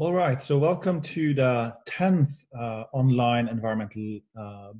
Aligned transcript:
All 0.00 0.12
right, 0.12 0.40
so 0.40 0.56
welcome 0.56 1.02
to 1.02 1.34
the 1.34 1.74
10th 1.88 2.30
uh, 2.56 2.84
online 2.92 3.48
environmental 3.48 4.20
uh, 4.40 4.70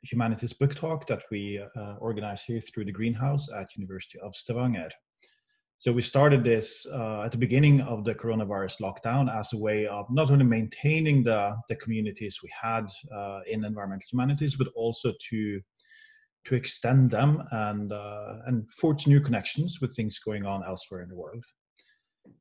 humanities 0.00 0.54
book 0.54 0.74
talk 0.74 1.06
that 1.06 1.22
we 1.30 1.62
uh, 1.76 1.96
organize 2.00 2.44
here 2.44 2.62
through 2.62 2.86
the 2.86 2.90
greenhouse 2.90 3.46
at 3.54 3.76
University 3.76 4.18
of 4.20 4.34
Stavanger. 4.34 4.88
So 5.76 5.92
we 5.92 6.00
started 6.00 6.42
this 6.42 6.86
uh, 6.90 7.24
at 7.26 7.32
the 7.32 7.36
beginning 7.36 7.82
of 7.82 8.04
the 8.04 8.14
coronavirus 8.14 8.80
lockdown 8.80 9.30
as 9.38 9.52
a 9.52 9.58
way 9.58 9.86
of 9.86 10.06
not 10.08 10.30
only 10.30 10.46
maintaining 10.46 11.22
the, 11.22 11.54
the 11.68 11.76
communities 11.76 12.38
we 12.42 12.50
had 12.58 12.86
uh, 13.14 13.40
in 13.46 13.66
environmental 13.66 14.06
humanities, 14.10 14.56
but 14.56 14.68
also 14.74 15.12
to 15.28 15.60
to 16.46 16.54
extend 16.54 17.10
them 17.10 17.42
and 17.52 17.92
uh, 17.92 18.36
and 18.46 18.70
forge 18.70 19.06
new 19.06 19.20
connections 19.20 19.82
with 19.82 19.94
things 19.94 20.18
going 20.20 20.46
on 20.46 20.64
elsewhere 20.66 21.02
in 21.02 21.10
the 21.10 21.16
world. 21.16 21.44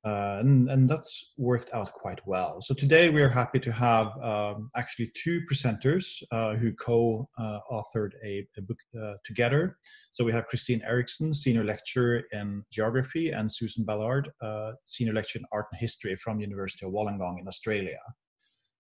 Uh, 0.06 0.38
and, 0.40 0.70
and, 0.70 0.90
that's 0.90 1.34
worked 1.38 1.74
out 1.74 1.94
quite 1.94 2.20
well. 2.26 2.62
So 2.62 2.74
today 2.74 3.10
we 3.10 3.22
are 3.22 3.30
happy 3.30 3.60
to 3.60 3.72
have 3.72 4.08
um, 4.22 4.70
actually 4.76 5.12
two 5.14 5.42
presenters 5.50 6.22
uh, 6.32 6.56
who 6.56 6.74
co-authored 6.74 8.12
a, 8.26 8.46
a, 8.58 8.62
book 8.62 8.78
uh, 9.02 9.14
together. 9.24 9.78
So 10.12 10.26
we 10.26 10.34
have 10.34 10.48
Christine 10.48 10.82
Eriksen, 10.86 11.34
Senior 11.34 11.64
Lecturer 11.64 12.24
in 12.34 12.64
Geography, 12.70 13.32
and 13.32 13.50
Susan 13.50 13.86
Ballard, 13.86 14.30
uh, 14.42 14.74
Senior 14.86 15.14
Lecturer 15.14 15.40
in 15.40 15.46
Art 15.54 15.68
and 15.72 15.80
History 15.80 16.16
from 16.18 16.38
the 16.38 16.44
University 16.44 16.86
of 16.86 16.92
Wollongong 16.92 17.40
in 17.40 17.48
Australia. 17.48 18.00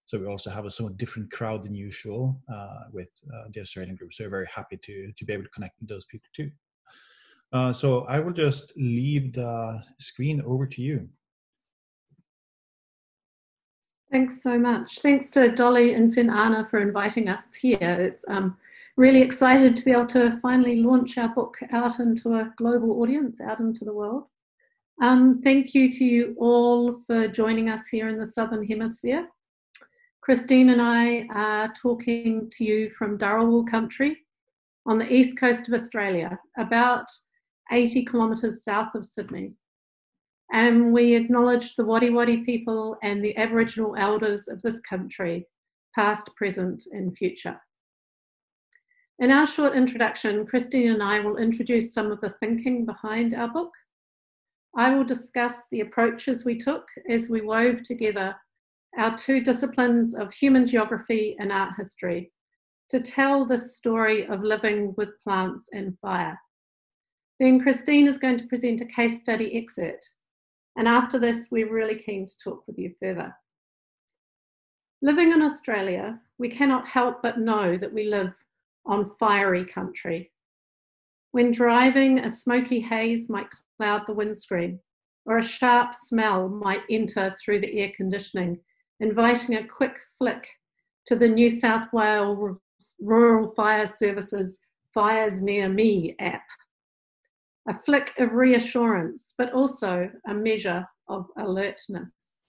So 0.05 0.19
we 0.19 0.27
also 0.27 0.49
have 0.49 0.65
a 0.65 0.69
somewhat 0.69 0.97
different 0.97 1.31
crowd 1.31 1.63
than 1.63 1.73
usual 1.73 2.41
uh, 2.53 2.81
with 2.91 3.09
uh, 3.33 3.45
the 3.53 3.61
Australian 3.61 3.95
group. 3.95 4.13
So 4.13 4.25
we're 4.25 4.29
very 4.29 4.49
happy 4.53 4.77
to, 4.77 5.11
to 5.17 5.25
be 5.25 5.33
able 5.33 5.43
to 5.43 5.49
connect 5.49 5.79
with 5.79 5.89
those 5.89 6.05
people 6.05 6.27
too. 6.35 6.51
Uh, 7.53 7.71
so 7.71 8.01
I 8.05 8.19
will 8.19 8.33
just 8.33 8.73
leave 8.75 9.33
the 9.33 9.83
screen 9.99 10.41
over 10.41 10.65
to 10.65 10.81
you. 10.81 11.07
Thanks 14.11 14.41
so 14.41 14.57
much. 14.57 14.99
Thanks 14.99 15.29
to 15.31 15.51
Dolly 15.51 15.93
and 15.93 16.13
Finn 16.13 16.29
Arne 16.29 16.65
for 16.65 16.79
inviting 16.81 17.29
us 17.29 17.53
here. 17.53 17.77
It's 17.79 18.25
um, 18.27 18.57
really 18.97 19.21
excited 19.21 19.77
to 19.77 19.85
be 19.85 19.91
able 19.91 20.07
to 20.07 20.37
finally 20.39 20.81
launch 20.81 21.17
our 21.17 21.29
book 21.29 21.57
out 21.71 21.99
into 21.99 22.35
a 22.35 22.51
global 22.57 23.01
audience, 23.01 23.39
out 23.39 23.59
into 23.59 23.85
the 23.85 23.93
world. 23.93 24.25
Um, 25.01 25.41
thank 25.43 25.73
you 25.73 25.91
to 25.91 26.05
you 26.05 26.35
all 26.39 27.01
for 27.07 27.27
joining 27.27 27.69
us 27.69 27.87
here 27.87 28.07
in 28.07 28.19
the 28.19 28.25
Southern 28.25 28.63
Hemisphere. 28.63 29.27
Christine 30.21 30.69
and 30.69 30.81
I 30.81 31.27
are 31.33 31.73
talking 31.73 32.49
to 32.51 32.63
you 32.63 32.91
from 32.91 33.17
Dharawal 33.17 33.67
country 33.67 34.17
on 34.85 34.97
the 34.97 35.11
east 35.11 35.39
coast 35.39 35.67
of 35.67 35.73
Australia, 35.73 36.39
about 36.57 37.05
80 37.71 38.05
kilometres 38.05 38.63
south 38.63 38.95
of 38.95 39.05
Sydney. 39.05 39.53
And 40.51 40.93
we 40.93 41.15
acknowledge 41.15 41.75
the 41.75 41.85
Wadi 41.85 42.09
Wadi 42.09 42.43
people 42.43 42.97
and 43.01 43.23
the 43.23 43.35
Aboriginal 43.37 43.95
elders 43.97 44.47
of 44.47 44.61
this 44.61 44.79
country, 44.81 45.47
past, 45.95 46.29
present, 46.35 46.83
and 46.91 47.17
future. 47.17 47.59
In 49.19 49.31
our 49.31 49.45
short 49.45 49.73
introduction, 49.75 50.45
Christine 50.45 50.91
and 50.91 51.03
I 51.03 51.19
will 51.19 51.37
introduce 51.37 51.93
some 51.93 52.11
of 52.11 52.19
the 52.19 52.29
thinking 52.29 52.85
behind 52.85 53.33
our 53.33 53.47
book. 53.47 53.71
I 54.75 54.93
will 54.93 55.03
discuss 55.03 55.67
the 55.69 55.81
approaches 55.81 56.45
we 56.45 56.57
took 56.57 56.87
as 57.09 57.29
we 57.29 57.41
wove 57.41 57.83
together 57.83 58.35
our 58.97 59.15
two 59.17 59.43
disciplines 59.43 60.13
of 60.13 60.33
human 60.33 60.65
geography 60.65 61.35
and 61.39 61.51
art 61.51 61.73
history 61.77 62.31
to 62.89 62.99
tell 62.99 63.45
the 63.45 63.57
story 63.57 64.27
of 64.27 64.43
living 64.43 64.93
with 64.97 65.19
plants 65.23 65.69
and 65.73 65.97
fire. 65.99 66.37
Then 67.39 67.59
Christine 67.59 68.07
is 68.07 68.17
going 68.17 68.37
to 68.37 68.47
present 68.47 68.81
a 68.81 68.85
case 68.85 69.19
study 69.19 69.57
excerpt. 69.57 70.09
And 70.75 70.87
after 70.87 71.19
this, 71.19 71.49
we're 71.51 71.71
really 71.71 71.95
keen 71.95 72.25
to 72.25 72.37
talk 72.43 72.63
with 72.67 72.77
you 72.77 72.93
further. 73.01 73.33
Living 75.01 75.31
in 75.31 75.41
Australia, 75.41 76.19
we 76.37 76.49
cannot 76.49 76.87
help 76.87 77.21
but 77.21 77.39
know 77.39 77.77
that 77.77 77.93
we 77.93 78.05
live 78.05 78.33
on 78.85 79.11
fiery 79.19 79.65
country. 79.65 80.31
When 81.31 81.51
driving, 81.51 82.19
a 82.19 82.29
smoky 82.29 82.79
haze 82.79 83.29
might 83.29 83.47
cloud 83.77 84.03
the 84.05 84.13
windscreen, 84.13 84.79
or 85.25 85.39
a 85.39 85.43
sharp 85.43 85.93
smell 85.93 86.47
might 86.47 86.81
enter 86.89 87.35
through 87.43 87.61
the 87.61 87.79
air 87.79 87.91
conditioning, 87.95 88.59
inviting 88.99 89.55
a 89.55 89.67
quick 89.67 89.99
flick 90.17 90.47
to 91.07 91.15
the 91.15 91.27
New 91.27 91.49
South 91.49 91.91
Wales 91.91 92.57
Rural 92.99 93.47
Fire 93.47 93.87
Services 93.87 94.59
Fires 94.93 95.41
Near 95.41 95.69
Me 95.69 96.15
app 96.19 96.43
a 97.67 97.73
flick 97.73 98.13
of 98.19 98.33
reassurance, 98.33 99.33
but 99.37 99.53
also 99.53 100.09
a 100.27 100.33
measure 100.33 100.85
of 101.07 101.27
alertness. 101.37 102.41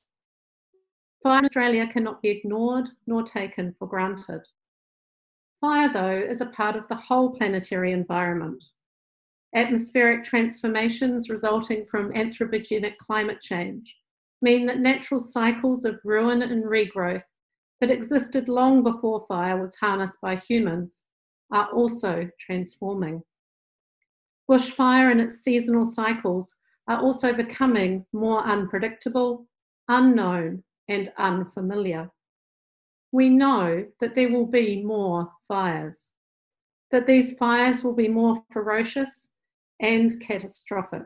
Fire 1.22 1.38
in 1.38 1.44
Australia 1.44 1.86
cannot 1.86 2.20
be 2.20 2.28
ignored 2.28 2.88
nor 3.06 3.22
taken 3.22 3.74
for 3.78 3.88
granted. 3.88 4.42
Fire, 5.60 5.88
though, 5.88 6.26
is 6.28 6.40
a 6.40 6.46
part 6.46 6.76
of 6.76 6.86
the 6.88 6.94
whole 6.96 7.30
planetary 7.30 7.92
environment. 7.92 8.62
Atmospheric 9.54 10.24
transformations 10.24 11.30
resulting 11.30 11.86
from 11.86 12.12
anthropogenic 12.12 12.98
climate 12.98 13.40
change 13.40 13.96
mean 14.42 14.66
that 14.66 14.80
natural 14.80 15.20
cycles 15.20 15.84
of 15.84 16.00
ruin 16.04 16.42
and 16.42 16.64
regrowth 16.64 17.24
that 17.80 17.90
existed 17.90 18.48
long 18.48 18.82
before 18.82 19.24
fire 19.28 19.58
was 19.58 19.76
harnessed 19.76 20.20
by 20.20 20.36
humans 20.36 21.04
are 21.52 21.70
also 21.70 22.28
transforming. 22.38 23.22
Bushfire 24.50 25.10
and 25.10 25.20
its 25.20 25.42
seasonal 25.42 25.84
cycles 25.84 26.54
are 26.88 27.00
also 27.00 27.32
becoming 27.32 28.04
more 28.12 28.40
unpredictable, 28.44 29.46
unknown, 29.88 30.62
and 30.88 31.12
unfamiliar. 31.16 32.10
We 33.12 33.30
know 33.30 33.86
that 34.00 34.14
there 34.14 34.30
will 34.30 34.46
be 34.46 34.82
more 34.82 35.30
fires, 35.48 36.10
that 36.90 37.06
these 37.06 37.36
fires 37.38 37.82
will 37.82 37.94
be 37.94 38.08
more 38.08 38.42
ferocious 38.52 39.32
and 39.80 40.20
catastrophic. 40.20 41.04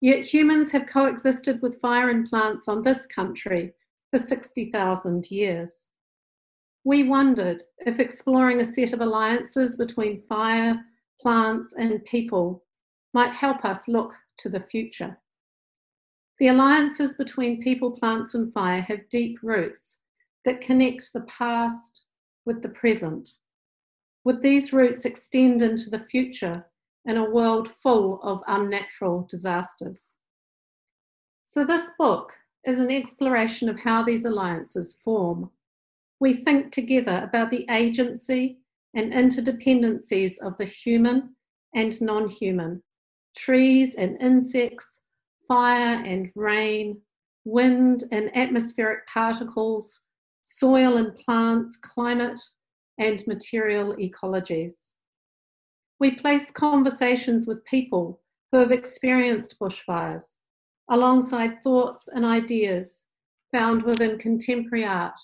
Yet 0.00 0.24
humans 0.24 0.70
have 0.72 0.86
coexisted 0.86 1.62
with 1.62 1.80
fire 1.80 2.10
and 2.10 2.28
plants 2.28 2.68
on 2.68 2.82
this 2.82 3.06
country 3.06 3.72
for 4.10 4.18
60,000 4.18 5.30
years. 5.30 5.90
We 6.84 7.04
wondered 7.04 7.62
if 7.78 7.98
exploring 7.98 8.60
a 8.60 8.64
set 8.64 8.92
of 8.92 9.00
alliances 9.00 9.78
between 9.78 10.22
fire, 10.28 10.78
plants, 11.20 11.74
and 11.78 12.04
people 12.04 12.64
might 13.12 13.32
help 13.32 13.64
us 13.64 13.88
look 13.88 14.12
to 14.38 14.48
the 14.48 14.60
future. 14.60 15.18
The 16.38 16.48
alliances 16.48 17.14
between 17.14 17.62
people, 17.62 17.92
plants, 17.92 18.34
and 18.34 18.52
fire 18.52 18.80
have 18.82 19.08
deep 19.08 19.38
roots 19.42 20.00
that 20.44 20.60
connect 20.60 21.12
the 21.12 21.22
past 21.22 22.02
with 22.44 22.60
the 22.60 22.68
present. 22.70 23.34
Would 24.24 24.42
these 24.42 24.72
roots 24.72 25.04
extend 25.04 25.62
into 25.62 25.90
the 25.90 26.06
future 26.10 26.66
in 27.04 27.16
a 27.16 27.30
world 27.30 27.68
full 27.68 28.20
of 28.22 28.42
unnatural 28.48 29.26
disasters? 29.30 30.16
So, 31.44 31.64
this 31.64 31.90
book 31.98 32.32
is 32.64 32.80
an 32.80 32.90
exploration 32.90 33.68
of 33.68 33.78
how 33.78 34.02
these 34.02 34.24
alliances 34.24 34.98
form. 35.04 35.50
We 36.18 36.32
think 36.32 36.72
together 36.72 37.20
about 37.22 37.50
the 37.50 37.66
agency 37.70 38.58
and 38.94 39.12
interdependencies 39.12 40.38
of 40.40 40.56
the 40.56 40.64
human 40.64 41.34
and 41.74 42.00
non 42.00 42.28
human, 42.28 42.82
trees 43.36 43.96
and 43.96 44.20
insects, 44.20 45.04
fire 45.46 46.02
and 46.04 46.30
rain, 46.36 47.00
wind 47.44 48.04
and 48.12 48.34
atmospheric 48.36 49.06
particles, 49.06 50.00
soil 50.42 50.96
and 50.96 51.14
plants, 51.16 51.76
climate, 51.76 52.40
and 52.98 53.26
material 53.26 53.94
ecologies. 53.96 54.92
We 56.00 56.12
placed 56.12 56.54
conversations 56.54 57.46
with 57.46 57.64
people 57.64 58.20
who 58.52 58.58
have 58.58 58.70
experienced 58.70 59.58
bushfires 59.58 60.34
alongside 60.90 61.60
thoughts 61.62 62.08
and 62.08 62.24
ideas 62.24 63.06
found 63.52 63.82
within 63.82 64.18
contemporary 64.18 64.84
art 64.84 65.18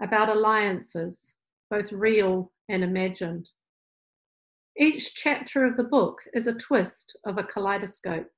about 0.00 0.28
alliances, 0.28 1.34
both 1.70 1.92
real 1.92 2.52
and 2.68 2.84
imagined. 2.84 3.48
Each 4.76 5.14
chapter 5.14 5.64
of 5.64 5.76
the 5.76 5.84
book 5.84 6.18
is 6.34 6.46
a 6.46 6.54
twist 6.54 7.16
of 7.26 7.38
a 7.38 7.42
kaleidoscope. 7.42 8.28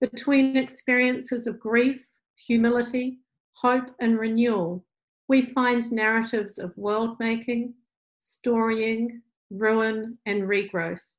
Between 0.00 0.56
experiences 0.56 1.46
of 1.46 1.58
grief, 1.58 2.00
humility, 2.36 3.18
hope, 3.54 3.90
and 4.00 4.18
renewal, 4.18 4.84
we 5.28 5.42
find 5.42 5.90
narratives 5.90 6.58
of 6.58 6.76
world 6.76 7.16
making, 7.18 7.74
storying, 8.20 9.22
ruin, 9.50 10.18
and 10.26 10.42
regrowth, 10.42 11.14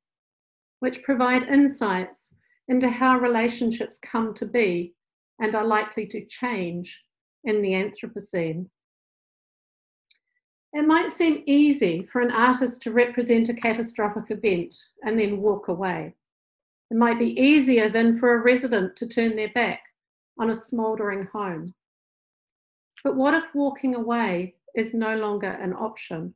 which 0.80 1.02
provide 1.02 1.44
insights 1.44 2.34
into 2.68 2.88
how 2.88 3.18
relationships 3.18 3.98
come 3.98 4.34
to 4.34 4.46
be 4.46 4.94
and 5.40 5.54
are 5.54 5.64
likely 5.66 6.06
to 6.06 6.24
change 6.26 7.02
in 7.44 7.62
the 7.62 7.72
Anthropocene. 7.72 8.68
It 10.76 10.86
might 10.86 11.10
seem 11.10 11.42
easy 11.46 12.02
for 12.02 12.20
an 12.20 12.30
artist 12.30 12.82
to 12.82 12.92
represent 12.92 13.48
a 13.48 13.54
catastrophic 13.54 14.30
event 14.30 14.74
and 15.02 15.18
then 15.18 15.40
walk 15.40 15.68
away. 15.68 16.14
It 16.90 16.98
might 16.98 17.18
be 17.18 17.40
easier 17.40 17.88
than 17.88 18.18
for 18.18 18.34
a 18.34 18.42
resident 18.42 18.94
to 18.96 19.08
turn 19.08 19.36
their 19.36 19.48
back 19.54 19.80
on 20.38 20.50
a 20.50 20.54
smouldering 20.54 21.28
home. 21.28 21.72
But 23.02 23.16
what 23.16 23.32
if 23.32 23.54
walking 23.54 23.94
away 23.94 24.56
is 24.74 24.92
no 24.92 25.16
longer 25.16 25.46
an 25.46 25.72
option? 25.72 26.34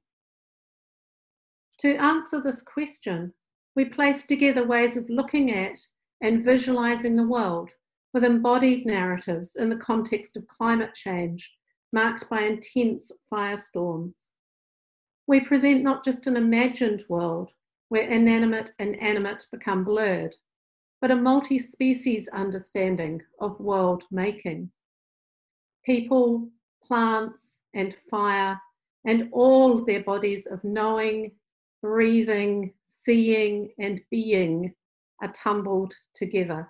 To 1.80 1.94
answer 1.96 2.40
this 2.40 2.62
question, 2.62 3.34
we 3.76 3.84
place 3.84 4.24
together 4.24 4.66
ways 4.66 4.96
of 4.96 5.10
looking 5.10 5.52
at 5.52 5.86
and 6.22 6.42
visualizing 6.42 7.14
the 7.14 7.28
world 7.28 7.72
with 8.14 8.24
embodied 8.24 8.86
narratives 8.86 9.56
in 9.56 9.68
the 9.68 9.76
context 9.76 10.38
of 10.38 10.46
climate 10.46 10.94
change 10.94 11.58
marked 11.92 12.28
by 12.28 12.42
intense 12.42 13.12
firestorms. 13.32 14.28
We 15.26 15.40
present 15.40 15.82
not 15.82 16.04
just 16.04 16.26
an 16.26 16.36
imagined 16.36 17.04
world 17.08 17.52
where 17.88 18.08
inanimate 18.08 18.72
and 18.78 19.00
animate 19.00 19.46
become 19.50 19.84
blurred, 19.84 20.34
but 21.00 21.10
a 21.10 21.16
multi 21.16 21.58
species 21.58 22.28
understanding 22.28 23.22
of 23.40 23.58
world 23.60 24.04
making. 24.10 24.70
People, 25.84 26.48
plants, 26.82 27.60
and 27.74 27.96
fire, 28.10 28.60
and 29.04 29.28
all 29.32 29.84
their 29.84 30.02
bodies 30.02 30.46
of 30.46 30.62
knowing, 30.62 31.32
breathing, 31.82 32.72
seeing, 32.82 33.72
and 33.78 34.00
being 34.10 34.74
are 35.22 35.32
tumbled 35.32 35.94
together. 36.14 36.68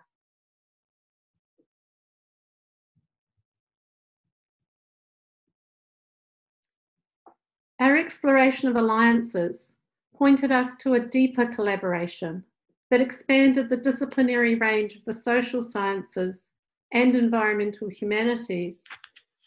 Our 7.81 7.97
exploration 7.97 8.69
of 8.69 8.77
alliances 8.77 9.75
pointed 10.15 10.53
us 10.53 10.77
to 10.77 10.95
a 10.95 11.01
deeper 11.01 11.47
collaboration 11.47 12.45
that 12.91 13.01
expanded 13.01 13.71
the 13.71 13.79
disciplinary 13.79 14.55
range 14.57 14.97
of 14.97 15.05
the 15.07 15.15
social 15.15 15.63
sciences 15.63 16.53
and 16.93 17.15
environmental 17.15 17.89
humanities 17.89 18.85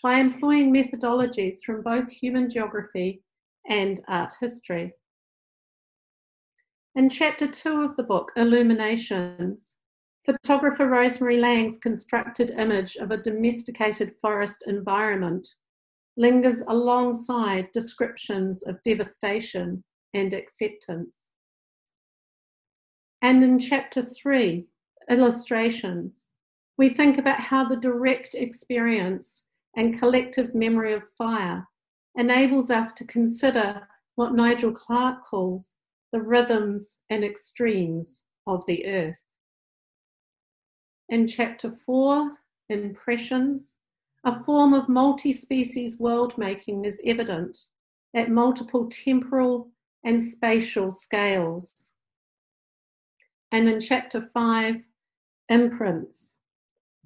by 0.01 0.15
employing 0.15 0.73
methodologies 0.73 1.63
from 1.63 1.83
both 1.83 2.09
human 2.09 2.49
geography 2.49 3.21
and 3.69 4.01
art 4.07 4.33
history. 4.41 4.93
In 6.95 7.09
chapter 7.09 7.45
two 7.45 7.81
of 7.81 7.95
the 7.97 8.03
book, 8.03 8.31
Illuminations, 8.35 9.77
photographer 10.25 10.87
Rosemary 10.87 11.37
Laing's 11.37 11.77
constructed 11.77 12.49
image 12.57 12.95
of 12.95 13.11
a 13.11 13.17
domesticated 13.17 14.15
forest 14.23 14.63
environment 14.65 15.47
lingers 16.17 16.61
alongside 16.67 17.71
descriptions 17.71 18.63
of 18.63 18.81
devastation 18.83 19.83
and 20.13 20.33
acceptance. 20.33 21.31
And 23.21 23.43
in 23.43 23.57
chapter 23.57 24.01
three, 24.01 24.67
illustrations, 25.09 26.31
we 26.77 26.89
think 26.89 27.17
about 27.17 27.39
how 27.39 27.63
the 27.63 27.77
direct 27.77 28.35
experience 28.35 29.47
and 29.75 29.97
collective 29.99 30.53
memory 30.53 30.93
of 30.93 31.03
fire 31.17 31.67
enables 32.15 32.69
us 32.69 32.93
to 32.93 33.05
consider 33.05 33.87
what 34.15 34.33
Nigel 34.33 34.71
Clark 34.71 35.23
calls 35.23 35.77
the 36.11 36.21
rhythms 36.21 36.99
and 37.09 37.23
extremes 37.23 38.21
of 38.45 38.63
the 38.67 38.85
earth. 38.85 39.23
In 41.09 41.27
chapter 41.27 41.71
four, 41.85 42.31
impressions, 42.69 43.77
a 44.25 44.43
form 44.43 44.73
of 44.73 44.87
multi 44.87 45.33
species 45.33 45.99
world 45.99 46.37
making 46.37 46.85
is 46.85 47.01
evident 47.05 47.57
at 48.15 48.29
multiple 48.29 48.87
temporal 48.89 49.69
and 50.05 50.21
spatial 50.21 50.91
scales. 50.91 51.91
And 53.51 53.67
in 53.67 53.81
chapter 53.81 54.29
five, 54.33 54.77
imprints, 55.49 56.37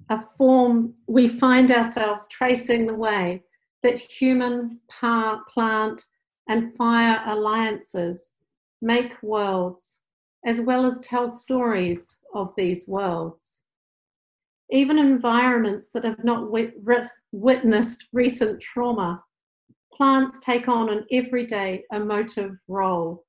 a 0.08 0.22
form 0.36 0.94
we 1.06 1.26
find 1.28 1.70
ourselves 1.70 2.28
tracing 2.28 2.86
the 2.86 2.94
way 2.94 3.42
that 3.82 3.98
human, 3.98 4.80
plant, 4.88 6.06
and 6.48 6.74
fire 6.76 7.22
alliances 7.26 8.38
make 8.80 9.22
worlds, 9.22 10.02
as 10.46 10.60
well 10.60 10.86
as 10.86 11.00
tell 11.00 11.28
stories 11.28 12.18
of 12.34 12.54
these 12.56 12.86
worlds 12.86 13.62
even 14.70 14.98
environments 14.98 15.90
that 15.90 16.04
have 16.04 16.22
not 16.24 16.50
wit- 16.50 16.74
witnessed 17.32 18.04
recent 18.12 18.60
trauma, 18.60 19.22
plants 19.92 20.38
take 20.40 20.68
on 20.68 20.90
an 20.90 21.06
everyday 21.10 21.84
emotive 21.92 22.56
role, 22.68 23.24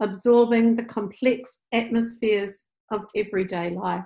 absorbing 0.00 0.74
the 0.74 0.84
complex 0.84 1.64
atmospheres 1.72 2.68
of 2.90 3.04
everyday 3.14 3.70
life. 3.70 4.04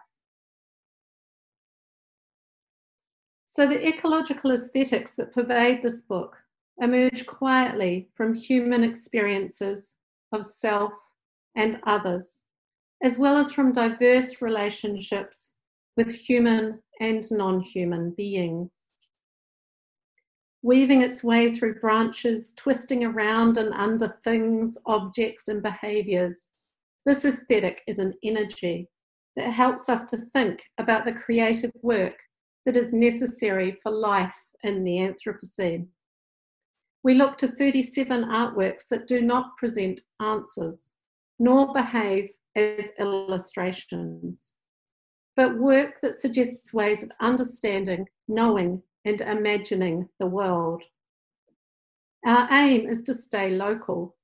So, 3.47 3.69
the 3.69 3.87
ecological 3.87 4.51
aesthetics 4.51 5.15
that 5.15 5.33
pervade 5.33 5.83
this 5.83 6.01
book 6.03 6.37
emerge 6.81 7.25
quietly 7.25 8.09
from 8.15 8.35
human 8.35 8.83
experiences 8.83 9.97
of 10.33 10.45
self 10.45 10.93
and 11.55 11.81
others, 11.87 12.47
as 13.05 13.17
well 13.17 13.37
as 13.37 13.53
from 13.53 13.71
diverse 13.71 14.43
relationships 14.43 15.54
with 15.97 16.13
human 16.13 16.81
and 17.01 17.25
non 17.31 17.61
human 17.61 18.11
beings. 18.17 18.91
Weaving 20.63 21.03
its 21.03 21.23
way 21.23 21.53
through 21.53 21.81
branches, 21.81 22.55
twisting 22.57 23.05
around 23.05 23.59
and 23.59 23.73
under 23.75 24.19
things, 24.25 24.79
objects, 24.87 25.49
and 25.49 25.63
behaviours, 25.63 26.51
this 27.05 27.25
aesthetic 27.27 27.83
is 27.87 27.99
an 27.99 28.15
energy 28.25 28.89
that 29.37 29.51
helps 29.51 29.89
us 29.91 30.05
to 30.07 30.17
think 30.17 30.63
about 30.79 31.05
the 31.05 31.13
creative 31.13 31.73
work 31.83 32.19
that 32.65 32.77
is 32.77 32.95
necessary 32.95 33.79
for 33.83 33.93
life 33.93 34.35
in 34.63 34.85
the 34.85 34.97
Anthropocene. 34.97 35.87
We 37.03 37.15
look 37.15 37.37
to 37.39 37.49
37 37.49 38.25
artworks 38.25 38.89
that 38.89 39.07
do 39.07 39.21
not 39.21 39.55
present 39.59 40.01
answers, 40.21 40.95
nor 41.39 41.75
behave 41.75 42.31
as 42.57 42.91
illustrations 42.99 44.55
but 45.37 45.59
work 45.59 46.01
that 46.01 46.15
suggests 46.15 46.73
ways 46.73 47.03
of 47.03 47.11
understanding, 47.21 48.07
knowing, 48.29 48.83
and 49.05 49.21
imagining 49.21 50.09
the 50.19 50.27
world. 50.27 50.83
Our 52.25 52.49
aim 52.53 52.89
is 52.89 53.03
to 53.03 53.15
stay 53.15 53.51
local, 53.51 54.17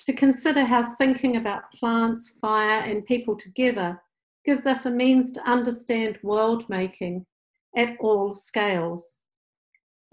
to 0.00 0.12
consider 0.12 0.64
how 0.64 0.82
thinking 0.96 1.36
about 1.36 1.70
plants, 1.72 2.30
fire, 2.40 2.80
and 2.80 3.04
people 3.04 3.36
together 3.36 4.00
gives 4.44 4.66
us 4.66 4.86
a 4.86 4.90
means 4.90 5.32
to 5.32 5.48
understand 5.48 6.18
world 6.22 6.68
making 6.68 7.26
at 7.76 7.96
all 8.00 8.34
scales. 8.34 9.20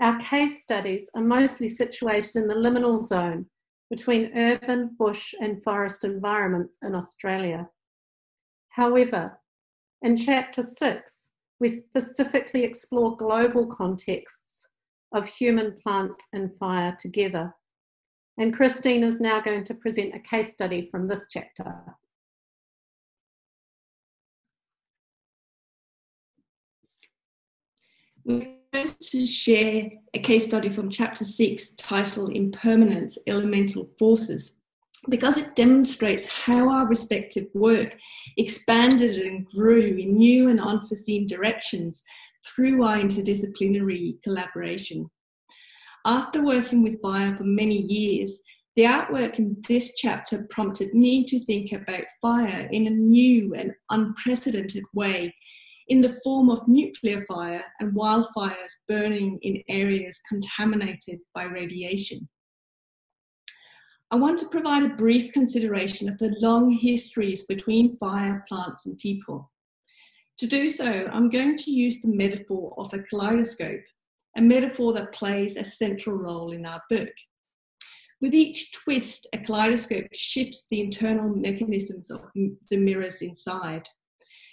Our 0.02 0.20
case 0.20 0.62
studies 0.62 1.10
are 1.16 1.24
mostly 1.24 1.70
situated 1.70 2.36
in 2.36 2.48
the 2.48 2.56
liminal 2.56 3.02
zone 3.02 3.46
between 3.90 4.36
urban, 4.36 4.96
bush, 4.98 5.34
and 5.40 5.64
forest 5.64 6.04
environments 6.04 6.80
in 6.82 6.96
Australia. 6.96 7.70
However, 8.70 9.40
in 10.04 10.18
Chapter 10.18 10.62
6, 10.62 11.32
we 11.62 11.70
specifically 11.70 12.64
explore 12.64 13.16
global 13.16 13.66
contexts 13.68 14.68
of 15.14 15.28
human, 15.28 15.76
plants, 15.82 16.18
and 16.34 16.52
fire 16.60 16.96
together. 17.00 17.54
And 18.38 18.54
Christine 18.54 19.04
is 19.04 19.22
now 19.22 19.40
going 19.40 19.64
to 19.64 19.74
present 19.74 20.14
a 20.14 20.20
case 20.20 20.52
study 20.52 20.90
from 20.92 21.08
this 21.08 21.28
chapter. 21.30 21.74
We're 28.26 28.48
going 28.74 28.88
to 29.00 29.26
share 29.26 29.90
a 30.14 30.20
case 30.20 30.46
study 30.46 30.70
from 30.70 30.90
chapter 30.90 31.24
6 31.24 31.76
titled 31.76 32.36
Impermanence 32.36 33.18
Elemental 33.28 33.90
Forces 33.98 34.54
because 35.10 35.38
it 35.38 35.56
demonstrates 35.56 36.26
how 36.26 36.70
our 36.70 36.88
respective 36.88 37.48
work 37.54 37.96
expanded 38.38 39.18
and 39.18 39.46
grew 39.48 39.98
in 39.98 40.14
new 40.14 40.50
and 40.50 40.62
unforeseen 40.62 41.28
directions 41.28 42.04
through 42.46 42.84
our 42.84 42.98
interdisciplinary 42.98 44.22
collaboration. 44.24 45.10
After 46.06 46.44
working 46.44 46.84
with 46.84 47.02
fire 47.02 47.36
for 47.36 47.44
many 47.44 47.78
years, 47.78 48.42
the 48.76 48.84
artwork 48.84 49.38
in 49.38 49.58
this 49.68 49.96
chapter 49.96 50.48
prompted 50.50 50.94
me 50.94 51.26
to 51.26 51.40
think 51.46 51.72
about 51.72 52.04
fire 52.22 52.68
in 52.72 52.88
a 52.88 52.90
new 52.90 53.54
and 53.54 53.72
unprecedented 53.90 54.84
way 54.94 55.34
in 55.88 56.02
the 56.02 56.18
form 56.24 56.50
of 56.50 56.68
nuclear 56.68 57.24
fire 57.28 57.64
and 57.80 57.94
wildfires 57.94 58.72
burning 58.88 59.38
in 59.42 59.62
areas 59.70 60.20
contaminated 60.28 61.20
by 61.36 61.44
radiation. 61.44 62.28
I 64.14 64.16
want 64.16 64.38
to 64.42 64.50
provide 64.50 64.84
a 64.84 64.90
brief 64.90 65.34
consideration 65.34 66.08
of 66.08 66.20
the 66.20 66.36
long 66.40 66.70
histories 66.70 67.48
between 67.48 67.98
fire, 67.98 68.46
plants, 68.48 68.86
and 68.86 68.96
people. 69.00 69.52
To 70.38 70.46
do 70.46 70.70
so, 70.70 71.10
I'm 71.12 71.32
going 71.32 71.58
to 71.58 71.72
use 71.72 72.00
the 72.00 72.16
metaphor 72.16 72.76
of 72.78 72.94
a 72.94 73.00
kaleidoscope, 73.00 73.82
a 74.38 74.42
metaphor 74.42 74.94
that 74.94 75.14
plays 75.14 75.58
a 75.58 75.64
central 75.64 76.16
role 76.16 76.52
in 76.52 76.64
our 76.64 76.84
book. 76.92 77.10
With 78.22 78.36
each 78.36 78.72
twist, 78.74 79.26
a 79.34 79.40
kaleidoscope 79.40 80.10
shifts 80.14 80.68
the 80.70 80.82
internal 80.82 81.30
mechanisms 81.30 82.12
of 82.12 82.22
the 82.36 82.78
mirrors 82.78 83.24
inside. 83.24 83.88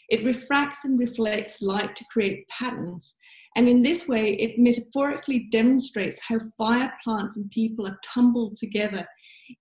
It 0.09 0.25
refracts 0.25 0.87
and 0.87 0.99
reflects 0.99 1.61
light 1.61 1.95
to 1.97 2.05
create 2.11 2.49
patterns, 2.49 3.19
and 3.57 3.69
in 3.69 3.83
this 3.83 4.07
way, 4.07 4.35
it 4.35 4.59
metaphorically 4.59 5.49
demonstrates 5.50 6.21
how 6.21 6.38
fire 6.57 6.92
plants 7.02 7.37
and 7.37 7.50
people 7.50 7.87
are 7.87 7.99
tumbled 8.04 8.54
together 8.54 9.07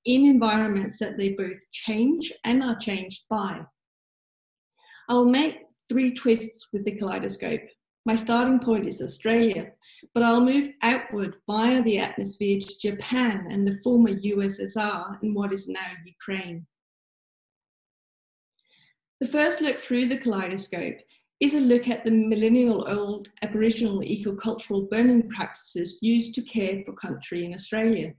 in 0.05 0.25
environments 0.25 0.99
that 0.99 1.17
they 1.17 1.29
both 1.29 1.59
change 1.71 2.31
and 2.43 2.61
are 2.61 2.77
changed 2.77 3.23
by. 3.29 3.61
I'll 5.09 5.25
make 5.25 5.61
three 5.89 6.13
twists 6.13 6.67
with 6.71 6.85
the 6.85 6.95
kaleidoscope. 6.95 7.61
My 8.05 8.15
starting 8.15 8.59
point 8.59 8.85
is 8.85 9.01
Australia, 9.01 9.71
but 10.13 10.21
I'll 10.21 10.39
move 10.39 10.69
outward 10.83 11.37
via 11.47 11.81
the 11.81 11.97
atmosphere 11.97 12.59
to 12.59 12.79
Japan 12.79 13.47
and 13.49 13.67
the 13.67 13.79
former 13.83 14.11
USSR 14.11 15.17
and 15.21 15.35
what 15.35 15.51
is 15.51 15.67
now 15.67 15.79
Ukraine. 16.05 16.67
The 19.19 19.27
first 19.27 19.61
look 19.61 19.79
through 19.79 20.07
the 20.07 20.17
kaleidoscope 20.17 20.99
is 21.39 21.53
a 21.53 21.59
look 21.59 21.87
at 21.87 22.03
the 22.03 22.11
millennial 22.11 22.85
old 22.89 23.29
Aboriginal 23.41 24.01
ecocultural 24.01 24.89
burning 24.89 25.29
practices 25.29 25.97
used 26.01 26.35
to 26.35 26.41
care 26.41 26.83
for 26.85 26.93
country 26.93 27.45
in 27.45 27.53
Australia. 27.53 28.13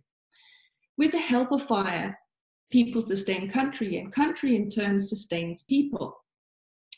With 0.96 1.12
the 1.12 1.18
help 1.18 1.52
of 1.52 1.62
fire, 1.62 2.18
people 2.70 3.02
sustain 3.02 3.50
country, 3.50 3.98
and 3.98 4.12
country 4.12 4.56
in 4.56 4.70
turn 4.70 5.00
sustains 5.02 5.64
people. 5.64 6.16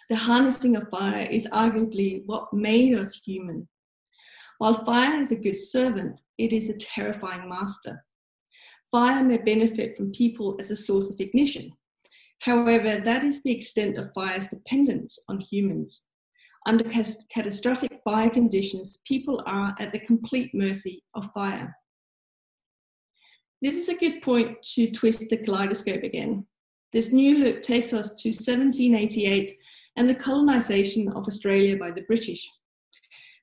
The 0.09 0.17
harnessing 0.17 0.77
of 0.77 0.89
fire 0.91 1.27
is 1.29 1.49
arguably 1.49 2.23
what 2.27 2.53
made 2.53 2.97
us 2.97 3.21
human. 3.25 3.69
While 4.59 4.85
fire 4.85 5.21
is 5.21 5.33
a 5.33 5.37
good 5.37 5.57
servant, 5.57 6.21
it 6.39 6.53
is 6.53 6.71
a 6.71 6.79
terrifying 6.79 7.49
master. 7.49 8.05
Fire 8.93 9.25
may 9.25 9.39
benefit 9.39 9.97
from 9.97 10.13
people 10.13 10.57
as 10.61 10.71
a 10.71 10.77
source 10.77 11.11
of 11.11 11.19
ignition. 11.19 11.73
However, 12.41 13.01
that 13.01 13.25
is 13.25 13.43
the 13.43 13.53
extent 13.53 13.97
of 13.97 14.13
fire's 14.15 14.49
dependence 14.49 15.19
on 15.29 15.41
humans. 15.41 16.05
Under 16.67 16.85
catastrophic 16.85 17.99
fire 18.05 18.31
conditions, 18.31 19.01
people 19.05 19.43
are 19.47 19.75
at 19.81 19.93
the 19.93 19.99
complete 19.99 20.51
mercy 20.55 21.03
of 21.15 21.33
fire. 21.33 21.75
This 23.61 23.77
is 23.77 23.89
a 23.89 23.97
good 23.97 24.23
point 24.23 24.59
to 24.75 24.91
twist 24.91 25.29
the 25.29 25.37
kaleidoscope 25.37 26.03
again. 26.03 26.47
This 26.93 27.13
new 27.13 27.39
look 27.39 27.63
takes 27.63 27.93
us 27.93 28.15
to 28.17 28.29
1788 28.29 29.53
and 29.97 30.09
the 30.09 30.15
colonisation 30.15 31.09
of 31.09 31.27
Australia 31.27 31.77
by 31.79 31.91
the 31.91 32.03
British. 32.03 32.49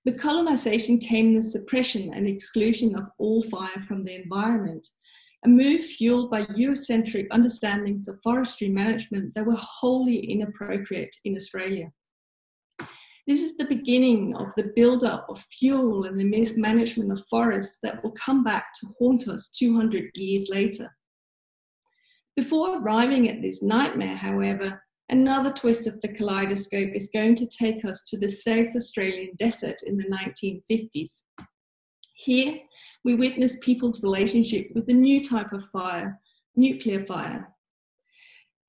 With 0.05 0.21
colonisation 0.21 0.99
came 0.99 1.33
the 1.33 1.43
suppression 1.43 2.13
and 2.13 2.27
exclusion 2.27 2.95
of 2.95 3.09
all 3.17 3.41
fire 3.43 3.83
from 3.87 4.05
the 4.05 4.15
environment, 4.15 4.87
a 5.45 5.49
move 5.49 5.81
fueled 5.81 6.31
by 6.31 6.45
Eurocentric 6.45 7.27
understandings 7.31 8.07
of 8.07 8.19
forestry 8.23 8.69
management 8.69 9.33
that 9.35 9.45
were 9.45 9.57
wholly 9.57 10.19
inappropriate 10.19 11.15
in 11.25 11.35
Australia. 11.35 11.91
This 13.29 13.43
is 13.43 13.57
the 13.57 13.65
beginning 13.65 14.35
of 14.35 14.55
the 14.55 14.71
build-up 14.75 15.27
of 15.29 15.45
fuel 15.59 16.05
and 16.05 16.19
the 16.19 16.23
mismanagement 16.23 17.11
of 17.11 17.23
forests 17.29 17.77
that 17.83 18.03
will 18.03 18.13
come 18.13 18.43
back 18.43 18.73
to 18.79 18.87
haunt 18.97 19.27
us 19.27 19.49
200 19.49 20.09
years 20.15 20.49
later. 20.49 20.89
Before 22.35 22.81
arriving 22.81 23.29
at 23.29 23.43
this 23.43 23.61
nightmare, 23.61 24.15
however, 24.15 24.81
another 25.09 25.51
twist 25.51 25.85
of 25.85 26.01
the 26.01 26.07
kaleidoscope 26.07 26.89
is 26.95 27.11
going 27.13 27.35
to 27.35 27.45
take 27.45 27.85
us 27.85 28.03
to 28.05 28.17
the 28.17 28.29
South 28.29 28.75
Australian 28.75 29.35
desert 29.37 29.77
in 29.85 29.97
the 29.97 30.09
1950s. 30.09 31.21
Here, 32.15 32.57
we 33.05 33.13
witness 33.13 33.57
people's 33.61 34.01
relationship 34.01 34.69
with 34.73 34.89
a 34.89 34.93
new 34.93 35.23
type 35.23 35.53
of 35.53 35.67
fire, 35.67 36.19
nuclear 36.55 37.05
fire. 37.05 37.47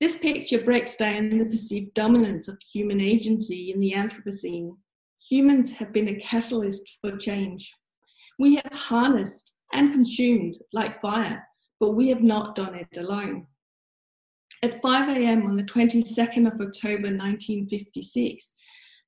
This 0.01 0.17
picture 0.17 0.59
breaks 0.59 0.95
down 0.95 1.37
the 1.37 1.45
perceived 1.45 1.93
dominance 1.93 2.47
of 2.47 2.57
human 2.73 2.99
agency 2.99 3.71
in 3.71 3.79
the 3.79 3.91
Anthropocene. 3.91 4.77
Humans 5.29 5.73
have 5.73 5.93
been 5.93 6.07
a 6.07 6.15
catalyst 6.15 6.97
for 7.01 7.15
change. 7.17 7.71
We 8.39 8.55
have 8.55 8.73
harnessed 8.73 9.53
and 9.73 9.93
consumed 9.93 10.55
like 10.73 10.99
fire, 10.99 11.47
but 11.79 11.91
we 11.91 12.09
have 12.09 12.23
not 12.23 12.55
done 12.55 12.73
it 12.73 12.97
alone. 12.97 13.45
At 14.63 14.81
5 14.81 15.17
a.m. 15.17 15.45
on 15.45 15.55
the 15.55 15.63
22nd 15.63 16.47
of 16.47 16.59
October 16.59 17.11
1956, 17.11 18.53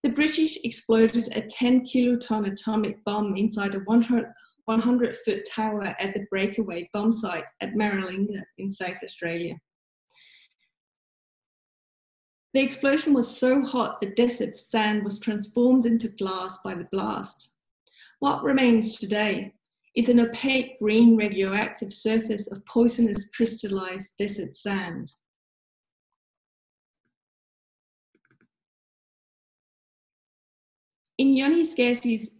the 0.03 0.11
British 0.11 0.59
exploded 0.63 1.27
a 1.35 1.41
10 1.41 1.87
kiloton 1.87 2.51
atomic 2.51 3.03
bomb 3.03 3.35
inside 3.35 3.73
a 3.73 3.79
100 3.79 5.17
foot 5.25 5.49
tower 5.51 5.95
at 5.99 6.13
the 6.13 6.27
breakaway 6.29 6.87
bomb 6.93 7.11
site 7.11 7.49
at 7.61 7.73
Maralinga 7.73 8.43
in 8.59 8.69
South 8.69 8.97
Australia. 9.03 9.55
The 12.53 12.61
explosion 12.61 13.13
was 13.13 13.35
so 13.35 13.63
hot 13.63 13.99
the 13.99 14.11
desert 14.11 14.59
sand 14.59 15.03
was 15.03 15.19
transformed 15.19 15.87
into 15.87 16.07
glass 16.07 16.59
by 16.63 16.75
the 16.75 16.87
blast. 16.91 17.53
What 18.19 18.43
remains 18.43 18.97
today 18.97 19.53
is 19.95 20.07
an 20.07 20.19
opaque 20.19 20.79
green 20.79 21.17
radioactive 21.17 21.91
surface 21.91 22.47
of 22.47 22.65
poisonous 22.65 23.29
crystallized 23.29 24.13
desert 24.17 24.55
sand. 24.55 25.11
In 31.17 31.35
Yhonnie 31.35 31.65
Scarce's 31.65 32.37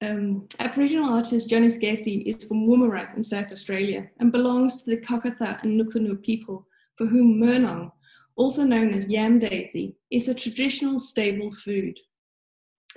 um, 0.00 0.48
Aboriginal 0.58 1.12
artist 1.12 1.50
Yhonnie 1.50 1.70
Scarce 1.70 2.06
is 2.06 2.44
from 2.44 2.66
Woomera 2.66 3.16
in 3.16 3.22
South 3.22 3.52
Australia 3.52 4.08
and 4.18 4.32
belongs 4.32 4.82
to 4.82 4.90
the 4.90 4.96
Kokatha 4.96 5.62
and 5.62 5.80
Nukunu 5.80 6.20
people 6.22 6.66
for 6.96 7.06
whom 7.06 7.40
Murnong 7.40 7.90
also 8.36 8.64
known 8.64 8.92
as 8.92 9.08
yam 9.08 9.38
daisy, 9.38 9.96
is 10.10 10.28
a 10.28 10.34
traditional 10.34 11.00
staple 11.00 11.50
food. 11.50 11.98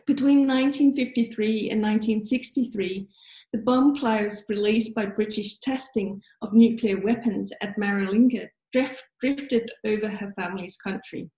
Between 0.05 0.47
1953 0.47 1.69
and 1.69 1.81
1963, 1.81 3.07
the 3.51 3.59
bomb 3.59 3.95
clouds 3.95 4.43
released 4.47 4.93
by 4.93 5.05
British 5.05 5.57
testing 5.59 6.21
of 6.41 6.53
nuclear 6.53 7.01
weapons 7.01 7.51
at 7.61 7.75
Maralinga 7.77 8.49
drift, 8.71 9.03
drifted 9.19 9.71
over 9.85 10.07
her 10.07 10.33
family's 10.35 10.77
country. 10.77 11.29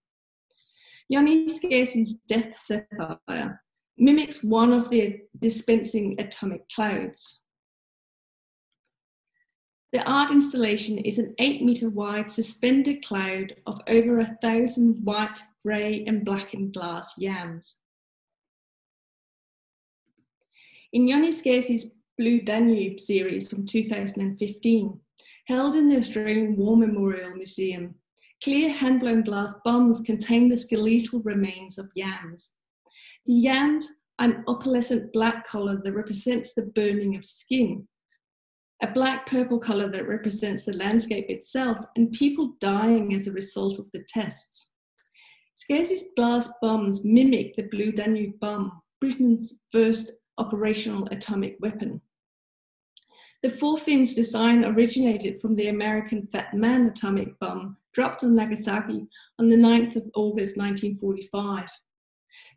Yhonnie 1.12 1.50
Scarce's 1.50 2.20
Death 2.28 2.58
Zephyr 2.66 3.62
mimics 3.98 4.44
one 4.44 4.74
of 4.74 4.90
the 4.90 5.20
dispensing 5.40 6.16
atomic 6.20 6.68
clouds. 6.70 7.44
The 9.92 10.10
art 10.10 10.32
installation 10.32 10.98
is 11.00 11.20
an 11.20 11.36
eight 11.38 11.64
metre 11.64 11.90
wide 11.90 12.32
suspended 12.32 13.06
cloud 13.06 13.54
of 13.68 13.82
over 13.88 14.20
a 14.20 14.38
thousand 14.42 15.04
white, 15.04 15.44
grey, 15.64 16.06
and 16.08 16.24
blackened 16.24 16.74
glass 16.74 17.14
yams. 17.18 17.78
In 20.94 21.08
Yhonnie 21.08 21.34
Scarce's 21.34 21.92
Blue 22.18 22.42
Danube 22.42 23.00
series 23.00 23.50
from 23.50 23.66
2015, 23.66 25.00
held 25.48 25.76
in 25.76 25.90
the 25.90 25.98
Australian 25.98 26.56
War 26.56 26.78
Memorial 26.78 27.34
Museum, 27.36 27.96
clear 28.44 28.72
hand-blown 28.72 29.24
glass 29.24 29.56
bombs 29.66 30.02
contain 30.02 30.48
the 30.48 30.58
skeletal 30.58 31.22
remains 31.22 31.78
of 31.78 31.92
yams. 31.96 32.54
The 33.26 33.34
yams 33.34 33.90
an 34.20 34.44
opalescent 34.48 35.12
black 35.12 35.46
colour 35.48 35.82
that 35.84 35.94
represents 35.94 36.54
the 36.54 36.62
burning 36.62 37.16
of 37.16 37.26
skin, 37.26 37.88
a 38.82 38.88
black 38.88 39.28
purple 39.28 39.60
color 39.60 39.88
that 39.90 40.08
represents 40.08 40.66
the 40.66 40.74
landscape 40.74 41.30
itself 41.30 41.78
and 41.96 42.12
people 42.12 42.54
dying 42.60 43.14
as 43.14 43.28
a 43.28 43.32
result 43.32 43.78
of 43.78 43.86
the 43.92 44.04
tests. 44.10 44.72
Scarce's 45.54 46.06
glass 46.16 46.50
bombs 46.62 47.06
mimic 47.06 47.56
the 47.56 47.64
Blue 47.64 47.92
Danube 47.92 48.40
bomb, 48.40 48.82
Britain's 49.00 49.60
first 49.72 50.12
operational 50.40 51.08
atomic 51.12 51.58
weapon. 51.60 52.02
The 53.44 53.52
four 53.52 53.78
fins 53.78 54.14
design 54.16 54.66
originated 54.66 55.40
from 55.40 55.56
the 55.56 55.68
American 55.68 56.24
Fat 56.24 56.54
Man 56.54 56.88
atomic 56.88 57.40
bomb 57.40 57.78
dropped 57.94 58.24
on 58.24 58.36
Nagasaki 58.36 59.08
on 59.40 59.50
the 59.50 59.56
9th 59.56 59.96
of 59.96 60.10
August 60.16 60.58
1945. 60.58 61.68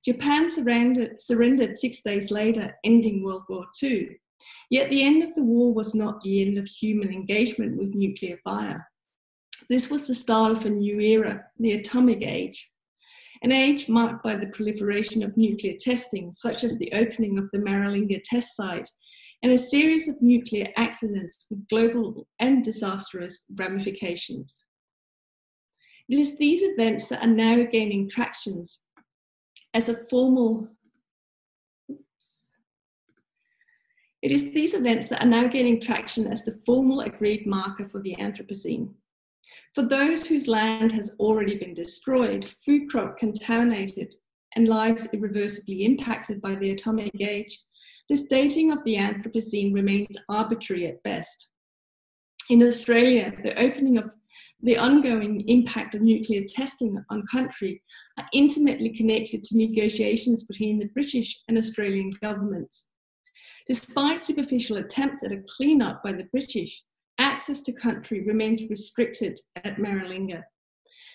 Japan 0.05 0.51
surrendered, 0.51 1.21
surrendered 1.21 1.77
six 1.77 2.03
days 2.03 2.31
later, 2.31 2.73
ending 2.85 3.23
World 3.23 3.45
War 3.49 3.67
II. 3.83 4.19
Yet 4.71 4.91
the 4.91 5.03
end 5.03 5.23
of 5.23 5.35
the 5.35 5.43
war 5.43 5.73
was 5.73 5.95
not 5.95 6.23
the 6.23 6.43
end 6.43 6.59
of 6.59 6.67
human 6.67 7.13
engagement 7.13 7.77
with 7.77 7.95
nuclear 7.95 8.39
fire. 8.45 8.89
This 9.69 9.91
was 9.91 10.07
the 10.07 10.15
start 10.15 10.53
of 10.53 10.65
a 10.65 10.71
new 10.71 11.01
era, 11.01 11.45
the 11.59 11.73
atomic 11.73 12.23
age, 12.23 12.71
an 13.43 13.53
age 13.53 13.89
marked 13.89 14.23
by 14.23 14.35
the 14.35 14.49
proliferation 14.49 15.23
of 15.23 15.37
nuclear 15.37 15.75
testing, 15.79 16.33
such 16.33 16.65
as 16.65 16.79
the 16.79 16.93
opening 16.93 17.39
of 17.39 17.51
the 17.53 17.59
Maralinga 17.59 18.21
test 18.25 18.57
site, 18.57 18.89
and 19.43 19.53
a 19.53 19.59
series 19.59 20.09
of 20.09 20.21
nuclear 20.23 20.69
accidents 20.77 21.47
with 21.51 21.69
global 21.69 22.27
and 22.39 22.65
disastrous 22.65 23.45
ramifications. 23.57 24.65
It 26.09 26.19
is 26.19 26.39
these 26.39 26.63
events 26.63 27.09
that 27.09 27.23
are 27.23 27.27
now 27.27 27.65
gaining 27.65 28.09
traction 28.09 28.63
as 29.75 29.89
a 29.89 29.97
formal 30.09 30.69
It 34.25 34.33
is 34.33 34.53
these 34.53 34.73
events 34.73 35.11
that 35.11 35.21
are 35.21 35.29
now 35.29 35.47
gaining 35.49 35.79
traction 35.79 36.27
as 36.33 36.47
the 36.47 36.59
formal 36.65 37.01
agreed 37.03 37.47
marker 37.47 37.87
for 37.91 38.01
the 38.01 38.17
Anthropocene. 38.17 38.89
For 39.75 39.83
those 39.83 40.27
whose 40.27 40.49
land 40.49 40.93
has 40.93 41.15
already 41.21 41.59
been 41.59 41.75
destroyed, 41.75 42.43
food 42.43 42.89
crop 42.89 43.19
contaminated, 43.19 44.15
and 44.57 44.67
lives 44.67 45.07
irreversibly 45.13 45.85
impacted 45.85 46.41
by 46.41 46.55
the 46.55 46.71
atomic 46.71 47.21
age, 47.21 47.65
this 48.09 48.25
dating 48.25 48.73
of 48.73 48.83
the 48.85 48.97
Anthropocene 48.97 49.75
remains 49.75 50.17
arbitrary 50.31 50.87
at 50.87 51.03
best. 51.03 51.51
In 52.49 52.63
Australia, 52.63 53.31
the 53.45 53.61
opening 53.61 53.99
of 53.99 54.09
the 54.63 54.79
ongoing 54.79 55.47
impact 55.49 55.95
of 55.95 56.01
nuclear 56.01 56.45
testing 56.49 56.97
on 57.11 57.27
country 57.31 57.83
are 58.19 58.27
intimately 58.33 58.89
connected 58.89 59.45
to 59.45 59.59
negotiations 59.59 60.45
between 60.45 60.79
the 60.79 60.89
British 60.95 61.43
and 61.47 61.59
Australian 61.59 62.11
governments. 62.23 62.87
Despite 63.67 64.21
superficial 64.21 64.77
attempts 64.77 65.25
at 65.25 65.33
a 65.33 65.43
clean-up 65.57 66.03
by 66.03 66.13
the 66.13 66.25
British, 66.25 66.83
access 67.19 67.63
to 67.63 67.73
country 67.73 68.21
remains 68.21 68.69
restricted 68.69 69.39
at 69.57 69.77
Maralinga. 69.77 70.43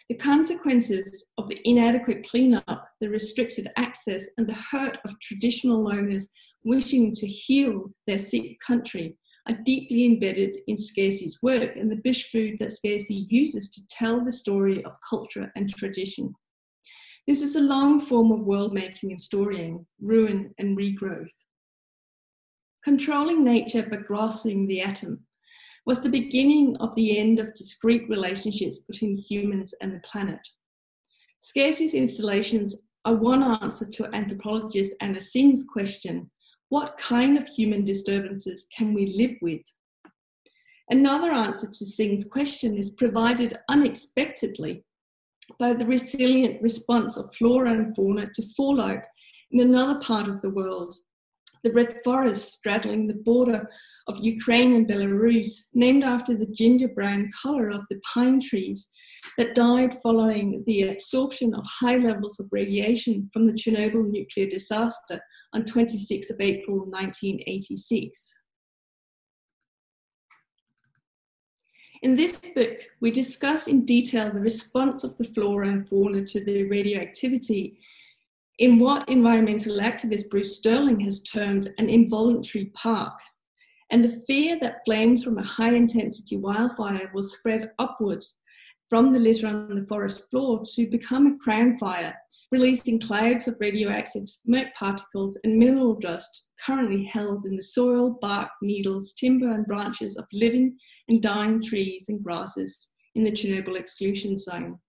The 0.09 0.15
consequences 0.15 1.27
of 1.37 1.47
the 1.49 1.59
inadequate 1.65 2.27
clean-up, 2.27 2.89
the 2.99 3.09
restricted 3.09 3.69
access, 3.77 4.25
and 4.37 4.47
the 4.47 4.57
hurt 4.71 4.97
of 5.05 5.19
traditional 5.19 5.93
owners 5.93 6.27
wishing 6.63 7.13
to 7.13 7.27
heal 7.27 7.91
their 8.07 8.17
sick 8.17 8.57
country 8.65 9.15
are 9.47 9.57
deeply 9.63 10.05
embedded 10.05 10.57
in 10.67 10.77
Scarce's 10.77 11.37
work 11.43 11.75
and 11.75 11.91
the 11.91 12.01
bush 12.03 12.31
food 12.31 12.57
that 12.59 12.71
Scarce 12.71 13.09
uses 13.09 13.69
to 13.69 13.81
tell 13.87 14.25
the 14.25 14.31
story 14.31 14.83
of 14.85 14.93
culture 15.07 15.51
and 15.55 15.69
tradition. 15.69 16.33
This 17.27 17.43
is 17.43 17.55
a 17.55 17.61
long 17.61 17.99
form 17.99 18.31
of 18.31 18.39
world 18.39 18.73
making 18.73 19.11
and 19.11 19.21
storying, 19.21 19.85
ruin 20.01 20.53
and 20.57 20.75
regrowth. 20.75 21.27
Controlling 22.83 23.43
nature 23.43 23.85
but 23.89 24.05
grasping 24.05 24.67
the 24.67 24.81
atom 24.81 25.25
was 25.85 26.01
the 26.01 26.09
beginning 26.09 26.77
of 26.77 26.93
the 26.95 27.17
end 27.17 27.39
of 27.39 27.53
discrete 27.55 28.07
relationships 28.09 28.79
between 28.79 29.17
humans 29.17 29.73
and 29.81 29.93
the 29.93 30.01
planet. 30.01 30.47
Scarce's 31.39 31.93
installations 31.93 32.77
are 33.05 33.15
one 33.15 33.43
answer 33.43 33.89
to 33.89 34.13
anthropologist 34.13 34.95
Anna 35.01 35.19
Tsing's 35.19 35.65
question 35.71 36.29
what 36.69 36.99
kind 36.99 37.35
of 37.37 37.47
human 37.47 37.83
disturbances 37.83 38.67
can 38.75 38.93
we 38.93 39.07
live 39.07 39.35
with? 39.41 39.61
Another 40.89 41.31
answer 41.31 41.67
to 41.67 41.85
Tsing's 41.85 42.25
question 42.25 42.77
is 42.77 42.91
provided 42.91 43.57
unexpectedly 43.69 44.83
by 45.59 45.73
the 45.73 45.85
resilient 45.85 46.61
response 46.61 47.17
of 47.17 47.33
flora 47.35 47.71
and 47.71 47.95
fauna 47.95 48.29
to 48.35 48.43
fallout 48.55 49.03
in 49.51 49.61
another 49.61 49.99
part 49.99 50.27
of 50.27 50.41
the 50.41 50.49
world. 50.51 50.95
The 51.63 51.71
red 51.71 51.97
forest 52.03 52.53
straddling 52.53 53.07
the 53.07 53.15
border 53.15 53.69
of 54.07 54.23
Ukraine 54.23 54.73
and 54.73 54.87
Belarus, 54.87 55.65
named 55.73 56.03
after 56.03 56.35
the 56.35 56.45
ginger 56.47 56.87
brown 56.87 57.29
colour 57.41 57.69
of 57.69 57.81
the 57.89 57.99
pine 58.13 58.39
trees 58.39 58.89
that 59.37 59.55
died 59.55 59.93
following 60.01 60.63
the 60.65 60.83
absorption 60.83 61.53
of 61.53 61.65
high 61.65 61.97
levels 61.97 62.39
of 62.39 62.47
radiation 62.51 63.29
from 63.33 63.45
the 63.45 63.53
Chernobyl 63.53 64.09
nuclear 64.09 64.47
disaster 64.47 65.21
on 65.53 65.65
26 65.65 66.29
of 66.29 66.39
April 66.39 66.85
1986. 66.85 68.39
In 72.01 72.15
this 72.15 72.37
book, 72.37 72.77
we 73.01 73.11
discuss 73.11 73.67
in 73.67 73.85
detail 73.85 74.31
the 74.31 74.39
response 74.39 75.03
of 75.03 75.17
the 75.17 75.25
flora 75.25 75.67
and 75.67 75.89
fauna 75.89 76.23
to 76.27 76.43
the 76.43 76.63
radioactivity 76.63 77.77
in 78.59 78.77
what 78.77 79.07
environmental 79.07 79.79
activist 79.79 80.29
Bruce 80.29 80.57
Sterling 80.57 80.99
has 80.99 81.21
termed 81.21 81.73
an 81.77 81.89
involuntary 81.89 82.65
park, 82.75 83.17
and 83.89 84.03
the 84.03 84.21
fear 84.27 84.59
that 84.59 84.81
flames 84.85 85.23
from 85.23 85.37
a 85.37 85.43
high 85.43 85.73
intensity 85.73 86.37
wildfire 86.37 87.09
will 87.13 87.23
spread 87.23 87.71
upwards 87.79 88.37
from 88.89 89.13
the 89.13 89.19
litter 89.19 89.47
on 89.47 89.73
the 89.75 89.87
forest 89.87 90.29
floor 90.29 90.61
to 90.75 90.87
become 90.87 91.25
a 91.25 91.37
crown 91.37 91.77
fire 91.77 92.15
releasing 92.51 92.99
clouds 92.99 93.47
of 93.47 93.55
radioactive 93.59 94.27
smoke 94.27 94.67
particles 94.77 95.39
and 95.43 95.57
mineral 95.57 95.93
dust 95.93 96.47
currently 96.65 97.03
held 97.05 97.45
in 97.45 97.55
the 97.55 97.61
soil, 97.61 98.17
bark, 98.21 98.49
needles, 98.61 99.13
timber, 99.13 99.51
and 99.51 99.67
branches 99.67 100.17
of 100.17 100.25
living 100.33 100.75
and 101.07 101.21
dying 101.21 101.61
trees 101.61 102.05
and 102.09 102.23
grasses 102.23 102.89
in 103.15 103.23
the 103.23 103.31
Chernobyl 103.31 103.77
exclusion 103.77 104.37
zone. 104.37 104.79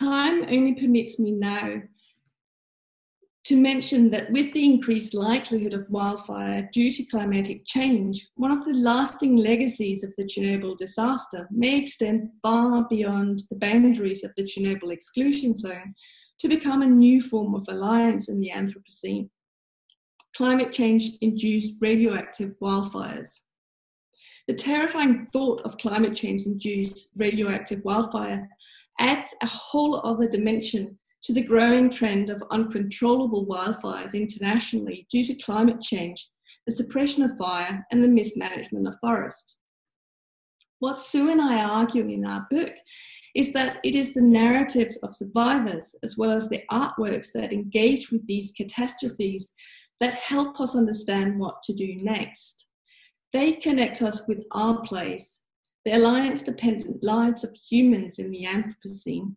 Time 0.00 0.44
only 0.44 0.72
permits 0.72 1.18
me 1.18 1.30
now 1.30 1.82
to 3.44 3.60
mention 3.60 4.08
that 4.08 4.30
with 4.30 4.50
the 4.54 4.64
increased 4.64 5.12
likelihood 5.12 5.74
of 5.74 5.90
wildfire 5.90 6.70
due 6.72 6.90
to 6.90 7.04
climatic 7.04 7.66
change, 7.66 8.28
one 8.36 8.50
of 8.50 8.64
the 8.64 8.72
lasting 8.72 9.36
legacies 9.36 10.02
of 10.02 10.14
the 10.16 10.24
Chernobyl 10.24 10.74
disaster 10.78 11.46
may 11.50 11.76
extend 11.76 12.30
far 12.40 12.86
beyond 12.88 13.42
the 13.50 13.56
boundaries 13.56 14.24
of 14.24 14.30
the 14.38 14.44
Chernobyl 14.44 14.90
exclusion 14.90 15.58
zone 15.58 15.94
to 16.38 16.48
become 16.48 16.80
a 16.80 16.86
new 16.86 17.20
form 17.20 17.54
of 17.54 17.66
alliance 17.68 18.30
in 18.30 18.40
the 18.40 18.52
Anthropocene. 18.54 19.28
Climate 20.34 20.72
change 20.72 21.10
induced 21.20 21.74
radioactive 21.78 22.54
wildfires. 22.62 23.42
The 24.48 24.54
terrifying 24.54 25.26
thought 25.26 25.60
of 25.62 25.76
climate 25.76 26.14
change 26.14 26.46
induced 26.46 27.10
radioactive 27.16 27.84
wildfire 27.84 28.48
adds 29.00 29.34
a 29.42 29.46
whole 29.46 30.00
other 30.06 30.28
dimension 30.28 30.98
to 31.22 31.32
the 31.32 31.42
growing 31.42 31.90
trend 31.90 32.30
of 32.30 32.42
uncontrollable 32.50 33.46
wildfires 33.46 34.14
internationally 34.14 35.06
due 35.10 35.24
to 35.24 35.34
climate 35.34 35.80
change, 35.80 36.28
the 36.66 36.74
suppression 36.74 37.22
of 37.22 37.36
fire, 37.36 37.84
and 37.90 38.02
the 38.02 38.08
mismanagement 38.08 38.86
of 38.86 38.94
forests. 39.00 39.58
What 40.78 40.96
Sue 40.96 41.30
and 41.30 41.42
I 41.42 41.62
argue 41.62 42.08
in 42.08 42.24
our 42.24 42.46
book 42.50 42.72
is 43.34 43.52
that 43.52 43.80
it 43.84 43.94
is 43.94 44.14
the 44.14 44.22
narratives 44.22 44.96
of 44.98 45.14
survivors, 45.14 45.94
as 46.02 46.16
well 46.16 46.30
as 46.30 46.48
the 46.48 46.62
artworks 46.72 47.32
that 47.34 47.52
engage 47.52 48.10
with 48.10 48.26
these 48.26 48.52
catastrophes, 48.56 49.52
that 50.00 50.14
help 50.14 50.58
us 50.58 50.74
understand 50.74 51.38
what 51.38 51.62
to 51.64 51.74
do 51.74 51.96
next. 51.96 52.68
They 53.32 53.52
connect 53.52 54.00
us 54.00 54.26
with 54.26 54.44
our 54.52 54.80
place, 54.80 55.42
the 55.84 55.92
alliance 55.92 56.42
dependent 56.42 57.02
lives 57.02 57.42
of 57.42 57.56
humans 57.56 58.18
in 58.18 58.30
the 58.30 58.44
Anthropocene. 58.44 59.36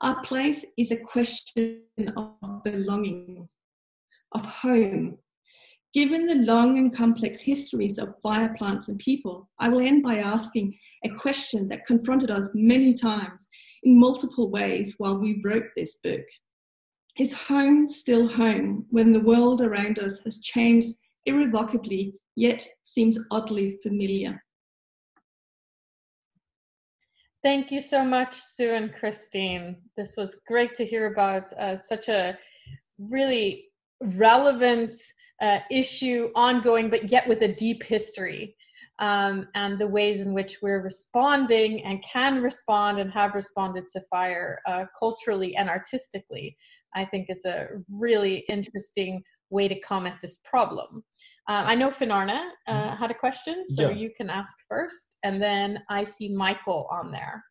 Our 0.00 0.20
place 0.22 0.66
is 0.76 0.92
a 0.92 0.96
question 0.96 1.82
of 2.16 2.62
belonging, 2.64 3.48
of 4.32 4.44
home. 4.44 5.18
Given 5.94 6.26
the 6.26 6.34
long 6.34 6.76
and 6.76 6.94
complex 6.94 7.40
histories 7.40 7.98
of 7.98 8.14
fire 8.22 8.54
plants 8.58 8.88
and 8.88 8.98
people, 8.98 9.48
I 9.58 9.70
will 9.70 9.80
end 9.80 10.02
by 10.02 10.18
asking 10.18 10.78
a 11.02 11.08
question 11.08 11.66
that 11.68 11.86
confronted 11.86 12.30
us 12.30 12.50
many 12.54 12.92
times 12.92 13.48
in 13.82 13.98
multiple 13.98 14.50
ways 14.50 14.94
while 14.98 15.18
we 15.18 15.40
wrote 15.42 15.64
this 15.74 15.96
book. 15.96 16.24
Is 17.18 17.32
home 17.32 17.88
still 17.88 18.28
home 18.28 18.86
when 18.90 19.12
the 19.12 19.20
world 19.20 19.62
around 19.62 19.98
us 19.98 20.20
has 20.24 20.40
changed 20.40 20.94
irrevocably, 21.24 22.14
yet 22.36 22.68
seems 22.84 23.18
oddly 23.30 23.78
familiar? 23.82 24.44
Thank 27.44 27.70
you 27.70 27.80
so 27.80 28.04
much, 28.04 28.34
Sue 28.34 28.72
and 28.72 28.92
Christine. 28.92 29.76
This 29.96 30.14
was 30.16 30.36
great 30.46 30.74
to 30.74 30.84
hear 30.84 31.06
about 31.12 31.52
uh, 31.52 31.76
such 31.76 32.08
a 32.08 32.36
really 32.98 33.66
relevant 34.00 34.96
uh, 35.40 35.60
issue, 35.70 36.30
ongoing, 36.34 36.90
but 36.90 37.12
yet 37.12 37.28
with 37.28 37.42
a 37.42 37.54
deep 37.54 37.84
history. 37.84 38.56
Um, 38.98 39.46
and 39.54 39.78
the 39.78 39.86
ways 39.86 40.20
in 40.20 40.34
which 40.34 40.58
we're 40.60 40.82
responding 40.82 41.84
and 41.84 42.02
can 42.02 42.42
respond 42.42 42.98
and 42.98 43.12
have 43.12 43.34
responded 43.34 43.86
to 43.92 44.02
fire 44.10 44.58
uh, 44.66 44.86
culturally 44.98 45.54
and 45.54 45.68
artistically, 45.68 46.56
I 46.96 47.04
think 47.04 47.26
is 47.28 47.44
a 47.44 47.68
really 47.88 48.44
interesting 48.48 49.22
way 49.50 49.68
to 49.68 49.78
come 49.80 50.06
at 50.06 50.18
this 50.20 50.38
problem. 50.44 51.04
Uh, 51.48 51.64
I 51.66 51.74
know 51.74 51.90
Finn 51.90 52.10
Arne 52.10 52.30
uh, 52.30 52.50
mm-hmm. 52.68 52.96
had 52.96 53.10
a 53.10 53.14
question, 53.14 53.64
so 53.64 53.88
yeah. 53.88 53.96
you 53.96 54.10
can 54.16 54.28
ask 54.28 54.54
first, 54.68 55.16
and 55.22 55.40
then 55.40 55.82
I 55.88 56.04
see 56.04 56.28
Michael 56.28 56.86
on 56.90 57.10
there. 57.10 57.42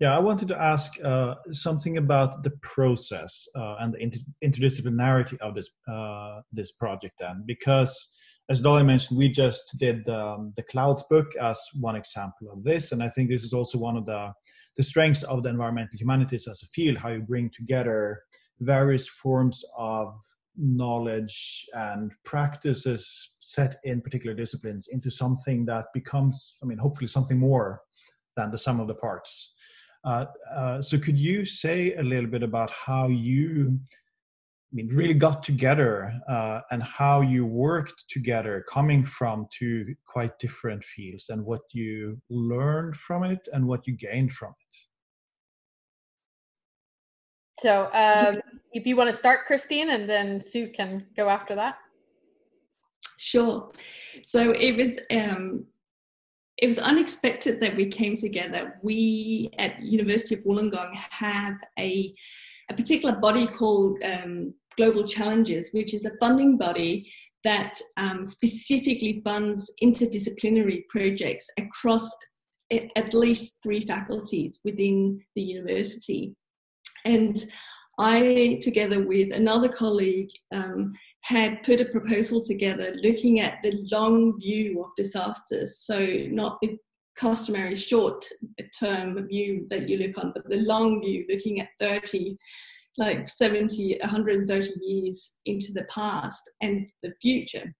Yeah, 0.00 0.16
I 0.16 0.18
wanted 0.18 0.48
to 0.48 0.60
ask 0.60 0.92
uh, 1.04 1.34
something 1.52 1.98
about 1.98 2.42
the 2.42 2.50
process 2.62 3.46
uh, 3.56 3.76
and 3.80 3.94
the 3.94 3.98
inter- 3.98 4.20
interdisciplinarity 4.44 5.38
of 5.40 5.54
this 5.54 5.68
uh, 5.90 6.40
this 6.52 6.72
project. 6.72 7.14
Then, 7.20 7.44
because 7.46 8.08
as 8.48 8.60
Dolly 8.60 8.84
mentioned, 8.84 9.18
we 9.18 9.28
just 9.28 9.62
did 9.78 10.08
um, 10.08 10.52
the 10.56 10.62
Clouds 10.62 11.04
book 11.10 11.26
as 11.40 11.58
one 11.80 11.96
example 11.96 12.50
of 12.52 12.62
this, 12.62 12.92
and 12.92 13.02
I 13.02 13.08
think 13.08 13.28
this 13.28 13.44
is 13.44 13.52
also 13.52 13.78
one 13.78 13.96
of 13.96 14.06
the 14.06 14.32
the 14.76 14.82
strengths 14.82 15.22
of 15.24 15.42
the 15.42 15.48
environmental 15.48 15.98
humanities 15.98 16.46
as 16.48 16.62
a 16.62 16.66
field, 16.66 16.98
how 16.98 17.08
you 17.08 17.20
bring 17.20 17.50
together 17.50 18.20
various 18.60 19.08
forms 19.08 19.64
of 19.76 20.14
knowledge 20.56 21.66
and 21.74 22.12
practices 22.24 23.34
set 23.38 23.78
in 23.84 24.00
particular 24.00 24.34
disciplines 24.34 24.88
into 24.88 25.10
something 25.10 25.64
that 25.66 25.86
becomes, 25.94 26.56
I 26.62 26.66
mean, 26.66 26.78
hopefully 26.78 27.08
something 27.08 27.38
more 27.38 27.82
than 28.36 28.50
the 28.50 28.58
sum 28.58 28.80
of 28.80 28.88
the 28.88 28.94
parts. 28.94 29.52
Uh, 30.04 30.26
uh, 30.54 30.80
so, 30.80 30.98
could 30.98 31.18
you 31.18 31.44
say 31.44 31.94
a 31.94 32.02
little 32.02 32.30
bit 32.30 32.42
about 32.42 32.70
how 32.70 33.08
you 33.08 33.78
I 34.72 34.74
mean, 34.74 34.88
really 34.88 35.14
got 35.14 35.42
together 35.44 36.12
uh, 36.28 36.60
and 36.70 36.82
how 36.82 37.20
you 37.20 37.46
worked 37.46 38.04
together, 38.10 38.64
coming 38.68 39.04
from 39.04 39.46
two 39.56 39.94
quite 40.06 40.38
different 40.40 40.84
fields, 40.84 41.28
and 41.28 41.44
what 41.44 41.62
you 41.72 42.20
learned 42.28 42.96
from 42.96 43.22
it 43.22 43.48
and 43.52 43.66
what 43.66 43.86
you 43.86 43.96
gained 43.96 44.32
from 44.32 44.50
it. 44.50 44.65
So, 47.60 47.88
um, 47.92 48.40
if 48.72 48.86
you 48.86 48.96
want 48.96 49.08
to 49.10 49.16
start, 49.16 49.46
Christine, 49.46 49.90
and 49.90 50.08
then 50.08 50.40
Sue 50.40 50.68
can 50.68 51.06
go 51.16 51.28
after 51.28 51.54
that. 51.54 51.78
Sure. 53.18 53.72
So 54.22 54.52
it 54.52 54.76
was 54.76 54.98
um, 55.10 55.64
it 56.58 56.66
was 56.66 56.78
unexpected 56.78 57.60
that 57.60 57.76
we 57.76 57.86
came 57.86 58.16
together. 58.16 58.78
We 58.82 59.50
at 59.58 59.82
University 59.82 60.34
of 60.34 60.44
Wollongong 60.44 60.94
have 60.94 61.54
a 61.78 62.14
a 62.70 62.74
particular 62.74 63.16
body 63.16 63.46
called 63.46 64.02
um, 64.04 64.54
Global 64.76 65.06
Challenges, 65.06 65.70
which 65.72 65.94
is 65.94 66.04
a 66.04 66.16
funding 66.18 66.58
body 66.58 67.10
that 67.44 67.78
um, 67.96 68.24
specifically 68.24 69.20
funds 69.22 69.72
interdisciplinary 69.82 70.82
projects 70.88 71.46
across 71.58 72.10
at 72.70 73.14
least 73.14 73.62
three 73.62 73.80
faculties 73.80 74.60
within 74.64 75.20
the 75.36 75.42
university. 75.42 76.34
And 77.06 77.36
I, 77.98 78.58
together 78.62 79.06
with 79.06 79.32
another 79.32 79.68
colleague, 79.68 80.30
um, 80.52 80.92
had 81.22 81.62
put 81.62 81.80
a 81.80 81.86
proposal 81.86 82.44
together 82.44 82.94
looking 83.02 83.40
at 83.40 83.62
the 83.62 83.86
long 83.90 84.38
view 84.38 84.82
of 84.84 84.90
disasters. 84.96 85.78
So, 85.78 86.04
not 86.28 86.58
the 86.60 86.76
customary 87.16 87.74
short 87.74 88.24
term 88.78 89.26
view 89.28 89.66
that 89.70 89.88
you 89.88 89.98
look 89.98 90.18
on, 90.22 90.32
but 90.34 90.48
the 90.50 90.58
long 90.58 91.00
view, 91.00 91.24
looking 91.30 91.60
at 91.60 91.68
30, 91.80 92.36
like 92.98 93.28
70, 93.28 93.98
130 94.00 94.70
years 94.82 95.32
into 95.46 95.72
the 95.72 95.84
past 95.84 96.50
and 96.60 96.88
the 97.02 97.12
future. 97.22 97.72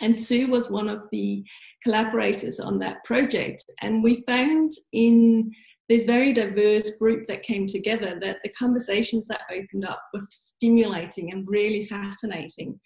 And 0.00 0.14
Sue 0.14 0.48
was 0.48 0.70
one 0.70 0.88
of 0.88 1.00
the 1.10 1.42
collaborators 1.82 2.60
on 2.60 2.78
that 2.80 3.02
project. 3.04 3.64
And 3.80 4.04
we 4.04 4.22
found 4.26 4.72
in 4.92 5.50
this 5.88 6.04
very 6.04 6.32
diverse 6.32 6.90
group 6.96 7.26
that 7.28 7.42
came 7.42 7.66
together 7.66 8.18
that 8.20 8.38
the 8.42 8.50
conversations 8.50 9.28
that 9.28 9.42
opened 9.50 9.84
up 9.84 10.02
were 10.12 10.26
stimulating 10.28 11.32
and 11.32 11.46
really 11.48 11.86
fascinating. 11.86 12.78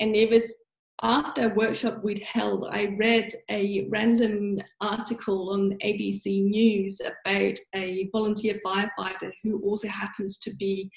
And 0.00 0.14
it 0.14 0.30
was 0.30 0.56
after 1.02 1.50
a 1.50 1.54
workshop 1.54 2.02
we'd 2.02 2.22
held, 2.22 2.68
I 2.70 2.96
read 2.98 3.28
a 3.50 3.86
random 3.90 4.56
article 4.80 5.50
on 5.50 5.76
ABC 5.84 6.44
News 6.44 7.00
about 7.00 7.58
a 7.74 8.08
volunteer 8.12 8.58
firefighter 8.64 9.30
who 9.42 9.60
also 9.62 9.88
happens 9.88 10.38
to 10.38 10.54
be 10.54 10.90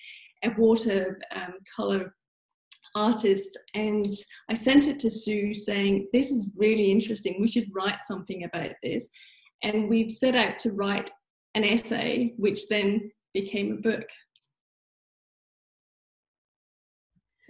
a 0.44 0.52
water 0.58 1.20
um, 1.36 1.56
color 1.76 2.16
artist. 2.96 3.58
And 3.76 4.06
I 4.50 4.54
sent 4.54 4.88
it 4.88 5.00
to 5.00 5.10
Sue 5.10 5.54
saying, 5.54 6.08
This 6.14 6.32
is 6.32 6.50
really 6.58 6.92
interesting. 6.92 7.38
We 7.42 7.50
should 7.50 7.68
write 7.76 8.04
something 8.04 8.46
about 8.46 8.76
this. 8.82 9.10
And 9.64 9.90
we've 9.90 10.14
set 10.14 10.36
out 10.36 10.60
to 10.60 10.72
write 10.72 11.10
an 11.56 11.64
essay, 11.64 12.34
which 12.38 12.68
then 12.68 13.12
became 13.34 13.72
a 13.72 13.82
book. 13.82 14.08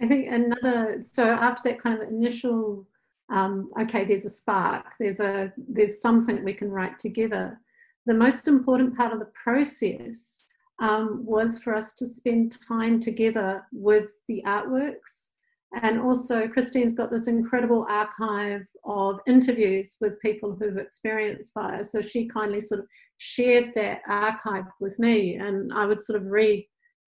I 0.02 0.08
think 0.08 0.28
another 0.28 1.00
so 1.02 1.24
after 1.24 1.68
that 1.68 1.80
kind 1.80 2.00
of 2.00 2.08
initial 2.08 2.86
um, 3.30 3.70
okay, 3.80 4.04
there's 4.04 4.24
a 4.24 4.30
spark, 4.30 4.94
there's 4.98 5.20
a 5.20 5.52
there's 5.56 6.02
something 6.02 6.42
we 6.42 6.54
can 6.54 6.70
write 6.70 6.98
together. 6.98 7.60
The 8.06 8.14
most 8.14 8.48
important 8.48 8.96
part 8.96 9.12
of 9.12 9.20
the 9.20 9.30
process 9.44 10.42
um, 10.80 11.24
was 11.24 11.62
for 11.62 11.74
us 11.74 11.92
to 11.94 12.06
spend 12.06 12.56
time 12.66 12.98
together 12.98 13.64
with 13.72 14.20
the 14.26 14.42
artworks. 14.46 15.28
And 15.72 16.00
also, 16.00 16.48
Christine's 16.48 16.94
got 16.94 17.12
this 17.12 17.28
incredible 17.28 17.86
archive 17.88 18.62
of 18.84 19.20
interviews 19.28 19.96
with 20.00 20.20
people 20.20 20.56
who've 20.58 20.76
experienced 20.76 21.52
fire. 21.52 21.84
So 21.84 22.00
she 22.00 22.26
kindly 22.26 22.60
sort 22.60 22.80
of 22.80 22.86
shared 23.18 23.72
that 23.76 24.00
archive 24.08 24.64
with 24.80 24.98
me, 24.98 25.36
and 25.36 25.72
I 25.72 25.86
would 25.86 26.00
sort 26.00 26.20
of 26.20 26.26
read 26.26 26.66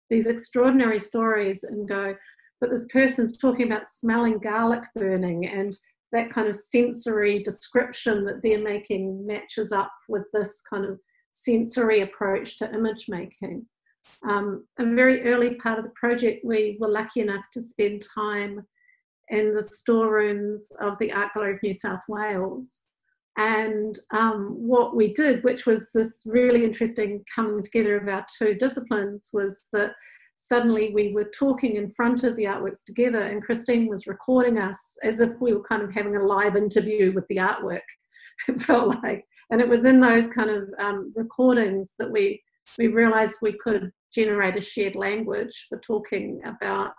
these 0.09 0.27
extraordinary 0.27 0.99
stories 0.99 1.63
and 1.63 1.87
go, 1.87 2.15
but 2.61 2.69
this 2.69 2.85
person's 2.85 3.35
talking 3.37 3.65
about 3.65 3.87
smelling 3.87 4.37
garlic 4.37 4.83
burning 4.95 5.47
and 5.47 5.75
that 6.13 6.29
kind 6.29 6.47
of 6.47 6.55
sensory 6.55 7.43
description 7.43 8.23
that 8.23 8.41
they're 8.43 8.61
making 8.61 9.25
matches 9.25 9.71
up 9.71 9.91
with 10.07 10.25
this 10.31 10.61
kind 10.69 10.85
of 10.85 10.99
sensory 11.31 12.01
approach 12.01 12.57
to 12.59 12.73
image 12.73 13.07
making. 13.09 13.65
Um, 14.27 14.65
a 14.77 14.85
very 14.85 15.23
early 15.23 15.55
part 15.55 15.77
of 15.77 15.85
the 15.85 15.91
project, 15.91 16.45
we 16.45 16.77
were 16.79 16.87
lucky 16.87 17.21
enough 17.21 17.45
to 17.53 17.61
spend 17.61 18.03
time 18.13 18.65
in 19.29 19.53
the 19.55 19.63
storerooms 19.63 20.67
of 20.79 20.97
the 20.99 21.11
Art 21.11 21.33
Gallery 21.33 21.55
of 21.55 21.63
New 21.63 21.73
South 21.73 22.01
Wales. 22.07 22.85
And 23.37 23.97
um, 24.11 24.55
what 24.59 24.95
we 24.95 25.13
did, 25.13 25.43
which 25.43 25.65
was 25.65 25.91
this 25.91 26.21
really 26.25 26.63
interesting 26.63 27.23
coming 27.33 27.63
together 27.63 27.97
of 27.97 28.07
our 28.07 28.25
two 28.37 28.53
disciplines, 28.53 29.29
was 29.33 29.69
that 29.73 29.93
suddenly 30.37 30.93
we 30.93 31.13
were 31.13 31.31
talking 31.37 31.77
in 31.77 31.91
front 31.91 32.23
of 32.23 32.35
the 32.35 32.43
artworks 32.43 32.83
together 32.83 33.21
and 33.21 33.41
Christine 33.41 33.87
was 33.87 34.07
recording 34.07 34.57
us 34.57 34.97
as 35.01 35.21
if 35.21 35.39
we 35.39 35.53
were 35.53 35.63
kind 35.63 35.81
of 35.81 35.93
having 35.93 36.15
a 36.15 36.23
live 36.23 36.55
interview 36.55 37.13
with 37.13 37.25
the 37.29 37.37
artwork, 37.37 37.81
it 38.47 38.61
felt 38.61 39.01
like. 39.03 39.25
And 39.51 39.61
it 39.61 39.69
was 39.69 39.85
in 39.85 39.99
those 39.99 40.27
kind 40.27 40.49
of 40.49 40.69
um, 40.79 41.13
recordings 41.15 41.95
that 41.97 42.11
we, 42.11 42.41
we 42.77 42.87
realized 42.87 43.37
we 43.41 43.57
could 43.57 43.91
generate 44.13 44.57
a 44.57 44.61
shared 44.61 44.95
language 44.95 45.67
for 45.69 45.79
talking 45.79 46.41
about, 46.45 46.91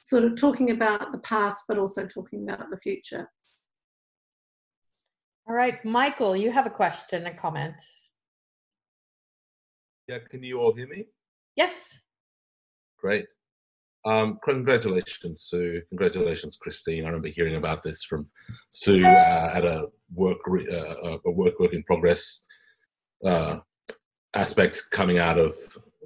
sort 0.00 0.24
of 0.24 0.36
talking 0.36 0.70
about 0.70 1.12
the 1.12 1.18
past, 1.18 1.64
but 1.68 1.78
also 1.78 2.06
talking 2.06 2.48
about 2.48 2.70
the 2.70 2.78
future. 2.78 3.28
All 5.46 5.54
right, 5.54 5.82
Michael, 5.84 6.34
you 6.34 6.50
have 6.50 6.66
a 6.66 6.70
question, 6.70 7.26
a 7.26 7.34
comment. 7.34 7.74
Yeah, 10.08 10.18
can 10.30 10.42
you 10.42 10.58
all 10.58 10.74
hear 10.74 10.88
me? 10.88 11.06
Yes. 11.56 11.98
Great. 12.98 13.26
Um, 14.06 14.38
congratulations, 14.44 15.42
Sue. 15.42 15.80
Congratulations, 15.88 16.56
Christine. 16.56 17.04
I 17.04 17.06
remember 17.06 17.28
hearing 17.28 17.56
about 17.56 17.82
this 17.82 18.04
from 18.04 18.26
Sue 18.70 19.04
uh, 19.04 19.50
at 19.54 19.64
a 19.64 19.86
work 20.14 20.38
uh, 20.48 21.18
a 21.24 21.30
work 21.30 21.58
work 21.58 21.72
in 21.72 21.82
progress 21.84 22.42
uh, 23.24 23.58
aspect 24.34 24.82
coming 24.90 25.18
out 25.18 25.38
of 25.38 25.54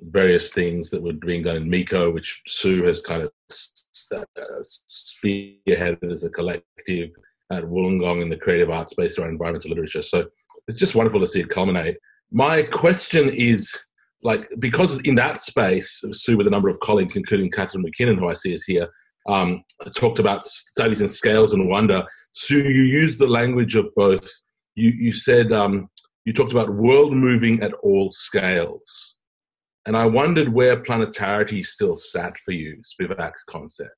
various 0.03 0.53
things 0.53 0.91
that 0.91 1.03
were 1.03 1.13
being 1.13 1.43
done 1.43 1.57
in 1.57 1.71
MECO, 1.71 2.11
which 2.11 2.43
Sue 2.47 2.85
has 2.85 3.01
kind 3.01 3.23
of 3.23 3.31
uh, 4.15 4.25
spearheaded 4.63 6.11
as 6.11 6.25
a 6.25 6.31
collective 6.31 7.11
at 7.51 7.65
Wollongong 7.65 8.23
in 8.23 8.29
the 8.29 8.37
creative 8.37 8.71
arts 8.71 8.93
space 8.93 9.19
around 9.19 9.31
environmental 9.31 9.71
literature. 9.71 10.03
So 10.03 10.27
it's 10.67 10.79
just 10.79 10.95
wonderful 10.95 11.21
to 11.21 11.27
see 11.27 11.41
it 11.41 11.49
culminate. 11.49 11.97
My 12.31 12.63
question 12.63 13.31
is 13.31 13.75
like 14.23 14.49
because 14.59 15.01
in 15.01 15.15
that 15.15 15.39
space, 15.39 16.05
Sue 16.13 16.37
with 16.37 16.47
a 16.47 16.51
number 16.51 16.69
of 16.69 16.81
colleagues, 16.81 17.17
including 17.17 17.51
Catherine 17.51 17.85
McKinnon, 17.85 18.19
who 18.19 18.29
I 18.29 18.35
see 18.35 18.53
is 18.53 18.65
here, 18.65 18.89
um, 19.29 19.63
talked 19.95 20.19
about 20.19 20.45
studies 20.45 21.01
in 21.01 21.09
scales 21.09 21.53
and 21.53 21.69
wonder. 21.69 22.05
Sue, 22.33 22.59
you 22.59 22.83
used 22.83 23.19
the 23.19 23.27
language 23.27 23.77
of 23.77 23.87
both. 23.95 24.29
You, 24.75 24.91
you 24.91 25.13
said 25.13 25.53
um, 25.53 25.89
you 26.29 26.35
talked 26.35 26.53
about 26.53 26.69
world 26.69 27.15
moving 27.15 27.63
at 27.63 27.73
all 27.83 28.11
scales, 28.11 29.17
and 29.87 29.97
I 29.97 30.05
wondered 30.05 30.53
where 30.53 30.83
planetarity 30.83 31.65
still 31.65 31.97
sat 31.97 32.35
for 32.45 32.53
you, 32.53 32.83
Spivak's 32.83 33.45
concept. 33.45 33.97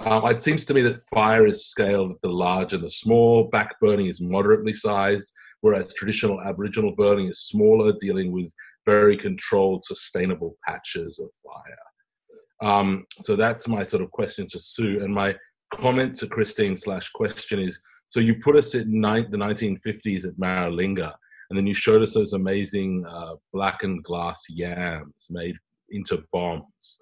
Um, 0.00 0.26
it 0.26 0.38
seems 0.38 0.66
to 0.66 0.74
me 0.74 0.82
that 0.82 1.08
fire 1.08 1.46
is 1.46 1.64
scaled 1.64 2.10
at 2.10 2.20
the 2.22 2.28
large 2.28 2.74
and 2.74 2.84
the 2.84 2.90
small. 2.90 3.44
Back 3.44 3.80
burning 3.80 4.08
is 4.08 4.20
moderately 4.20 4.74
sized, 4.74 5.32
whereas 5.62 5.94
traditional 5.94 6.38
Aboriginal 6.42 6.94
burning 6.94 7.28
is 7.30 7.40
smaller, 7.40 7.94
dealing 7.98 8.30
with 8.30 8.50
very 8.84 9.16
controlled, 9.16 9.84
sustainable 9.84 10.58
patches 10.68 11.18
of 11.18 11.30
fire. 11.42 12.70
Um, 12.70 13.06
so 13.22 13.36
that's 13.36 13.66
my 13.66 13.84
sort 13.84 14.02
of 14.02 14.10
question 14.10 14.46
to 14.48 14.60
Sue. 14.60 15.02
And 15.02 15.14
my 15.14 15.34
comment 15.72 16.16
to 16.16 16.26
Christine 16.26 16.76
slash 16.76 17.08
question 17.12 17.58
is, 17.58 17.80
so 18.08 18.20
you 18.20 18.34
put 18.44 18.54
us 18.54 18.74
in 18.74 19.00
ni- 19.00 19.26
the 19.30 19.38
1950s 19.38 20.26
at 20.26 20.36
Maralinga, 20.36 21.14
and 21.50 21.58
then 21.58 21.66
you 21.66 21.74
showed 21.74 22.02
us 22.02 22.14
those 22.14 22.32
amazing 22.32 23.04
uh, 23.08 23.34
blackened 23.52 24.04
glass 24.04 24.42
yams 24.48 25.26
made 25.30 25.56
into 25.90 26.24
bombs. 26.32 26.98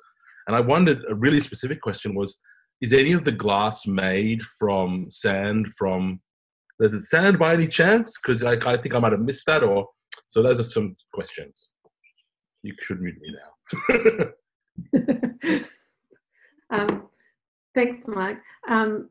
And 0.47 0.57
I 0.57 0.61
wondered, 0.61 1.03
a 1.09 1.15
really 1.15 1.41
specific 1.41 1.81
question 1.81 2.15
was, 2.15 2.39
is 2.81 2.93
any 2.93 3.13
of 3.13 3.25
the 3.25 3.33
glass 3.33 3.87
made 3.87 4.43
from 4.59 5.07
sand 5.09 5.69
from, 5.79 6.21
does 6.81 6.95
it 6.95 7.05
sand 7.05 7.39
by 7.39 7.55
any 7.55 7.69
chance? 7.69 8.15
Because 8.23 8.43
I, 8.43 8.55
I 8.69 8.77
think 8.77 8.95
I 8.95 8.99
might 8.99 9.13
have 9.13 9.21
missed 9.21 9.47
that 9.47 9.63
or 9.63 9.87
so 10.33 10.43
those 10.43 10.61
are 10.61 10.65
some 10.65 10.97
questions. 11.13 11.73
You 12.63 12.75
should 12.81 13.01
read 13.01 13.17
me 13.21 13.35
now. 13.37 14.29
um, 16.71 17.09
thanks, 17.75 18.07
Mike. 18.09 18.39
Um, 18.69 19.11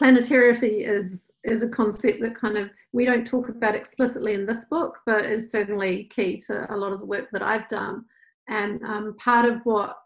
planetarity 0.00 0.86
is 0.86 1.30
is 1.44 1.62
a 1.62 1.68
concept 1.68 2.20
that 2.20 2.34
kind 2.34 2.56
of 2.56 2.70
we 2.92 3.04
don't 3.04 3.26
talk 3.26 3.48
about 3.48 3.74
explicitly 3.74 4.34
in 4.34 4.46
this 4.46 4.64
book, 4.66 4.98
but 5.06 5.24
is 5.24 5.50
certainly 5.50 6.04
key 6.04 6.40
to 6.46 6.72
a 6.74 6.76
lot 6.76 6.92
of 6.92 7.00
the 7.00 7.06
work 7.06 7.28
that 7.32 7.42
I've 7.42 7.68
done. 7.68 8.04
And 8.48 8.82
um, 8.84 9.16
part 9.18 9.44
of 9.46 9.60
what 9.64 9.96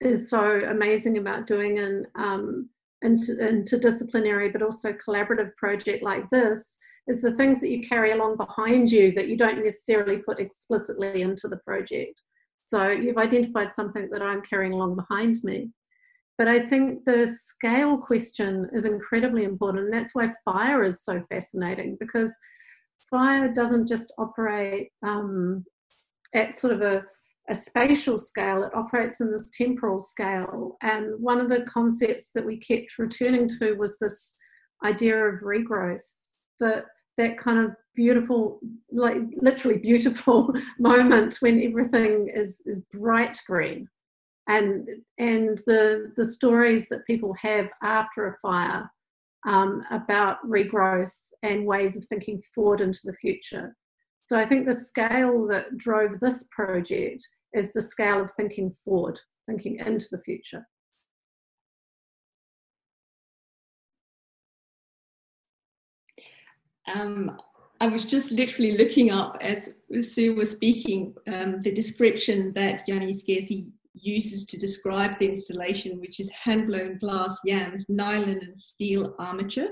is 0.00 0.28
so 0.28 0.62
amazing 0.68 1.18
about 1.18 1.46
doing 1.46 1.78
an 1.78 2.06
um, 2.14 2.68
inter- 3.02 3.36
interdisciplinary 3.36 4.52
but 4.52 4.62
also 4.62 4.92
collaborative 4.92 5.54
project 5.54 6.02
like 6.02 6.28
this 6.30 6.78
is 7.06 7.20
the 7.20 7.34
things 7.34 7.60
that 7.60 7.70
you 7.70 7.86
carry 7.86 8.12
along 8.12 8.36
behind 8.36 8.90
you 8.90 9.12
that 9.12 9.28
you 9.28 9.36
don't 9.36 9.62
necessarily 9.62 10.18
put 10.18 10.40
explicitly 10.40 11.22
into 11.22 11.48
the 11.48 11.58
project. 11.58 12.22
So 12.66 12.88
you've 12.88 13.18
identified 13.18 13.70
something 13.70 14.08
that 14.10 14.22
I'm 14.22 14.40
carrying 14.40 14.72
along 14.72 14.96
behind 14.96 15.36
me. 15.44 15.70
But 16.36 16.48
I 16.48 16.64
think 16.64 17.04
the 17.04 17.26
scale 17.26 17.96
question 17.96 18.68
is 18.72 18.84
incredibly 18.84 19.44
important. 19.44 19.84
And 19.84 19.92
that's 19.92 20.14
why 20.14 20.32
fire 20.44 20.82
is 20.82 21.04
so 21.04 21.22
fascinating 21.30 21.96
because 22.00 22.36
fire 23.10 23.52
doesn't 23.52 23.86
just 23.86 24.12
operate 24.18 24.90
um, 25.04 25.64
at 26.34 26.56
sort 26.56 26.72
of 26.72 26.82
a, 26.82 27.04
a 27.48 27.54
spatial 27.54 28.18
scale, 28.18 28.64
it 28.64 28.74
operates 28.74 29.20
in 29.20 29.30
this 29.30 29.50
temporal 29.56 30.00
scale. 30.00 30.76
And 30.82 31.20
one 31.20 31.40
of 31.40 31.48
the 31.48 31.64
concepts 31.66 32.30
that 32.32 32.44
we 32.44 32.58
kept 32.58 32.98
returning 32.98 33.48
to 33.60 33.74
was 33.74 33.98
this 33.98 34.36
idea 34.84 35.16
of 35.16 35.40
regrowth 35.40 36.02
that 36.60 36.84
that 37.16 37.38
kind 37.38 37.58
of 37.58 37.74
beautiful 37.94 38.60
like 38.90 39.18
literally 39.36 39.78
beautiful 39.78 40.52
moment 40.78 41.36
when 41.40 41.62
everything 41.62 42.28
is 42.34 42.62
is 42.66 42.80
bright 42.92 43.38
green 43.46 43.88
and 44.48 44.88
and 45.18 45.58
the 45.66 46.12
the 46.16 46.24
stories 46.24 46.88
that 46.88 47.06
people 47.06 47.34
have 47.40 47.68
after 47.82 48.28
a 48.28 48.38
fire 48.38 48.88
um, 49.46 49.82
about 49.90 50.44
regrowth 50.46 51.14
and 51.42 51.66
ways 51.66 51.96
of 51.96 52.04
thinking 52.06 52.42
forward 52.54 52.80
into 52.80 53.00
the 53.04 53.14
future. 53.14 53.74
So 54.24 54.38
i 54.38 54.46
think 54.46 54.64
the 54.64 54.74
scale 54.74 55.46
that 55.48 55.76
drove 55.76 56.18
this 56.20 56.48
project 56.50 57.22
is 57.52 57.72
the 57.72 57.82
scale 57.82 58.22
of 58.22 58.30
thinking 58.32 58.70
forward 58.70 59.20
thinking 59.46 59.78
into 59.78 60.06
the 60.10 60.20
future. 60.22 60.66
Um, 66.92 67.38
I 67.80 67.88
was 67.88 68.04
just 68.04 68.30
literally 68.30 68.76
looking 68.76 69.10
up 69.10 69.38
as 69.40 69.74
Sue 70.00 70.34
was 70.34 70.50
speaking 70.50 71.14
um, 71.26 71.60
the 71.60 71.72
description 71.72 72.52
that 72.54 72.86
Yhonnie 72.86 73.14
Scarce 73.14 73.50
uses 73.94 74.44
to 74.46 74.58
describe 74.58 75.18
the 75.18 75.28
installation, 75.28 76.00
which 76.00 76.20
is 76.20 76.30
hand 76.30 76.66
blown 76.66 76.98
glass 76.98 77.38
yams, 77.44 77.88
nylon 77.88 78.40
and 78.42 78.58
steel 78.58 79.14
armature. 79.18 79.70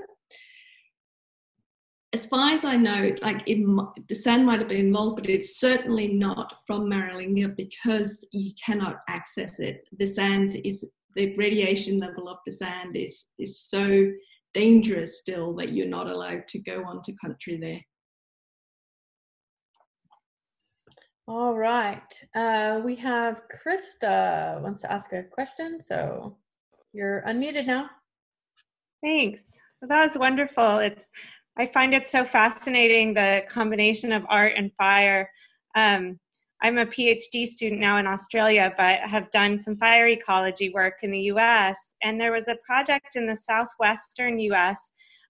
As 2.15 2.27
far 2.27 2.51
as 2.51 2.65
I 2.65 2.77
know, 2.77 3.13
like 3.23 3.43
it, 3.47 3.59
the 4.09 4.15
sand 4.15 4.45
might 4.45 4.59
have 4.59 4.69
been 4.69 4.87
involved, 4.87 5.17
but 5.17 5.31
it's 5.31 5.59
certainly 5.59 6.09
not 6.09 6.55
from 6.67 6.91
Maralinga 6.91 7.57
because 7.57 8.27
you 8.33 8.53
cannot 8.65 8.99
access 9.09 9.61
it. 9.61 9.83
The 9.99 10.07
sand 10.07 10.61
is 10.63 10.85
the 11.15 11.35
radiation 11.37 11.99
level 11.99 12.29
of 12.29 12.39
the 12.47 12.53
sand 12.53 12.97
is 12.97 13.29
is 13.39 13.61
so 13.61 14.11
dangerous 14.55 15.19
still 15.19 15.55
that 15.55 15.73
you're 15.73 15.87
not 15.87 16.09
allowed 16.09 16.47
to 16.49 16.59
go 16.59 16.85
onto 16.85 17.15
country 17.17 17.57
there. 17.57 17.81
All 21.29 21.55
right. 21.55 22.03
Uh, 22.35 22.81
we 22.85 22.97
have 22.97 23.43
Krista 23.49 24.61
wants 24.61 24.81
to 24.81 24.93
ask 24.93 25.13
a 25.13 25.23
question. 25.23 25.81
So 25.81 26.37
you're 26.93 27.23
unmuted 27.27 27.67
now. 27.67 27.91
Thanks. 29.05 29.45
Well, 29.81 29.89
that 29.89 30.09
was 30.09 30.19
wonderful. 30.19 30.79
It's 30.79 31.09
I 31.57 31.67
find 31.67 31.95
it 31.95 32.09
so 32.09 32.25
fascinating 32.25 33.15
the 33.15 33.43
combination 33.49 34.13
of 34.13 34.25
art 34.29 34.55
and 34.57 34.73
fire. 34.79 35.31
Um, 35.77 36.19
I'm 36.63 36.79
a 36.79 36.87
PhD 36.87 37.47
student 37.47 37.81
now 37.81 37.99
in 37.99 38.07
Australia, 38.07 38.73
but 38.77 39.01
have 39.01 39.31
done 39.31 39.61
some 39.61 39.77
fire 39.77 40.09
ecology 40.09 40.71
work 40.71 40.95
in 41.03 41.11
the 41.11 41.31
US. 41.35 41.77
And 42.03 42.21
there 42.21 42.33
was 42.33 42.49
a 42.49 42.57
project 42.67 43.17
in 43.17 43.27
the 43.27 43.37
southwestern 43.37 44.39
US 44.39 44.81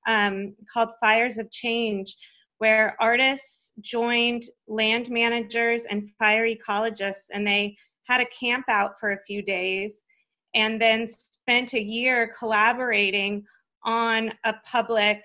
um, 0.06 0.54
called 0.72 0.90
Fires 1.00 1.38
of 1.38 1.50
Change, 1.50 2.14
where 2.62 2.94
artists 3.00 3.72
joined 3.80 4.44
land 4.68 5.10
managers 5.10 5.82
and 5.90 6.08
fire 6.16 6.46
ecologists, 6.46 7.24
and 7.32 7.44
they 7.44 7.76
had 8.04 8.20
a 8.20 8.26
camp 8.26 8.64
out 8.68 8.92
for 9.00 9.10
a 9.10 9.22
few 9.26 9.42
days 9.42 9.98
and 10.54 10.80
then 10.80 11.08
spent 11.08 11.72
a 11.72 11.82
year 11.82 12.32
collaborating 12.38 13.44
on 13.84 14.32
a 14.44 14.54
public 14.64 15.20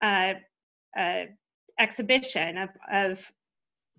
uh, 0.00 0.32
uh, 0.98 1.24
exhibition 1.78 2.56
of, 2.56 2.70
of 2.90 3.30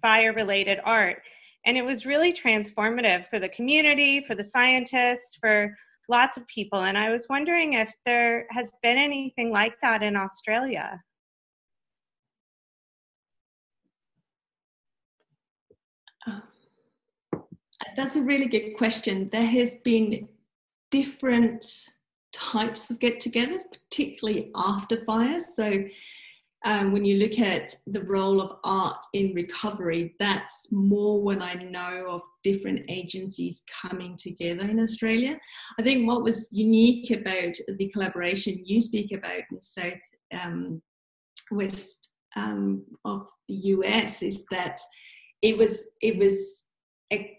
fire 0.01 0.33
related 0.33 0.79
art. 0.85 1.21
And 1.67 1.77
it 1.77 1.85
was 1.85 2.07
really 2.07 2.33
transformative 2.33 3.29
for 3.29 3.37
the 3.37 3.49
community, 3.49 4.21
for 4.21 4.33
the 4.33 4.43
scientists, 4.43 5.37
for 5.39 5.71
lots 6.09 6.35
of 6.35 6.47
people. 6.47 6.81
And 6.81 6.97
I 6.97 7.11
was 7.11 7.27
wondering 7.29 7.73
if 7.73 7.93
there 8.07 8.47
has 8.49 8.71
been 8.81 8.97
anything 8.97 9.51
like 9.51 9.75
that 9.83 10.01
in 10.01 10.15
Australia. 10.15 10.99
That's 17.95 18.15
a 18.15 18.21
really 18.21 18.47
good 18.47 18.75
question. 18.77 19.29
There 19.31 19.45
has 19.45 19.75
been 19.83 20.29
different 20.91 21.65
types 22.31 22.89
of 22.89 22.99
get-togethers, 22.99 23.63
particularly 23.71 24.51
after 24.55 25.03
fires. 25.03 25.55
So 25.55 25.85
um, 26.65 26.91
when 26.91 27.05
you 27.05 27.17
look 27.17 27.37
at 27.37 27.75
the 27.85 28.01
role 28.03 28.41
of 28.41 28.57
art 28.63 29.03
in 29.13 29.33
recovery, 29.33 30.15
that's 30.19 30.71
more 30.71 31.21
when 31.21 31.41
I 31.41 31.53
know 31.53 32.05
of 32.09 32.21
different 32.43 32.81
agencies 32.89 33.63
coming 33.81 34.17
together 34.17 34.63
in 34.63 34.79
Australia. 34.79 35.37
I 35.79 35.83
think 35.83 36.07
what 36.07 36.23
was 36.23 36.49
unique 36.51 37.11
about 37.11 37.55
the 37.77 37.89
collaboration 37.89 38.63
you 38.65 38.81
speak 38.81 39.11
about 39.11 39.43
in 39.51 39.61
South 39.61 39.93
um, 40.33 40.81
West 41.51 42.09
um, 42.35 42.83
of 43.05 43.27
the 43.47 43.55
US 43.55 44.23
is 44.23 44.45
that 44.51 44.79
it 45.41 45.57
was 45.57 45.91
it 46.01 46.17
was 46.17 46.65
a 47.13 47.37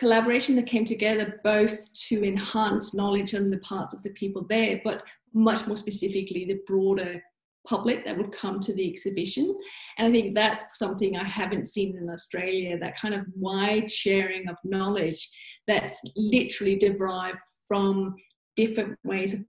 collaboration 0.00 0.56
that 0.56 0.66
came 0.66 0.86
together 0.86 1.38
both 1.44 1.92
to 1.94 2.24
enhance 2.24 2.94
knowledge 2.94 3.34
on 3.34 3.50
the 3.50 3.58
parts 3.58 3.92
of 3.94 4.02
the 4.02 4.10
people 4.14 4.46
there, 4.48 4.80
but 4.82 5.02
much 5.34 5.66
more 5.66 5.76
specifically 5.76 6.46
the 6.46 6.58
broader 6.66 7.22
public 7.68 8.06
that 8.06 8.16
would 8.16 8.32
come 8.32 8.60
to 8.60 8.72
the 8.72 8.88
exhibition. 8.88 9.54
And 9.98 10.08
I 10.08 10.10
think 10.10 10.34
that's 10.34 10.78
something 10.78 11.16
I 11.18 11.24
haven't 11.24 11.68
seen 11.68 11.98
in 11.98 12.08
Australia 12.08 12.78
that 12.78 12.98
kind 12.98 13.12
of 13.12 13.26
wide 13.36 13.90
sharing 13.90 14.48
of 14.48 14.56
knowledge 14.64 15.28
that's 15.66 16.00
literally 16.16 16.76
derived 16.76 17.42
from 17.68 18.14
different 18.56 18.98
ways 19.04 19.34
of 19.34 19.44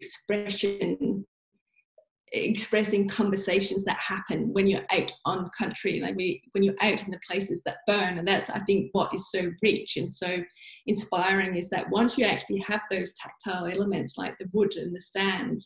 expression 0.00 1.24
expressing 2.32 3.08
conversations 3.08 3.84
that 3.84 3.98
happen 3.98 4.52
when 4.52 4.66
you're 4.66 4.84
out 4.90 5.12
on 5.24 5.48
country 5.56 6.00
like 6.00 6.16
when 6.16 6.62
you're 6.62 6.74
out 6.82 7.04
in 7.04 7.12
the 7.12 7.20
places 7.28 7.62
that 7.64 7.78
burn. 7.86 8.18
And 8.18 8.26
that's 8.26 8.50
i 8.50 8.58
think 8.60 8.88
what 8.92 9.14
is 9.14 9.30
so 9.30 9.50
rich 9.62 9.96
and 9.96 10.12
so 10.12 10.42
inspiring 10.86 11.56
is 11.56 11.70
that 11.70 11.88
once 11.90 12.18
you 12.18 12.24
actually 12.24 12.58
have 12.66 12.80
those 12.90 13.14
tactile 13.14 13.66
elements 13.66 14.18
like 14.18 14.36
the 14.38 14.48
wood 14.52 14.74
and 14.76 14.94
the 14.94 15.00
sand 15.00 15.60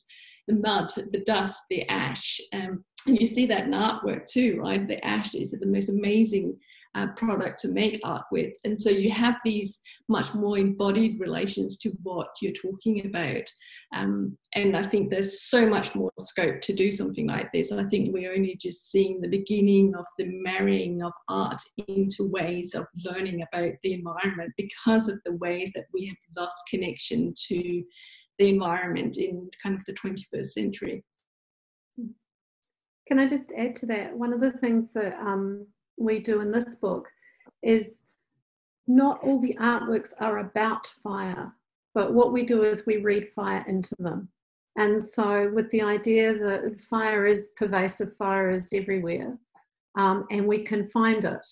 the 0.49 0.55
mud 0.55 0.91
the 1.13 1.23
dust 1.27 1.63
the 1.71 1.89
ash 1.89 2.39
um, 2.53 2.85
and 3.07 3.19
you 3.19 3.27
see 3.27 3.47
that 3.47 3.65
in 3.65 3.71
artwork 3.71 4.27
too 4.27 4.61
right? 4.61 4.87
The 4.87 5.05
ash 5.05 5.35
is 5.35 5.53
the 5.53 5.67
most 5.67 5.89
amazing 5.89 6.57
uh, 6.95 7.07
product 7.17 7.61
to 7.61 7.69
make 7.69 8.01
art 8.05 8.25
with. 8.33 8.53
And 8.65 8.79
so 8.79 8.91
you 8.91 9.11
have 9.11 9.37
these 9.45 9.81
much 10.09 10.35
more 10.35 10.59
embodied 10.59 11.21
relations 11.21 11.79
to 11.79 11.91
what 12.03 12.29
you're 12.43 12.53
talking 12.53 13.07
about. 13.07 13.45
Um, 13.95 14.37
and 14.55 14.77
I 14.77 14.83
think 14.83 15.11
there's 15.11 15.43
so 15.43 15.69
much 15.69 15.95
more 15.95 16.11
scope 16.19 16.61
to 16.63 16.73
do 16.73 16.91
something 16.91 17.27
like 17.27 17.53
this. 17.53 17.73
I 17.73 17.85
think 17.85 18.13
we're 18.13 18.33
only 18.33 18.57
just 18.61 18.91
seeing 18.91 19.21
the 19.21 19.29
beginning 19.29 19.95
of 19.97 20.05
the 20.19 20.27
marrying 20.43 21.03
of 21.03 21.13
art 21.29 21.63
into 21.89 22.29
ways 22.29 22.75
of 22.75 22.87
learning 23.05 23.43
about 23.43 23.73
the 23.83 23.95
environment 23.95 24.53
because 24.57 25.09
of 25.09 25.21
the 25.25 25.35
ways 25.35 25.73
that 25.75 25.87
we 25.95 26.07
have 26.07 26.17
lost 26.37 26.57
connection 26.69 27.35
to 27.49 27.85
the 28.39 28.49
environment 28.49 29.17
in 29.17 29.49
kind 29.63 29.77
of 29.77 29.85
the 29.85 29.93
21st 29.93 30.47
century. 30.47 31.05
Can 33.07 33.19
I 33.19 33.29
just 33.29 33.53
add 33.57 33.75
to 33.77 33.87
that? 33.87 34.17
One 34.17 34.33
of 34.33 34.41
the 34.41 34.53
things 34.53 34.93
that 34.93 35.15
um, 35.19 35.67
we 36.01 36.19
do 36.21 36.41
in 36.41 36.51
this 36.51 36.75
book 36.77 37.09
is 37.63 38.05
not 38.87 39.23
all 39.23 39.41
the 39.41 39.57
artworks 39.61 40.13
are 40.19 40.39
about 40.39 40.87
fire, 41.03 41.53
but 41.95 42.15
what 42.15 42.33
we 42.33 42.45
do 42.45 42.63
is 42.63 42.87
we 42.87 42.97
read 42.99 43.29
fire 43.35 43.65
into 43.69 43.95
them. 43.99 44.29
And 44.77 45.01
so, 45.01 45.51
with 45.53 45.71
the 45.71 45.83
idea 45.83 46.33
that 46.33 46.81
fire 46.81 47.27
is 47.27 47.51
pervasive, 47.57 48.17
fire 48.17 48.51
is 48.51 48.73
everywhere, 48.73 49.37
um, 49.97 50.25
and 50.31 50.47
we 50.47 50.63
can 50.63 50.87
find 50.89 51.25
it 51.25 51.47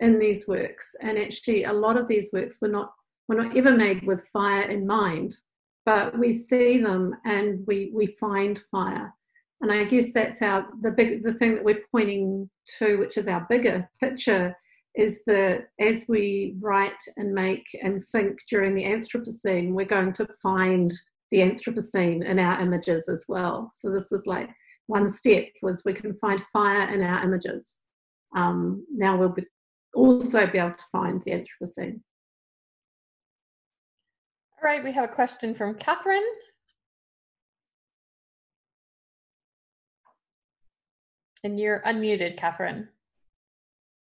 in 0.00 0.18
these 0.18 0.46
works. 0.46 0.94
And 1.00 1.18
actually, 1.18 1.64
a 1.64 1.72
lot 1.72 1.96
of 1.96 2.06
these 2.06 2.30
works 2.32 2.60
were 2.60 2.68
not 2.68 2.92
were 3.28 3.34
not 3.34 3.56
ever 3.56 3.72
made 3.72 4.04
with 4.04 4.28
fire 4.28 4.68
in 4.68 4.86
mind, 4.86 5.36
but 5.84 6.18
we 6.18 6.30
see 6.30 6.78
them 6.78 7.16
and 7.24 7.66
we 7.66 7.90
we 7.94 8.06
find 8.06 8.58
fire. 8.70 9.12
And 9.60 9.72
I 9.72 9.84
guess 9.84 10.12
that's 10.12 10.40
our 10.42 10.66
the 10.82 10.90
big 10.92 11.22
the 11.24 11.32
thing 11.32 11.54
that 11.56 11.64
we're 11.64 11.82
pointing 11.90 12.48
to, 12.78 12.98
which 12.98 13.16
is 13.16 13.26
our 13.26 13.46
bigger 13.48 13.88
picture, 14.00 14.54
is 14.94 15.24
that 15.26 15.66
as 15.80 16.06
we 16.08 16.56
write 16.62 17.02
and 17.16 17.32
make 17.32 17.66
and 17.82 18.00
think 18.12 18.38
during 18.48 18.74
the 18.74 18.84
Anthropocene, 18.84 19.72
we're 19.72 19.84
going 19.84 20.12
to 20.14 20.28
find 20.42 20.92
the 21.30 21.38
Anthropocene 21.38 22.24
in 22.24 22.38
our 22.38 22.60
images 22.60 23.08
as 23.08 23.24
well. 23.28 23.68
So 23.70 23.90
this 23.90 24.10
was 24.10 24.26
like 24.26 24.48
one 24.86 25.06
step 25.06 25.46
was 25.62 25.82
we 25.84 25.92
can 25.92 26.14
find 26.14 26.40
fire 26.52 26.92
in 26.94 27.02
our 27.02 27.22
images. 27.22 27.82
Um, 28.34 28.86
now 28.92 29.16
we'll 29.16 29.28
be 29.30 29.44
also 29.94 30.46
be 30.46 30.58
able 30.58 30.74
to 30.74 30.84
find 30.92 31.20
the 31.22 31.32
Anthropocene. 31.32 32.00
All 34.60 34.64
right, 34.64 34.82
we 34.82 34.92
have 34.92 35.04
a 35.04 35.12
question 35.12 35.54
from 35.54 35.74
Catherine. 35.74 36.26
And 41.44 41.58
you're 41.58 41.80
unmuted, 41.80 42.36
Catherine. 42.36 42.88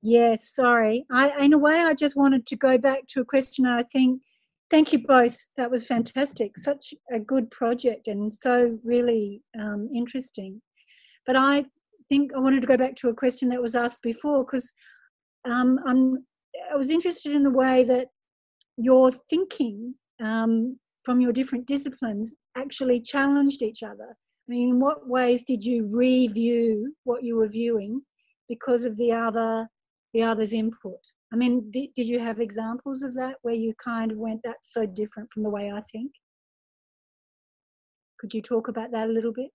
Yes, 0.03 0.55
sorry. 0.55 1.05
I, 1.11 1.45
in 1.45 1.53
a 1.53 1.59
way, 1.59 1.81
I 1.81 1.95
just 1.95 2.17
wanted 2.17 2.47
to 2.47 2.57
go 2.57 2.79
back 2.79 3.07
to 3.09 3.21
a 3.21 3.25
question. 3.25 3.67
I 3.67 3.83
think, 3.83 4.23
thank 4.71 4.93
you 4.93 5.01
both. 5.07 5.37
That 5.57 5.71
was 5.71 5.87
fantastic. 5.87 6.57
Such 6.57 6.95
a 7.13 7.19
good 7.19 7.51
project 7.51 8.09
and 8.09 8.33
so 8.33 8.79
really 8.85 9.43
um, 9.61 9.89
interesting. 9.95 10.63
But 11.27 11.37
I 11.37 11.65
think 12.09 12.33
I 12.35 12.39
wanted 12.39 12.61
to 12.61 12.69
go 12.69 12.77
back 12.77 12.95
to 12.97 13.09
a 13.09 13.15
question 13.15 13.49
that 13.49 13.63
was 13.63 13.75
asked 13.75 14.03
before 14.03 14.45
because 14.45 14.73
um, 15.45 15.81
I'm, 15.87 16.25
I 16.73 16.77
was 16.77 16.91
interested 16.91 17.33
in 17.33 17.43
the 17.43 17.51
way 17.51 17.83
that 17.85 18.09
your 18.77 19.11
thinking 19.11 19.95
um, 20.23 20.79
from 21.05 21.21
your 21.21 21.33
different 21.33 21.67
disciplines 21.67 22.35
actually 22.57 23.01
challenged 23.01 23.63
each 23.63 23.83
other. 23.83 24.17
I 24.49 24.53
mean, 24.53 24.71
in 24.71 24.81
what 24.81 25.09
ways 25.09 25.43
did 25.43 25.65
you 25.65 25.89
review 25.91 26.95
what 27.05 27.25
you 27.25 27.37
were 27.37 27.49
viewing 27.49 28.03
because 28.49 28.85
of 28.85 28.97
the 28.97 29.13
other 29.13 29.69
the 30.15 30.23
other's 30.23 30.53
input? 30.53 31.01
I 31.33 31.37
mean, 31.37 31.71
did, 31.71 31.91
did 31.95 32.09
you 32.09 32.21
have 32.21 32.41
examples 32.41 33.03
of 33.03 33.15
that 33.15 33.37
where 33.43 33.55
you 33.55 33.75
kind 33.83 34.13
of 34.13 34.19
went, 34.19 34.41
that's 34.45 34.73
so 34.73 34.87
different 34.87 35.31
from 35.33 35.43
the 35.43 35.51
way 35.51 35.71
I 35.71 35.83
think? 35.93 36.13
Could 38.19 38.33
you 38.33 38.41
talk 38.41 38.69
about 38.69 38.93
that 38.93 39.09
a 39.09 39.13
little 39.13 39.33
bit? 39.33 39.51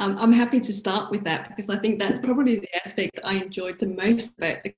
Um, 0.00 0.16
I'm 0.18 0.32
happy 0.32 0.60
to 0.60 0.72
start 0.72 1.10
with 1.10 1.24
that 1.24 1.50
because 1.50 1.68
I 1.68 1.76
think 1.76 1.98
that's 1.98 2.18
probably 2.20 2.58
the 2.58 2.74
aspect 2.74 3.20
I 3.22 3.34
enjoyed 3.34 3.78
the 3.78 3.86
most 3.86 4.32
about 4.38 4.64
the 4.64 4.72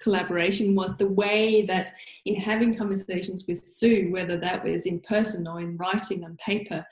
collaboration 0.00 0.74
was 0.74 0.96
the 0.96 1.06
way 1.06 1.62
that 1.62 1.92
in 2.24 2.34
having 2.34 2.76
conversations 2.76 3.44
with 3.46 3.64
Sue, 3.64 4.10
whether 4.10 4.36
that 4.36 4.64
was 4.64 4.86
in 4.86 4.98
person 4.98 5.46
or 5.46 5.60
in 5.60 5.76
writing 5.76 6.24
on 6.24 6.36
paper, 6.38 6.84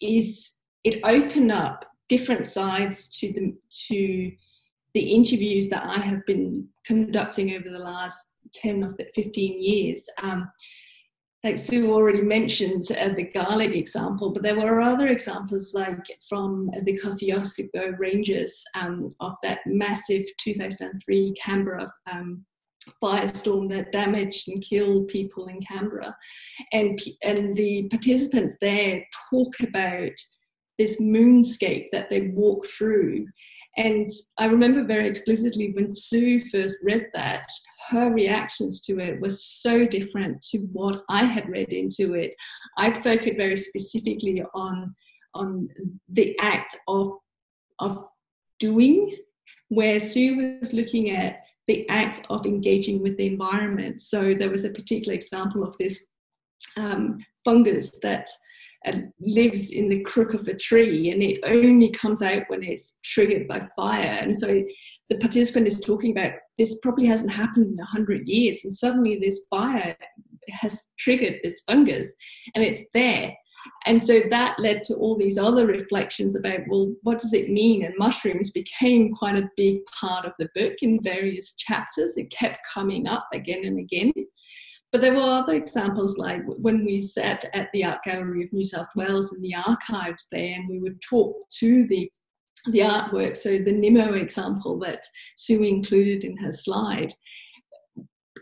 is 0.00 0.58
it 0.84 1.00
opened 1.02 1.50
up 1.50 1.86
different 2.08 2.46
sides 2.46 3.08
to 3.18 3.32
the 3.32 3.54
to 3.88 4.32
the 4.94 5.00
interviews 5.00 5.68
that 5.70 5.84
I 5.84 5.98
have 5.98 6.24
been 6.24 6.68
conducting 6.84 7.52
over 7.56 7.68
the 7.68 7.80
last 7.80 8.28
10 8.54 8.84
or 8.84 8.90
15 9.14 9.62
years. 9.62 10.08
Um, 10.22 10.50
like 11.44 11.58
Sue 11.58 11.92
already 11.92 12.22
mentioned 12.22 12.84
uh, 12.98 13.10
the 13.10 13.22
garlic 13.22 13.72
example, 13.72 14.30
but 14.30 14.42
there 14.42 14.58
were 14.58 14.80
other 14.80 15.08
examples 15.08 15.72
like 15.72 16.04
from 16.28 16.68
the 16.82 16.98
Kosciuszko 16.98 17.96
Ranges 17.98 18.64
um, 18.74 19.14
of 19.20 19.34
that 19.42 19.60
massive 19.64 20.24
2003 20.40 21.34
Canberra 21.40 21.92
um, 22.10 22.44
firestorm 23.02 23.68
that 23.70 23.92
damaged 23.92 24.48
and 24.48 24.62
killed 24.62 25.08
people 25.08 25.46
in 25.46 25.60
Canberra. 25.60 26.16
And, 26.72 26.98
and 27.22 27.56
the 27.56 27.88
participants 27.88 28.56
there 28.60 29.04
talk 29.30 29.54
about 29.60 30.12
this 30.78 31.00
moonscape 31.00 31.86
that 31.92 32.10
they 32.10 32.28
walk 32.28 32.66
through 32.66 33.26
and 33.78 34.10
I 34.38 34.46
remember 34.46 34.82
very 34.82 35.06
explicitly 35.06 35.70
when 35.72 35.88
Sue 35.88 36.40
first 36.50 36.78
read 36.82 37.06
that, 37.14 37.48
her 37.90 38.12
reactions 38.12 38.80
to 38.82 38.98
it 38.98 39.20
were 39.20 39.30
so 39.30 39.86
different 39.86 40.42
to 40.50 40.58
what 40.72 41.04
I 41.08 41.24
had 41.24 41.48
read 41.48 41.72
into 41.72 42.14
it. 42.14 42.34
I'd 42.76 42.96
focused 42.96 43.36
very 43.36 43.56
specifically 43.56 44.42
on 44.52 44.94
on 45.34 45.68
the 46.08 46.36
act 46.40 46.76
of 46.88 47.12
of 47.78 48.04
doing, 48.58 49.16
where 49.68 50.00
Sue 50.00 50.58
was 50.60 50.72
looking 50.72 51.10
at 51.10 51.42
the 51.68 51.88
act 51.88 52.26
of 52.30 52.46
engaging 52.46 53.00
with 53.00 53.16
the 53.16 53.28
environment. 53.28 54.02
So 54.02 54.34
there 54.34 54.50
was 54.50 54.64
a 54.64 54.70
particular 54.70 55.14
example 55.14 55.62
of 55.62 55.78
this 55.78 56.04
um, 56.76 57.24
fungus 57.44 57.92
that 58.00 58.28
lives 59.20 59.70
in 59.70 59.88
the 59.88 60.00
crook 60.02 60.34
of 60.34 60.46
a 60.46 60.54
tree 60.54 61.10
and 61.10 61.22
it 61.22 61.40
only 61.44 61.90
comes 61.90 62.22
out 62.22 62.44
when 62.48 62.62
it's 62.62 62.98
triggered 63.04 63.48
by 63.48 63.60
fire. 63.76 64.18
And 64.20 64.36
so 64.36 64.62
the 65.08 65.18
participant 65.18 65.66
is 65.66 65.80
talking 65.80 66.12
about 66.12 66.32
this 66.58 66.78
probably 66.82 67.06
hasn't 67.06 67.32
happened 67.32 67.72
in 67.72 67.80
a 67.80 67.84
hundred 67.86 68.28
years, 68.28 68.60
and 68.64 68.72
suddenly 68.72 69.18
this 69.18 69.46
fire 69.50 69.96
has 70.50 70.88
triggered 70.98 71.40
this 71.42 71.62
fungus 71.66 72.14
and 72.54 72.64
it's 72.64 72.84
there. 72.94 73.34
And 73.86 74.02
so 74.02 74.20
that 74.30 74.58
led 74.58 74.82
to 74.84 74.94
all 74.94 75.16
these 75.16 75.36
other 75.36 75.66
reflections 75.66 76.36
about, 76.36 76.60
well, 76.68 76.94
what 77.02 77.18
does 77.18 77.32
it 77.32 77.50
mean? 77.50 77.84
And 77.84 77.94
mushrooms 77.98 78.50
became 78.50 79.12
quite 79.12 79.36
a 79.36 79.50
big 79.56 79.78
part 79.86 80.24
of 80.24 80.32
the 80.38 80.48
book 80.54 80.74
in 80.80 81.02
various 81.02 81.54
chapters. 81.56 82.16
It 82.16 82.30
kept 82.30 82.66
coming 82.72 83.08
up 83.08 83.28
again 83.32 83.64
and 83.64 83.78
again. 83.78 84.12
But 84.90 85.02
there 85.02 85.14
were 85.14 85.20
other 85.20 85.54
examples 85.54 86.16
like 86.16 86.42
when 86.46 86.84
we 86.84 87.00
sat 87.00 87.44
at 87.52 87.68
the 87.72 87.84
Art 87.84 88.02
Gallery 88.04 88.42
of 88.42 88.52
New 88.52 88.64
South 88.64 88.88
Wales 88.96 89.34
in 89.34 89.42
the 89.42 89.54
archives 89.54 90.26
there 90.32 90.54
and 90.54 90.68
we 90.68 90.78
would 90.78 91.00
talk 91.02 91.36
to 91.58 91.86
the 91.86 92.10
the 92.66 92.80
artwork. 92.80 93.36
So 93.36 93.58
the 93.58 93.72
Nimmo 93.72 94.14
example 94.14 94.78
that 94.80 95.04
Sue 95.36 95.62
included 95.62 96.24
in 96.24 96.36
her 96.38 96.52
slide. 96.52 97.12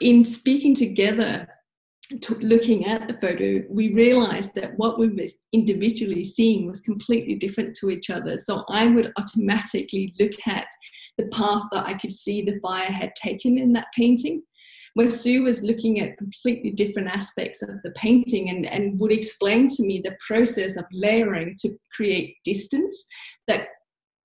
In 0.01 0.25
speaking 0.25 0.75
together, 0.75 1.47
looking 2.41 2.87
at 2.87 3.09
the 3.09 3.19
photo, 3.21 3.63
we 3.69 3.93
realized 3.93 4.55
that 4.55 4.77
what 4.77 4.99
we 4.99 5.09
were 5.09 5.27
individually 5.53 6.25
seeing 6.25 6.67
was 6.67 6.81
completely 6.81 7.35
different 7.35 7.77
to 7.77 7.91
each 7.91 8.11
other. 8.11 8.39
So 8.39 8.65
I 8.69 8.87
would 8.87 9.13
automatically 9.19 10.15
look 10.19 10.33
at 10.47 10.67
the 11.19 11.27
path 11.27 11.65
that 11.73 11.87
I 11.87 11.95
could 11.95 12.13
see 12.13 12.43
the 12.43 12.61
fire 12.61 12.91
had 12.91 13.15
taken 13.17 13.59
in 13.59 13.73
that 13.73 13.89
painting 13.97 14.43
where 14.97 15.11
Sue 15.11 15.43
was 15.43 15.63
looking 15.63 16.01
at 16.01 16.17
completely 16.17 16.71
different 16.71 17.09
aspects 17.09 17.61
of 17.61 17.69
the 17.83 17.91
painting 17.91 18.49
and, 18.49 18.65
and 18.65 18.99
would 18.99 19.13
explain 19.13 19.69
to 19.69 19.83
me 19.83 20.01
the 20.01 20.17
process 20.27 20.79
of 20.79 20.87
layering 20.91 21.55
to 21.59 21.77
create 21.95 22.39
distance 22.45 23.05
that 23.47 23.69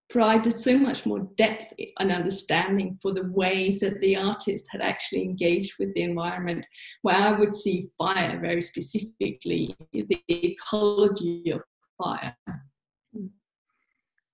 provided 0.09 0.57
so 0.57 0.77
much 0.77 1.05
more 1.05 1.27
depth 1.35 1.73
and 1.99 2.09
understanding 2.09 2.97
for 3.01 3.11
the 3.13 3.29
ways 3.33 3.81
that 3.81 3.99
the 3.99 4.15
artist 4.15 4.65
had 4.71 4.79
actually 4.79 5.23
engaged 5.23 5.73
with 5.77 5.93
the 5.93 6.03
environment, 6.03 6.65
where 7.01 7.17
I 7.17 7.33
would 7.33 7.51
see 7.51 7.89
fire 7.97 8.39
very 8.39 8.61
specifically, 8.61 9.75
the 9.91 10.23
ecology 10.29 11.51
of 11.51 11.63
fire. 12.01 12.33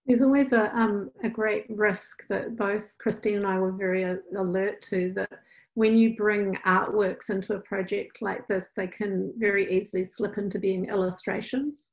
There's 0.06 0.22
always 0.22 0.54
a, 0.54 0.72
um, 0.78 1.10
a 1.24 1.30
great 1.30 1.66
risk 1.68 2.28
that 2.28 2.56
both 2.56 2.96
Christine 3.00 3.38
and 3.38 3.48
I 3.48 3.58
were 3.58 3.72
very 3.72 4.04
alert 4.36 4.84
to 4.84 5.12
that 5.14 5.32
when 5.78 5.96
you 5.96 6.16
bring 6.16 6.56
artworks 6.66 7.30
into 7.30 7.54
a 7.54 7.60
project 7.60 8.20
like 8.20 8.48
this, 8.48 8.72
they 8.76 8.88
can 8.88 9.32
very 9.38 9.72
easily 9.72 10.04
slip 10.04 10.40
into 10.40 10.58
being 10.58 10.86
illustrations. 10.86 11.92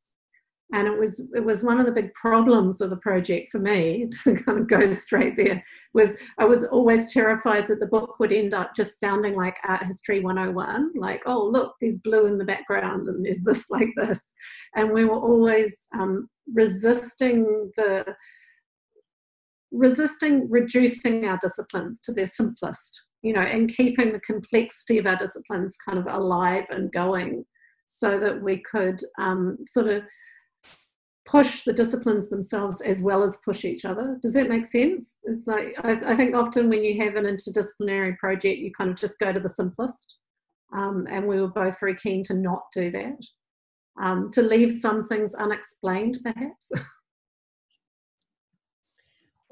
And 0.73 0.89
it 0.89 0.99
was 0.99 1.29
it 1.35 1.45
was 1.45 1.63
one 1.63 1.79
of 1.79 1.85
the 1.85 1.93
big 1.93 2.11
problems 2.15 2.81
of 2.81 2.89
the 2.89 2.97
project 2.97 3.53
for 3.53 3.59
me 3.59 4.09
to 4.25 4.37
kind 4.37 4.59
of 4.59 4.69
go 4.69 4.91
straight 4.93 5.37
there 5.37 5.63
was 5.93 6.17
I 6.39 6.47
was 6.47 6.65
always 6.65 7.13
terrified 7.13 7.69
that 7.69 7.79
the 7.79 7.87
book 7.87 8.19
would 8.19 8.33
end 8.33 8.55
up 8.55 8.75
just 8.75 8.99
sounding 8.99 9.35
like 9.35 9.59
art 9.69 9.83
history 9.83 10.21
101 10.21 10.93
like 10.97 11.23
oh 11.27 11.45
look 11.45 11.75
there's 11.83 11.99
blue 11.99 12.25
in 12.25 12.39
the 12.39 12.45
background 12.47 13.07
and 13.09 13.23
there's 13.23 13.45
this 13.45 13.69
like 13.77 13.91
this 13.97 14.33
and 14.75 14.91
we 14.91 15.05
were 15.05 15.13
always 15.13 15.87
um, 15.93 16.27
resisting 16.55 17.71
the 17.77 18.17
resisting 19.75 20.49
reducing 20.51 21.25
our 21.27 21.39
disciplines 21.43 22.01
to 22.01 22.13
their 22.13 22.27
simplest 22.27 23.03
you 23.25 23.33
know, 23.33 23.41
and 23.41 23.75
keeping 23.75 24.13
the 24.13 24.21
complexity 24.21 24.99
of 24.99 25.07
our 25.07 25.17
disciplines 25.17 25.79
kind 25.79 25.99
of 25.99 26.07
alive 26.09 26.67
and 26.69 26.93
going 26.93 27.43
so 27.87 28.21
that 28.21 28.41
we 28.41 28.63
could 28.71 29.01
um, 29.19 29.57
sort 29.67 29.89
of 29.89 30.05
push 31.25 31.65
the 31.65 31.73
disciplines 31.73 32.29
themselves 32.29 32.83
as 32.83 33.01
well 33.01 33.23
as 33.23 33.39
push 33.43 33.65
each 33.65 33.87
other. 33.87 34.19
Does 34.21 34.35
that 34.35 34.51
make 34.51 34.67
sense? 34.67 35.21
It's 35.25 35.47
like, 35.47 35.75
I, 35.83 35.93
I 36.13 36.15
think 36.15 36.35
often 36.35 36.69
when 36.69 36.85
you 36.85 37.03
have 37.03 37.15
an 37.17 37.25
interdisciplinary 37.25 38.19
project, 38.19 38.59
you 38.59 38.71
kind 38.77 38.91
of 38.91 38.99
just 38.99 39.19
go 39.19 39.33
to 39.33 39.41
the 39.41 39.49
simplest. 39.49 40.19
Um, 40.77 41.07
and 41.11 41.27
we 41.27 41.41
were 41.41 41.49
both 41.49 41.81
very 41.81 41.95
keen 41.95 42.25
to 42.25 42.35
not 42.35 42.65
do 42.75 42.91
that, 42.91 43.27
um, 44.03 44.31
to 44.33 44.43
leave 44.43 44.71
some 44.71 45.07
things 45.07 45.35
unexplained, 45.35 46.19
perhaps. 46.23 46.71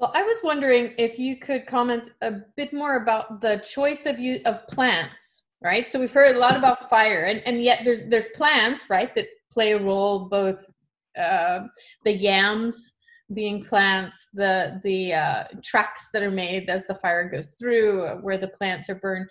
Well, 0.03 0.11
I 0.15 0.23
was 0.23 0.41
wondering 0.43 0.93
if 0.97 1.17
you 1.17 1.37
could 1.37 1.65
comment 1.65 2.11
a 2.21 2.33
bit 2.57 2.73
more 2.73 2.97
about 2.97 3.39
the 3.39 3.63
choice 3.65 4.05
of 4.05 4.19
you 4.19 4.41
of 4.43 4.67
plants, 4.67 5.45
right? 5.61 5.89
So 5.89 5.97
we've 5.97 6.11
heard 6.11 6.35
a 6.35 6.39
lot 6.39 6.57
about 6.57 6.89
fire, 6.89 7.23
and, 7.23 7.41
and 7.45 7.63
yet 7.63 7.83
there's 7.85 8.01
there's 8.09 8.27
plants, 8.35 8.89
right, 8.89 9.15
that 9.15 9.27
play 9.49 9.71
a 9.71 9.81
role. 9.81 10.27
Both 10.27 10.69
uh, 11.17 11.61
the 12.03 12.11
yams 12.11 12.95
being 13.33 13.63
plants, 13.63 14.27
the 14.33 14.81
the 14.83 15.13
uh, 15.13 15.43
tracks 15.63 16.09
that 16.11 16.21
are 16.21 16.29
made 16.29 16.69
as 16.69 16.85
the 16.85 16.95
fire 16.95 17.29
goes 17.29 17.55
through, 17.57 18.19
where 18.23 18.37
the 18.37 18.49
plants 18.49 18.89
are 18.89 18.95
burned. 18.95 19.29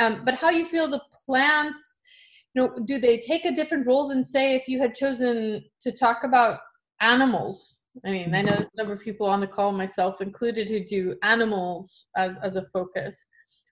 Um, 0.00 0.20
but 0.26 0.34
how 0.34 0.50
you 0.50 0.66
feel 0.66 0.86
the 0.86 1.00
plants, 1.24 1.96
you 2.52 2.60
know, 2.60 2.74
do 2.84 3.00
they 3.00 3.16
take 3.16 3.46
a 3.46 3.52
different 3.52 3.86
role 3.86 4.08
than 4.08 4.22
say 4.22 4.54
if 4.54 4.68
you 4.68 4.82
had 4.82 4.94
chosen 4.94 5.64
to 5.80 5.92
talk 5.92 6.24
about 6.24 6.58
animals? 7.00 7.79
I 8.04 8.10
mean, 8.10 8.34
I 8.34 8.42
know 8.42 8.52
there's 8.52 8.66
a 8.66 8.76
number 8.76 8.92
of 8.92 9.00
people 9.00 9.26
on 9.26 9.40
the 9.40 9.46
call, 9.46 9.72
myself 9.72 10.20
included, 10.20 10.68
who 10.68 10.84
do 10.84 11.16
animals 11.22 12.06
as 12.16 12.36
as 12.42 12.56
a 12.56 12.66
focus. 12.72 13.24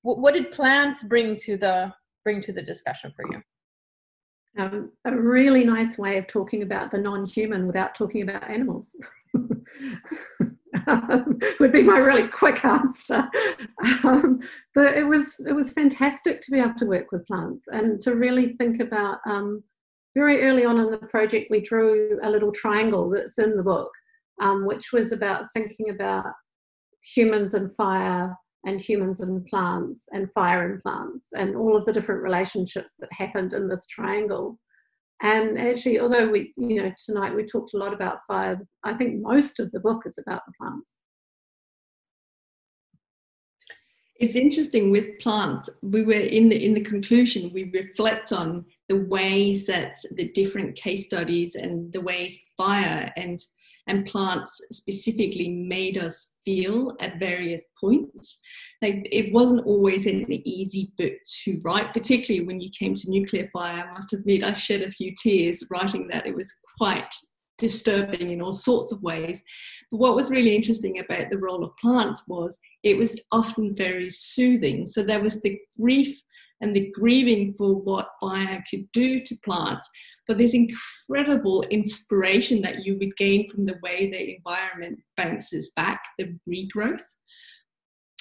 What, 0.02 0.18
what 0.18 0.34
did 0.34 0.50
plants 0.50 1.02
bring 1.02 1.36
to 1.36 1.56
the 1.56 1.92
bring 2.24 2.40
to 2.42 2.52
the 2.52 2.62
discussion 2.62 3.12
for 3.14 3.24
you? 3.32 3.42
Um, 4.58 4.90
a 5.04 5.16
really 5.16 5.64
nice 5.64 5.98
way 5.98 6.18
of 6.18 6.26
talking 6.26 6.62
about 6.62 6.90
the 6.90 6.98
non-human 6.98 7.66
without 7.66 7.94
talking 7.94 8.22
about 8.22 8.48
animals. 8.50 8.96
um, 10.86 11.38
would 11.60 11.72
be 11.72 11.82
my 11.82 11.98
really 11.98 12.26
quick 12.26 12.64
answer. 12.64 13.28
Um, 14.04 14.40
but 14.74 14.96
it 14.96 15.06
was 15.06 15.36
it 15.46 15.52
was 15.52 15.72
fantastic 15.72 16.40
to 16.40 16.50
be 16.50 16.58
able 16.58 16.74
to 16.74 16.86
work 16.86 17.12
with 17.12 17.26
plants 17.26 17.68
and 17.68 18.00
to 18.02 18.14
really 18.14 18.54
think 18.54 18.80
about. 18.80 19.18
Um, 19.26 19.62
very 20.16 20.42
early 20.42 20.64
on 20.64 20.80
in 20.80 20.90
the 20.90 20.98
project, 20.98 21.48
we 21.50 21.60
drew 21.60 22.18
a 22.22 22.30
little 22.30 22.50
triangle 22.50 23.08
that's 23.08 23.38
in 23.38 23.56
the 23.56 23.62
book, 23.62 23.92
um, 24.40 24.66
which 24.66 24.92
was 24.92 25.12
about 25.12 25.46
thinking 25.52 25.90
about 25.90 26.26
humans 27.14 27.54
and 27.54 27.74
fire 27.76 28.34
and 28.64 28.80
humans 28.80 29.20
and 29.20 29.46
plants 29.46 30.08
and 30.12 30.30
fire 30.32 30.72
and 30.72 30.82
plants 30.82 31.28
and 31.36 31.54
all 31.54 31.76
of 31.76 31.84
the 31.84 31.92
different 31.92 32.22
relationships 32.22 32.94
that 32.98 33.12
happened 33.12 33.52
in 33.52 33.68
this 33.68 33.86
triangle 33.86 34.58
and 35.20 35.58
actually, 35.58 35.98
although 35.98 36.30
we, 36.30 36.52
you 36.56 36.80
know, 36.80 36.92
tonight 37.04 37.34
we 37.34 37.44
talked 37.44 37.74
a 37.74 37.78
lot 37.78 37.92
about 37.92 38.20
fire, 38.26 38.56
I 38.84 38.94
think 38.94 39.20
most 39.20 39.58
of 39.58 39.70
the 39.72 39.80
book 39.80 40.02
is 40.06 40.18
about 40.18 40.42
the 40.46 40.52
plants. 40.58 41.00
It's 44.20 44.36
interesting 44.36 44.90
with 44.90 45.18
plants. 45.20 45.70
We 45.82 46.04
were 46.04 46.12
in 46.12 46.48
the 46.48 46.64
in 46.64 46.74
the 46.74 46.80
conclusion. 46.80 47.52
We 47.52 47.70
reflect 47.72 48.32
on 48.32 48.64
the 48.88 49.04
ways 49.04 49.66
that 49.66 49.96
the 50.12 50.28
different 50.28 50.76
case 50.76 51.06
studies 51.06 51.54
and 51.54 51.92
the 51.92 52.00
ways 52.00 52.36
fire 52.56 53.12
and 53.16 53.40
and 53.88 54.06
plants 54.06 54.60
specifically 54.70 55.48
made 55.48 55.98
us 55.98 56.36
feel 56.44 56.94
at 57.00 57.18
various 57.18 57.66
points. 57.80 58.40
Like 58.80 59.08
it 59.10 59.32
wasn't 59.32 59.66
always 59.66 60.06
an 60.06 60.30
easy 60.30 60.92
book 60.96 61.14
to 61.44 61.58
write, 61.64 61.92
particularly 61.92 62.46
when 62.46 62.60
you 62.60 62.70
came 62.78 62.94
to 62.94 63.10
nuclear 63.10 63.48
fire. 63.52 63.88
I 63.88 63.92
must 63.92 64.12
admit, 64.12 64.44
I 64.44 64.52
shed 64.52 64.82
a 64.82 64.92
few 64.92 65.14
tears 65.20 65.64
writing 65.70 66.06
that. 66.08 66.26
It 66.26 66.36
was 66.36 66.54
quite 66.76 67.12
disturbing 67.56 68.30
in 68.30 68.40
all 68.40 68.52
sorts 68.52 68.92
of 68.92 69.02
ways. 69.02 69.42
But 69.90 69.98
what 69.98 70.14
was 70.14 70.30
really 70.30 70.54
interesting 70.54 71.00
about 71.00 71.30
the 71.30 71.38
role 71.38 71.64
of 71.64 71.76
plants 71.76 72.22
was 72.28 72.58
it 72.84 72.96
was 72.96 73.20
often 73.32 73.74
very 73.74 74.10
soothing. 74.10 74.86
So 74.86 75.02
there 75.02 75.20
was 75.20 75.40
the 75.40 75.58
grief 75.80 76.16
and 76.60 76.74
the 76.74 76.90
grieving 76.92 77.54
for 77.54 77.74
what 77.74 78.10
fire 78.20 78.62
could 78.70 78.90
do 78.92 79.20
to 79.20 79.36
plants, 79.44 79.88
but 80.28 80.38
this 80.38 80.54
incredible 80.54 81.62
inspiration 81.70 82.60
that 82.62 82.84
you 82.84 82.96
would 82.98 83.16
gain 83.16 83.48
from 83.48 83.64
the 83.64 83.78
way 83.82 84.10
the 84.10 84.36
environment 84.36 85.00
bounces 85.16 85.70
back, 85.74 86.02
the 86.18 86.38
regrowth. 86.48 87.02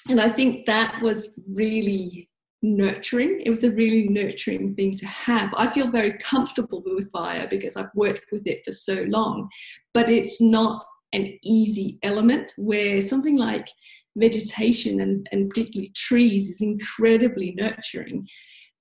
And 0.09 0.21
I 0.21 0.29
think 0.29 0.65
that 0.65 1.01
was 1.03 1.37
really 1.53 2.29
nurturing. 2.61 3.41
It 3.45 3.49
was 3.49 3.65
a 3.65 3.71
really 3.71 4.07
nurturing 4.07 4.73
thing 4.75 4.95
to 4.95 5.05
have. 5.05 5.53
I 5.55 5.67
feel 5.67 5.91
very 5.91 6.17
comfortable 6.17 6.81
with 6.85 7.11
fire 7.11 7.45
because 7.49 7.75
I've 7.75 7.93
worked 7.93 8.31
with 8.31 8.47
it 8.47 8.63
for 8.65 8.71
so 8.71 9.03
long, 9.09 9.49
but 9.93 10.09
it's 10.09 10.41
not 10.41 10.83
an 11.13 11.37
easy 11.43 11.99
element 12.03 12.53
where 12.57 13.01
something 13.01 13.37
like 13.37 13.67
vegetation 14.15 15.01
and, 15.01 15.27
and 15.31 15.49
particularly 15.49 15.91
trees 15.95 16.49
is 16.49 16.61
incredibly 16.61 17.53
nurturing 17.57 18.27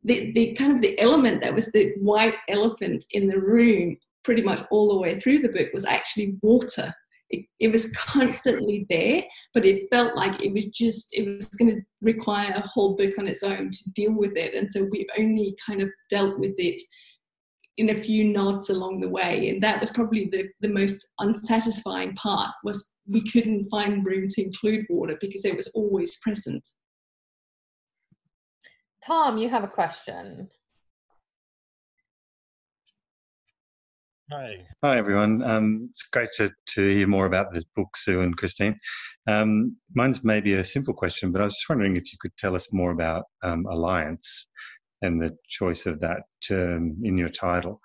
the, 0.07 0.33
the 0.33 0.55
kind 0.55 0.73
of 0.75 0.81
the 0.81 0.99
element 1.01 1.43
that 1.43 1.55
was 1.55 1.71
the 1.73 1.93
white 1.99 2.37
elephant 2.49 3.05
in 3.11 3.27
the 3.27 3.39
room 3.39 3.97
pretty 4.25 4.43
much 4.43 4.63
all 4.71 4.89
the 4.89 4.99
way 4.99 5.19
through 5.19 5.41
the 5.41 5.49
book 5.49 5.69
was 5.75 5.85
actually 5.85 6.37
water. 6.43 6.95
It, 7.29 7.45
it, 7.59 7.73
was 7.73 7.91
constantly 7.97 8.87
there 8.89 9.25
but 9.53 9.67
it 9.67 9.91
felt 9.91 10.15
like 10.15 10.41
it 10.41 10.53
was 10.53 10.67
just 10.67 11.09
it 11.11 11.27
was 11.37 11.49
going 11.49 11.75
to 11.75 11.83
require 12.03 12.53
a 12.55 12.61
whole 12.61 12.95
book 12.95 13.15
on 13.19 13.27
its 13.27 13.43
own 13.43 13.71
to 13.73 13.91
deal 13.91 14.13
with 14.13 14.37
it. 14.37 14.55
And 14.55 14.71
so 14.71 14.87
we 14.91 15.07
only 15.19 15.57
kind 15.67 15.83
of 15.83 15.89
dealt 16.09 16.39
with 16.39 16.55
it 16.57 16.81
in 17.79 17.91
a 17.91 17.95
few 17.95 18.25
nods 18.25 18.71
along 18.71 19.01
the 19.01 19.09
way. 19.09 19.49
And 19.49 19.61
that 19.63 19.81
was 19.81 19.91
probably 19.91 20.29
the, 20.31 20.49
the 20.61 20.69
most 20.69 21.05
unsatisfying 21.19 22.15
part 22.15 22.51
was 22.63 22.93
we 23.09 23.29
couldn't 23.29 23.69
find 23.71 24.07
room 24.07 24.29
to 24.29 24.43
include 24.43 24.87
water 24.89 25.19
because 25.21 25.45
it 25.45 25.57
was 25.57 25.67
always 25.75 26.17
present 26.19 26.67
Tom, 29.07 29.39
you 29.39 29.49
have 29.49 29.63
a 29.63 29.69
question. 29.69 30.49
Hi. 34.33 34.67
Hi, 34.83 34.99
everyone. 34.99 35.45
Um, 35.45 35.87
it's 35.91 36.09
great 36.09 36.31
to, 36.39 36.51
to 36.71 36.91
hear 36.91 37.07
more 37.07 37.27
about 37.27 37.53
this 37.53 37.63
book, 37.77 37.97
Sue 37.97 38.21
and 38.21 38.37
Christine. 38.37 38.81
Um, 39.29 39.77
mine's 39.95 40.25
maybe 40.25 40.55
a 40.55 40.65
simple 40.65 40.93
question, 40.93 41.31
but 41.31 41.41
I 41.41 41.45
was 41.45 41.55
just 41.55 41.69
wondering 41.69 41.95
if 41.95 42.13
you 42.13 42.19
could 42.21 42.37
tell 42.37 42.57
us 42.57 42.73
more 42.73 42.91
about 42.91 43.27
um, 43.45 43.65
alliance 43.71 44.49
and 45.03 45.23
the 45.23 45.37
choice 45.49 45.87
of 45.87 46.01
that 46.01 46.23
term 46.45 46.97
in 47.05 47.17
your 47.17 47.29
title. 47.29 47.81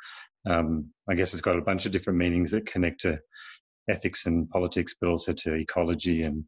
Um, 0.49 0.88
I 1.07 1.13
guess 1.13 1.34
it's 1.34 1.41
got 1.43 1.55
a 1.59 1.61
bunch 1.61 1.86
of 1.86 1.91
different 1.91 2.17
meanings 2.17 2.49
that 2.49 2.65
connect 2.65 3.01
to 3.01 3.19
ethics 3.88 4.26
and 4.26 4.49
politics, 4.49 4.95
but 4.99 5.07
also 5.07 5.34
to 5.34 5.53
ecology 5.53 6.24
and 6.24 6.45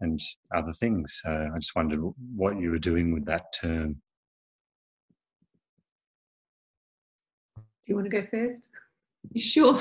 and 0.00 0.20
other 0.54 0.72
things. 0.72 1.22
Uh, 1.26 1.48
I 1.54 1.58
just 1.58 1.74
wondered 1.74 2.00
what 2.34 2.58
you 2.58 2.70
were 2.70 2.78
doing 2.78 3.12
with 3.12 3.24
that 3.26 3.44
term. 3.58 4.02
You 7.86 7.96
want 7.96 8.10
to 8.10 8.20
go 8.20 8.26
first? 8.30 8.62
Sure. 9.36 9.78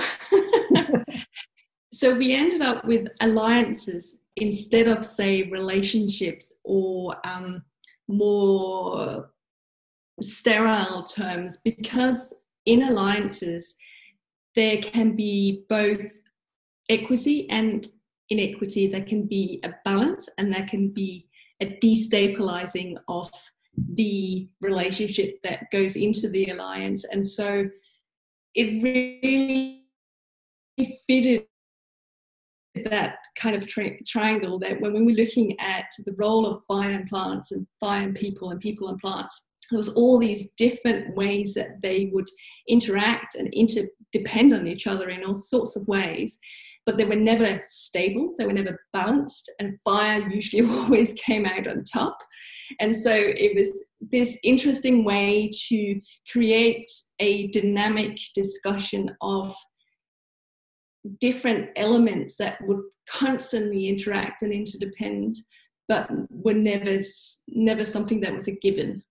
so 1.93 2.15
we 2.15 2.33
ended 2.33 2.61
up 2.61 2.85
with 2.85 3.07
alliances 3.21 4.17
instead 4.35 4.87
of, 4.87 5.05
say, 5.05 5.43
relationships 5.43 6.53
or 6.63 7.15
um, 7.25 7.63
more 8.07 9.29
sterile 10.21 11.03
terms 11.03 11.57
because 11.57 12.33
in 12.65 12.83
alliances 12.83 13.75
there 14.55 14.77
can 14.77 15.15
be 15.15 15.65
both 15.69 16.11
equity 16.89 17.49
and 17.49 17.87
inequity. 18.29 18.87
There 18.87 19.03
can 19.03 19.27
be 19.27 19.59
a 19.63 19.73
balance 19.83 20.29
and 20.37 20.51
there 20.51 20.65
can 20.65 20.89
be 20.89 21.27
a 21.61 21.77
destabilizing 21.83 22.97
of 23.07 23.31
the 23.93 24.47
relationship 24.61 25.41
that 25.43 25.69
goes 25.71 25.95
into 25.95 26.29
the 26.29 26.45
alliance. 26.45 27.05
And 27.11 27.27
so 27.27 27.69
it 28.55 28.81
really 28.81 29.83
fitted 31.07 31.45
that 32.83 33.17
kind 33.37 33.55
of 33.55 33.67
tri- 33.67 33.99
triangle 34.05 34.59
that 34.59 34.79
when, 34.81 34.93
when 34.93 35.05
we're 35.05 35.15
looking 35.15 35.57
at 35.59 35.85
the 36.05 36.15
role 36.19 36.45
of 36.45 36.61
fire 36.63 36.91
and 36.91 37.07
plants 37.07 37.51
and 37.51 37.65
fire 37.79 38.03
and 38.03 38.15
people 38.15 38.51
and 38.51 38.59
people 38.59 38.89
and 38.89 38.99
plants 38.99 39.49
there 39.71 39.77
was 39.77 39.89
all 39.89 40.19
these 40.19 40.51
different 40.57 41.15
ways 41.15 41.53
that 41.53 41.81
they 41.81 42.09
would 42.13 42.27
interact 42.67 43.35
and 43.35 43.51
interdepend 43.53 44.53
on 44.53 44.67
each 44.67 44.87
other 44.87 45.09
in 45.09 45.23
all 45.23 45.33
sorts 45.33 45.75
of 45.75 45.87
ways 45.87 46.37
but 46.85 46.97
they 46.97 47.05
were 47.05 47.15
never 47.15 47.59
stable 47.63 48.35
they 48.37 48.45
were 48.45 48.53
never 48.53 48.79
balanced 48.93 49.51
and 49.59 49.79
fire 49.81 50.27
usually 50.29 50.67
always 50.69 51.13
came 51.13 51.45
out 51.45 51.67
on 51.67 51.83
top. 51.83 52.17
And 52.79 52.95
so 52.95 53.11
it 53.13 53.55
was 53.55 53.85
this 53.99 54.37
interesting 54.43 55.03
way 55.03 55.49
to 55.69 55.99
create 56.31 56.89
a 57.19 57.47
dynamic 57.47 58.19
discussion 58.33 59.15
of 59.21 59.55
different 61.19 61.69
elements 61.75 62.35
that 62.37 62.57
would 62.61 62.81
constantly 63.07 63.87
interact 63.87 64.41
and 64.41 64.51
interdepend 64.51 65.35
but 65.87 66.09
were 66.31 66.53
never 66.53 66.99
never 67.47 67.85
something 67.85 68.19
that 68.21 68.33
was 68.33 68.47
a 68.47 68.51
given 68.51 69.03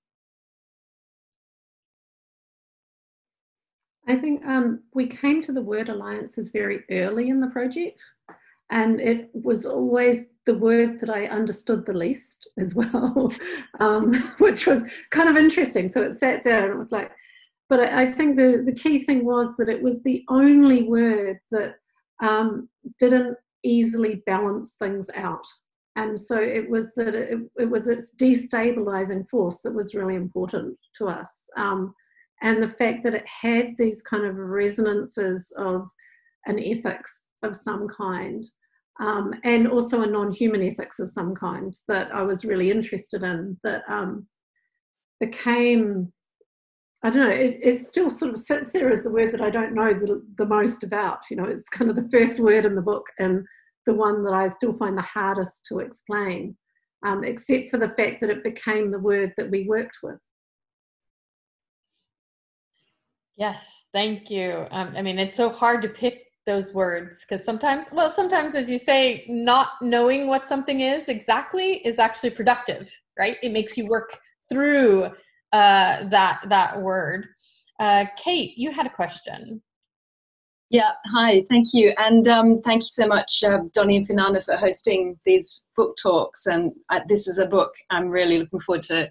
I 4.06 4.16
think 4.16 4.44
um, 4.46 4.82
we 4.92 5.06
came 5.06 5.40
to 5.42 5.52
the 5.52 5.62
word 5.62 5.88
alliances 5.88 6.50
very 6.50 6.84
early 6.90 7.30
in 7.30 7.40
the 7.40 7.48
project, 7.48 8.04
and 8.70 9.00
it 9.00 9.30
was 9.32 9.64
always 9.64 10.28
the 10.46 10.58
word 10.58 11.00
that 11.00 11.10
I 11.10 11.26
understood 11.26 11.86
the 11.86 11.94
least 11.94 12.48
as 12.58 12.74
well, 12.74 13.32
um, 13.80 14.14
which 14.38 14.66
was 14.66 14.84
kind 15.10 15.28
of 15.28 15.36
interesting. 15.36 15.88
So 15.88 16.02
it 16.02 16.14
sat 16.14 16.44
there 16.44 16.64
and 16.64 16.74
it 16.74 16.78
was 16.78 16.92
like, 16.92 17.10
but 17.70 17.80
I 17.80 18.12
think 18.12 18.36
the, 18.36 18.62
the 18.64 18.74
key 18.74 18.98
thing 18.98 19.24
was 19.24 19.56
that 19.56 19.70
it 19.70 19.82
was 19.82 20.02
the 20.02 20.22
only 20.28 20.82
word 20.82 21.38
that 21.50 21.76
um, 22.22 22.68
didn't 22.98 23.36
easily 23.62 24.22
balance 24.26 24.74
things 24.78 25.08
out. 25.14 25.46
And 25.96 26.20
so 26.20 26.40
it 26.40 26.68
was 26.68 26.92
that 26.94 27.14
it, 27.14 27.38
it 27.56 27.70
was 27.70 27.88
its 27.88 28.14
destabilizing 28.14 29.28
force 29.30 29.60
that 29.62 29.74
was 29.74 29.94
really 29.94 30.16
important 30.16 30.76
to 30.96 31.06
us. 31.06 31.48
Um, 31.56 31.94
and 32.42 32.62
the 32.62 32.68
fact 32.68 33.02
that 33.02 33.14
it 33.14 33.24
had 33.26 33.74
these 33.76 34.02
kind 34.02 34.24
of 34.24 34.36
resonances 34.36 35.52
of 35.56 35.88
an 36.46 36.58
ethics 36.62 37.30
of 37.42 37.56
some 37.56 37.88
kind 37.88 38.44
um, 39.00 39.32
and 39.44 39.66
also 39.66 40.02
a 40.02 40.06
non-human 40.06 40.62
ethics 40.62 40.98
of 41.00 41.08
some 41.08 41.34
kind 41.34 41.74
that 41.88 42.14
I 42.14 42.22
was 42.22 42.44
really 42.44 42.70
interested 42.70 43.22
in 43.22 43.58
that 43.64 43.82
um, 43.88 44.26
became 45.20 46.12
I 47.04 47.10
don't 47.10 47.28
know, 47.28 47.34
it, 47.34 47.58
it 47.62 47.80
still 47.80 48.08
sort 48.08 48.32
of 48.32 48.38
sits 48.38 48.72
there 48.72 48.88
as 48.88 49.02
the 49.02 49.10
word 49.10 49.30
that 49.32 49.42
I 49.42 49.50
don't 49.50 49.74
know 49.74 49.92
the, 49.92 50.24
the 50.38 50.46
most 50.46 50.82
about. 50.84 51.18
You 51.30 51.36
know, 51.36 51.44
it's 51.44 51.68
kind 51.68 51.90
of 51.90 51.96
the 51.96 52.08
first 52.08 52.40
word 52.40 52.64
in 52.64 52.74
the 52.74 52.80
book 52.80 53.04
and 53.18 53.44
the 53.84 53.92
one 53.92 54.24
that 54.24 54.32
I 54.32 54.48
still 54.48 54.72
find 54.72 54.96
the 54.96 55.02
hardest 55.02 55.66
to 55.66 55.80
explain, 55.80 56.56
um, 57.04 57.22
except 57.22 57.68
for 57.68 57.76
the 57.76 57.90
fact 57.90 58.20
that 58.20 58.30
it 58.30 58.42
became 58.42 58.90
the 58.90 58.98
word 58.98 59.34
that 59.36 59.50
we 59.50 59.66
worked 59.68 59.98
with. 60.02 60.18
Yes, 63.36 63.86
thank 63.92 64.30
you. 64.30 64.66
Um, 64.70 64.92
I 64.96 65.02
mean, 65.02 65.18
it's 65.18 65.36
so 65.36 65.50
hard 65.50 65.82
to 65.82 65.88
pick 65.88 66.24
those 66.46 66.72
words 66.72 67.24
because 67.26 67.44
sometimes, 67.44 67.88
well, 67.90 68.10
sometimes, 68.10 68.54
as 68.54 68.68
you 68.68 68.78
say, 68.78 69.24
not 69.28 69.70
knowing 69.82 70.28
what 70.28 70.46
something 70.46 70.80
is 70.80 71.08
exactly 71.08 71.76
is 71.86 71.98
actually 71.98 72.30
productive, 72.30 72.92
right? 73.18 73.36
It 73.42 73.52
makes 73.52 73.76
you 73.76 73.86
work 73.86 74.16
through 74.48 75.04
uh, 75.52 76.04
that 76.04 76.44
that 76.48 76.80
word. 76.80 77.26
Uh, 77.80 78.06
Kate, 78.16 78.56
you 78.56 78.70
had 78.70 78.86
a 78.86 78.90
question. 78.90 79.62
Yeah, 80.70 80.92
hi, 81.06 81.44
thank 81.50 81.68
you. 81.72 81.92
And 81.98 82.26
um, 82.26 82.58
thank 82.58 82.82
you 82.82 82.88
so 82.88 83.06
much, 83.06 83.44
uh, 83.44 83.60
Donnie 83.72 83.96
and 83.96 84.06
Finn 84.06 84.18
Arne, 84.18 84.40
for 84.40 84.56
hosting 84.56 85.18
these 85.24 85.66
book 85.76 85.96
talks. 86.02 86.46
And 86.46 86.72
uh, 86.90 87.00
this 87.06 87.28
is 87.28 87.38
a 87.38 87.46
book 87.46 87.72
I'm 87.90 88.08
really 88.08 88.38
looking 88.38 88.60
forward 88.60 88.82
to 88.84 89.10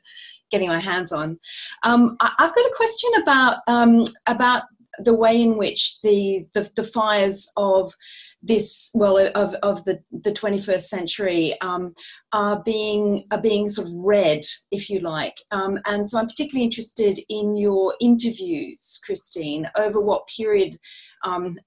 getting 0.54 0.70
my 0.70 0.80
hands 0.80 1.12
on. 1.12 1.40
Um, 1.84 2.16
I- 2.20 2.32
have 2.38 2.56
got 2.56 2.66
a 2.66 2.74
question 2.78 3.10
about 3.22 3.58
um, 3.68 4.04
about 4.28 4.64
the 5.00 5.14
way 5.14 5.42
in 5.42 5.58
which 5.58 6.00
the, 6.02 6.46
the, 6.54 6.70
the 6.76 6.84
fires 6.84 7.52
of 7.58 7.96
this 8.44 8.92
well 8.94 9.18
of, 9.36 9.54
of 9.64 9.84
the, 9.86 10.00
the 10.12 10.32
21st 10.32 10.82
century 10.82 11.60
um, 11.62 11.94
are 12.34 12.62
being 12.64 13.24
are 13.32 13.42
being 13.42 13.70
sort 13.70 13.88
of 13.88 13.94
read 14.04 14.42
if 14.72 14.90
you 14.90 15.00
like 15.00 15.38
um, 15.52 15.80
and 15.86 16.10
so 16.10 16.20
i'm 16.20 16.28
particularly 16.28 16.66
interested 16.66 17.20
in 17.30 17.56
your 17.56 17.96
interviews 18.02 19.00
christine 19.06 19.70
over 19.78 20.00
what 20.00 20.28
period 20.28 20.78
um, 21.26 21.58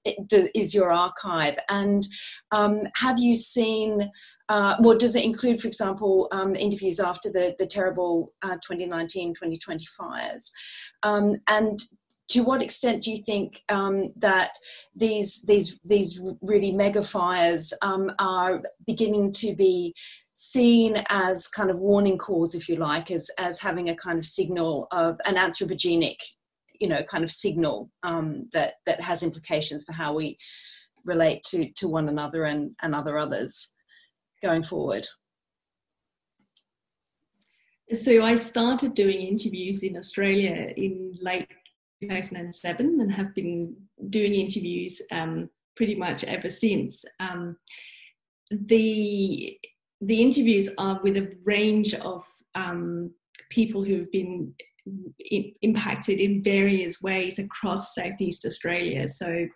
is 0.53 0.75
your 0.75 0.91
archive 0.91 1.57
and 1.69 2.07
um, 2.51 2.81
have 2.95 3.17
you 3.17 3.35
seen 3.35 4.09
uh, 4.49 4.77
well, 4.79 4.97
does 4.97 5.17
it 5.17 5.25
include, 5.25 5.61
for 5.61 5.67
example, 5.67 6.29
um, 6.31 6.55
interviews 6.55 7.01
after 7.01 7.29
the, 7.29 7.53
the 7.59 7.65
terrible 7.65 8.31
uh, 8.41 8.55
2019 8.65 9.33
2020 9.33 9.85
fires? 9.87 10.53
Um, 11.03 11.35
and 11.49 11.79
to 12.29 12.43
what 12.43 12.61
extent 12.61 13.03
do 13.03 13.11
you 13.11 13.21
think 13.23 13.61
um, 13.69 14.13
that 14.17 14.51
these 14.95 15.43
these 15.43 15.79
these 15.85 16.19
really 16.41 16.71
mega 16.71 17.03
fires 17.03 17.73
um, 17.81 18.11
are 18.19 18.61
beginning 18.85 19.31
to 19.33 19.55
be 19.55 19.93
seen 20.33 21.03
as 21.09 21.47
kind 21.47 21.71
of 21.71 21.79
warning 21.79 22.17
calls, 22.17 22.53
if 22.53 22.69
you 22.69 22.75
like, 22.75 23.11
as 23.11 23.29
as 23.39 23.59
having 23.59 23.89
a 23.89 23.95
kind 23.95 24.19
of 24.19 24.25
signal 24.25 24.87
of 24.91 25.19
an 25.25 25.35
anthropogenic, 25.35 26.17
you 26.79 26.87
know, 26.87 27.01
kind 27.03 27.23
of 27.23 27.31
signal 27.31 27.89
um, 28.03 28.49
that 28.53 28.75
that 28.85 29.01
has 29.01 29.23
implications 29.23 29.85
for 29.85 29.93
how 29.93 30.13
we 30.13 30.37
relate 31.05 31.41
to 31.43 31.71
to 31.73 31.87
one 31.87 32.09
another 32.09 32.43
and 32.43 32.75
and 32.81 32.93
other 32.93 33.17
others 33.17 33.73
going 34.41 34.63
forward. 34.63 35.07
So 37.93 38.23
I 38.23 38.35
started 38.35 38.95
doing 38.95 39.21
interviews 39.21 39.81
in 39.81 39.95
Australia 39.95 40.73
in 40.75 41.17
late 41.21 41.47
2007 42.01 42.99
and 42.99 43.11
have 43.11 43.33
been 43.33 43.75
doing 44.09 44.35
interviews 44.35 45.01
um, 45.11 45.49
pretty 45.75 45.95
much 45.95 46.23
ever 46.23 46.49
since. 46.49 47.03
Um, 47.19 47.57
the 48.51 49.57
the 49.99 50.21
interviews 50.21 50.69
are 50.77 50.99
with 51.03 51.17
a 51.17 51.33
range 51.45 51.95
of 51.95 52.23
um, 52.55 53.11
people 53.49 53.83
who 53.83 53.99
have 53.99 54.11
been 54.11 54.53
I- 55.31 55.53
impacted 55.61 56.19
in 56.19 56.43
various 56.43 57.01
ways 57.01 57.39
across 57.39 57.95
Southeast 57.95 58.45
Australia. 58.45 59.07
So 59.07 59.47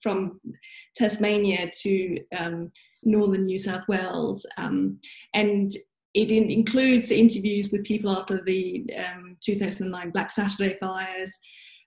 from 0.00 0.40
Tasmania 0.96 1.70
to 1.82 2.18
um, 2.36 2.72
northern 3.02 3.46
New 3.46 3.58
South 3.58 3.86
Wales, 3.88 4.44
um, 4.56 4.98
and 5.32 5.72
it 6.14 6.30
includes 6.30 7.10
interviews 7.10 7.70
with 7.72 7.84
people 7.84 8.16
after 8.16 8.40
the 8.44 8.86
um, 8.96 9.36
2009 9.44 10.10
Black 10.10 10.30
Saturday 10.30 10.76
fires, 10.80 11.40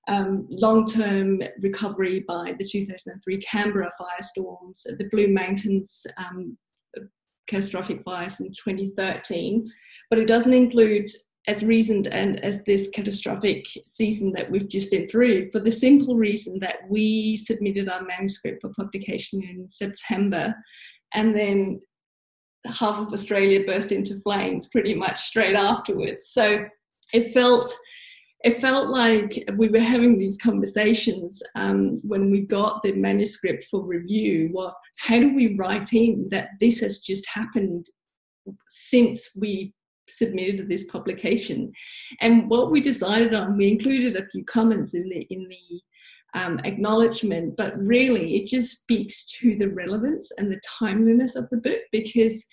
um, 0.07 0.47
long-term 0.49 1.41
recovery 1.61 2.23
by 2.27 2.55
the 2.57 2.65
2003 2.65 3.37
Canberra 3.39 3.91
firestorms, 3.99 4.83
the 4.83 5.09
Blue 5.11 5.27
Mountains 5.27 6.05
um, 6.17 6.57
catastrophic 7.47 8.03
fires 8.03 8.39
in 8.39 8.47
2013, 8.47 9.69
but 10.09 10.19
it 10.19 10.27
doesn't 10.27 10.53
include 10.53 11.09
as 11.47 11.63
recent 11.63 12.07
and 12.07 12.43
as 12.43 12.63
this 12.65 12.89
catastrophic 12.89 13.65
season 13.85 14.33
that 14.33 14.51
we've 14.51 14.67
just 14.67 14.91
been 14.91 15.07
through 15.07 15.49
for 15.49 15.59
the 15.59 15.71
simple 15.71 16.15
reason 16.15 16.59
that 16.59 16.79
we 16.89 17.37
submitted 17.37 17.87
our 17.87 18.03
manuscript 18.03 18.61
for 18.61 18.73
publication 18.73 19.41
in 19.41 19.69
September 19.69 20.53
and 21.13 21.33
then 21.33 21.79
half 22.65 22.99
of 22.99 23.13
Australia 23.13 23.65
burst 23.65 23.93
into 23.93 24.19
flames 24.19 24.67
pretty 24.67 24.93
much 24.93 25.19
straight 25.21 25.55
afterwards. 25.55 26.27
So 26.27 26.65
it 27.13 27.31
felt 27.31 27.73
it 28.43 28.61
felt 28.61 28.89
like 28.89 29.43
we 29.55 29.67
were 29.67 29.79
having 29.79 30.17
these 30.17 30.37
conversations 30.37 31.41
um, 31.55 31.99
when 32.03 32.29
we 32.29 32.41
got 32.41 32.83
the 32.83 32.93
manuscript 32.93 33.65
for 33.69 33.83
review. 33.83 34.51
Well, 34.53 34.77
how 34.97 35.19
do 35.19 35.33
we 35.33 35.55
write 35.55 35.93
in 35.93 36.27
that 36.29 36.49
this 36.59 36.79
has 36.81 36.99
just 36.99 37.27
happened 37.27 37.87
since 38.67 39.31
we 39.39 39.73
submitted 40.07 40.69
this 40.69 40.85
publication? 40.85 41.71
And 42.21 42.47
what 42.49 42.69
we 42.69 42.79
decided 42.79 43.33
on, 43.33 43.57
we 43.57 43.69
included 43.69 44.15
a 44.15 44.27
few 44.27 44.45
comments 44.45 44.93
in 44.93 45.09
the 45.09 45.25
in 45.29 45.47
the 45.49 45.81
um, 46.39 46.59
acknowledgement, 46.63 47.57
but 47.57 47.77
really 47.79 48.35
it 48.35 48.47
just 48.47 48.81
speaks 48.81 49.25
to 49.39 49.55
the 49.55 49.69
relevance 49.69 50.31
and 50.37 50.51
the 50.51 50.61
timeliness 50.79 51.35
of 51.35 51.49
the 51.49 51.57
book 51.57 51.79
because 51.91 52.45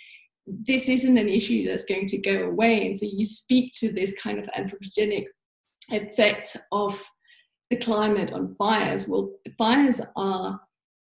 this 0.46 0.88
isn't 0.88 1.18
an 1.18 1.28
issue 1.28 1.68
that's 1.68 1.84
going 1.84 2.06
to 2.06 2.18
go 2.18 2.44
away. 2.44 2.86
And 2.86 2.98
so 2.98 3.06
you 3.10 3.26
speak 3.26 3.72
to 3.80 3.92
this 3.92 4.14
kind 4.22 4.38
of 4.38 4.46
anthropogenic 4.56 5.24
effect 5.90 6.56
of 6.72 7.02
the 7.70 7.76
climate 7.76 8.32
on 8.32 8.54
fires. 8.54 9.08
Well, 9.08 9.30
fires 9.56 10.00
are 10.16 10.60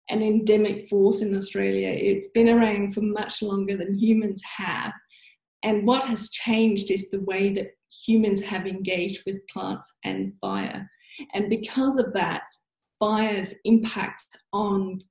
an 0.10 0.22
endemic 0.22 0.88
force 0.90 1.22
in 1.22 1.36
Australia. 1.36 1.90
It's 1.90 2.28
been 2.28 2.50
around 2.50 2.94
for 2.94 3.02
much 3.02 3.42
longer 3.42 3.78
than 3.78 3.98
humans 3.98 4.42
have. 4.58 4.92
And 5.64 5.88
what 5.88 6.04
has 6.06 6.30
changed 6.30 6.92
is 6.92 7.10
the 7.10 7.22
way 7.22 7.52
that 7.54 7.72
humans 8.06 8.42
have 8.42 8.68
engaged 8.68 9.24
with 9.26 9.48
plants 9.48 9.92
and 10.04 10.34
fire. 10.40 10.90
And 11.34 11.50
because 11.50 11.98
of 11.98 12.14
that, 12.14 12.44
fire's 13.00 13.54
impact 13.64 14.24
on 14.54 15.02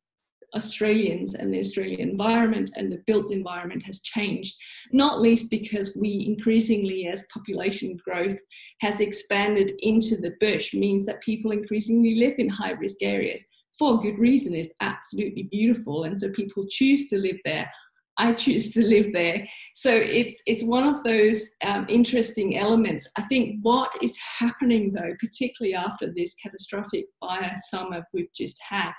Australians 0.55 1.35
and 1.35 1.53
the 1.53 1.59
Australian 1.59 2.01
environment 2.01 2.71
and 2.77 2.91
the 2.91 3.03
built 3.07 3.31
environment 3.31 3.83
has 3.85 4.01
changed, 4.01 4.57
not 4.93 5.21
least 5.21 5.51
because 5.51 5.97
we 5.97 6.25
increasingly, 6.27 7.07
as 7.07 7.27
population 7.33 7.99
growth 8.05 8.39
has 8.81 9.01
expanded 9.01 9.73
into 9.81 10.17
the 10.17 10.35
bush, 10.41 10.75
means 10.75 11.07
that 11.07 11.21
people 11.21 11.51
increasingly 11.51 12.17
live 12.17 12.35
in 12.39 12.49
high 12.49 12.73
risk 12.73 13.03
areas 13.03 13.45
for 13.79 14.01
good 14.01 14.19
reason. 14.19 14.55
It's 14.55 14.73
absolutely 14.81 15.45
beautiful, 15.45 16.05
and 16.05 16.21
so 16.21 16.29
people 16.31 16.67
choose 16.69 17.09
to 17.09 17.19
live 17.19 17.39
there. 17.45 17.71
I 18.19 18.35
choose 18.35 18.71
to 18.73 18.85
live 18.85 19.15
there. 19.15 19.47
So 19.73 19.95
it's 19.95 20.43
it's 20.47 20.63
one 20.63 20.87
of 20.87 21.03
those 21.05 21.43
um, 21.65 21.87
interesting 21.89 22.59
elements. 22.59 23.09
I 23.17 23.23
think 23.23 23.61
what 23.63 23.91
is 24.03 24.17
happening 24.39 24.93
though, 24.93 25.15
particularly 25.19 25.75
after 25.75 26.13
this 26.15 26.35
catastrophic 26.35 27.07
fire 27.19 27.55
summer 27.71 28.05
we've 28.13 28.33
just 28.35 28.61
had, 28.69 28.93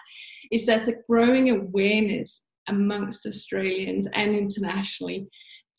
is 0.51 0.65
there's 0.65 0.87
a 0.87 0.95
growing 1.09 1.49
awareness 1.49 2.45
amongst 2.67 3.25
Australians 3.25 4.07
and 4.13 4.35
internationally 4.35 5.27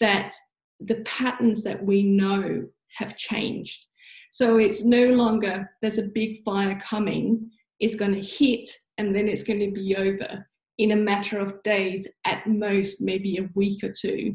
that 0.00 0.32
the 0.80 1.02
patterns 1.04 1.62
that 1.62 1.84
we 1.84 2.02
know 2.02 2.66
have 2.96 3.16
changed. 3.16 3.86
So 4.30 4.58
it's 4.58 4.84
no 4.84 5.08
longer 5.08 5.70
there's 5.80 5.98
a 5.98 6.08
big 6.08 6.38
fire 6.42 6.78
coming, 6.80 7.50
it's 7.80 7.96
going 7.96 8.14
to 8.14 8.20
hit, 8.20 8.68
and 8.98 9.14
then 9.14 9.28
it's 9.28 9.44
going 9.44 9.60
to 9.60 9.70
be 9.70 9.94
over 9.96 10.46
in 10.78 10.92
a 10.92 10.96
matter 10.96 11.38
of 11.38 11.62
days, 11.62 12.08
at 12.24 12.46
most, 12.46 13.02
maybe 13.02 13.36
a 13.36 13.48
week 13.54 13.84
or 13.84 13.92
two. 13.92 14.34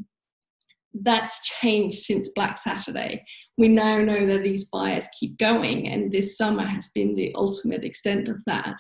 That's 0.94 1.48
changed 1.48 1.98
since 1.98 2.30
Black 2.30 2.58
Saturday. 2.58 3.24
We 3.58 3.68
now 3.68 3.98
know 3.98 4.26
that 4.26 4.44
these 4.44 4.70
fires 4.70 5.08
keep 5.20 5.38
going, 5.38 5.88
and 5.88 6.12
this 6.12 6.38
summer 6.38 6.66
has 6.66 6.90
been 6.94 7.16
the 7.16 7.34
ultimate 7.36 7.84
extent 7.84 8.30
of 8.30 8.38
that. 8.46 8.76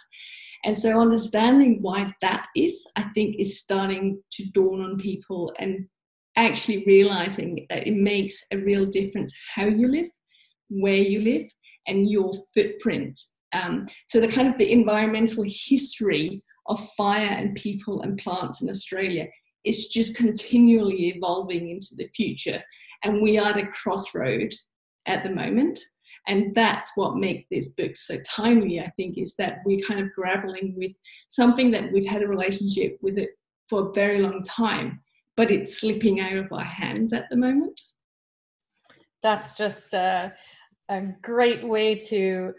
And 0.64 0.78
so, 0.78 1.00
understanding 1.00 1.80
why 1.82 2.14
that 2.22 2.48
is, 2.56 2.86
I 2.96 3.04
think, 3.14 3.36
is 3.38 3.60
starting 3.60 4.22
to 4.34 4.50
dawn 4.52 4.82
on 4.82 4.98
people 4.98 5.54
and 5.60 5.88
actually 6.36 6.84
realizing 6.86 7.66
that 7.70 7.88
it 7.88 7.96
makes 7.96 8.44
a 8.52 8.58
real 8.58 8.86
difference 8.86 9.34
how 9.56 9.66
you 9.66 9.88
live, 9.88 10.08
where 10.70 10.96
you 10.96 11.22
live, 11.22 11.48
and 11.88 12.10
your 12.10 12.32
footprint. 12.54 13.20
Um, 13.54 13.86
so, 14.08 14.20
the 14.20 14.28
kind 14.28 14.48
of 14.48 14.58
the 14.58 14.72
environmental 14.72 15.44
history 15.48 16.44
of 16.68 16.86
fire 16.96 17.30
and 17.30 17.56
people 17.56 18.02
and 18.02 18.18
plants 18.18 18.62
in 18.62 18.70
Australia 18.70 19.28
is 19.64 19.88
just 19.88 20.16
continually 20.16 21.10
evolving 21.10 21.70
into 21.70 21.96
the 21.96 22.08
future. 22.08 22.62
And 23.04 23.22
we 23.22 23.38
are 23.38 23.50
at 23.50 23.58
a 23.58 23.68
crossroad 23.68 24.54
at 25.06 25.24
the 25.24 25.30
moment. 25.30 25.80
And 26.28 26.54
that's 26.54 26.92
what 26.96 27.16
makes 27.16 27.48
this 27.50 27.70
book 27.70 27.96
so 27.96 28.18
timely, 28.26 28.80
I 28.82 28.92
think, 28.98 29.18
is 29.18 29.36
that 29.36 29.60
we're 29.66 29.86
kind 29.86 30.00
of 30.00 30.14
grappling 30.14 30.76
with 30.76 30.92
something 31.30 31.72
that 31.72 31.92
we've 31.92 32.06
had 32.06 32.22
a 32.22 32.28
relationship 32.28 32.98
with 33.02 33.18
it 33.18 33.30
for 33.70 33.90
a 33.90 33.94
very 33.94 34.20
long 34.20 34.44
time, 34.44 35.02
but 35.36 35.52
it's 35.52 35.80
slipping 35.80 36.20
out 36.20 36.34
of 36.34 36.52
our 36.52 36.64
hands 36.64 37.14
at 37.14 37.30
the 37.30 37.38
moment. 37.38 37.80
That's 39.24 39.54
just 39.54 39.94
a, 39.94 40.34
a 40.90 41.02
great 41.22 41.68
way 41.68 41.96
to 42.10 42.54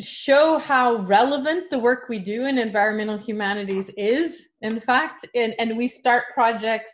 show 0.00 0.58
how 0.58 0.96
relevant 0.96 1.70
the 1.70 1.78
work 1.78 2.08
we 2.08 2.18
do 2.18 2.44
in 2.44 2.58
environmental 2.58 3.16
humanities 3.16 3.90
is 3.96 4.48
in 4.60 4.78
fact 4.78 5.26
and, 5.34 5.54
and 5.58 5.74
we 5.76 5.88
start 5.88 6.24
projects 6.34 6.92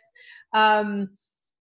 um, 0.53 1.09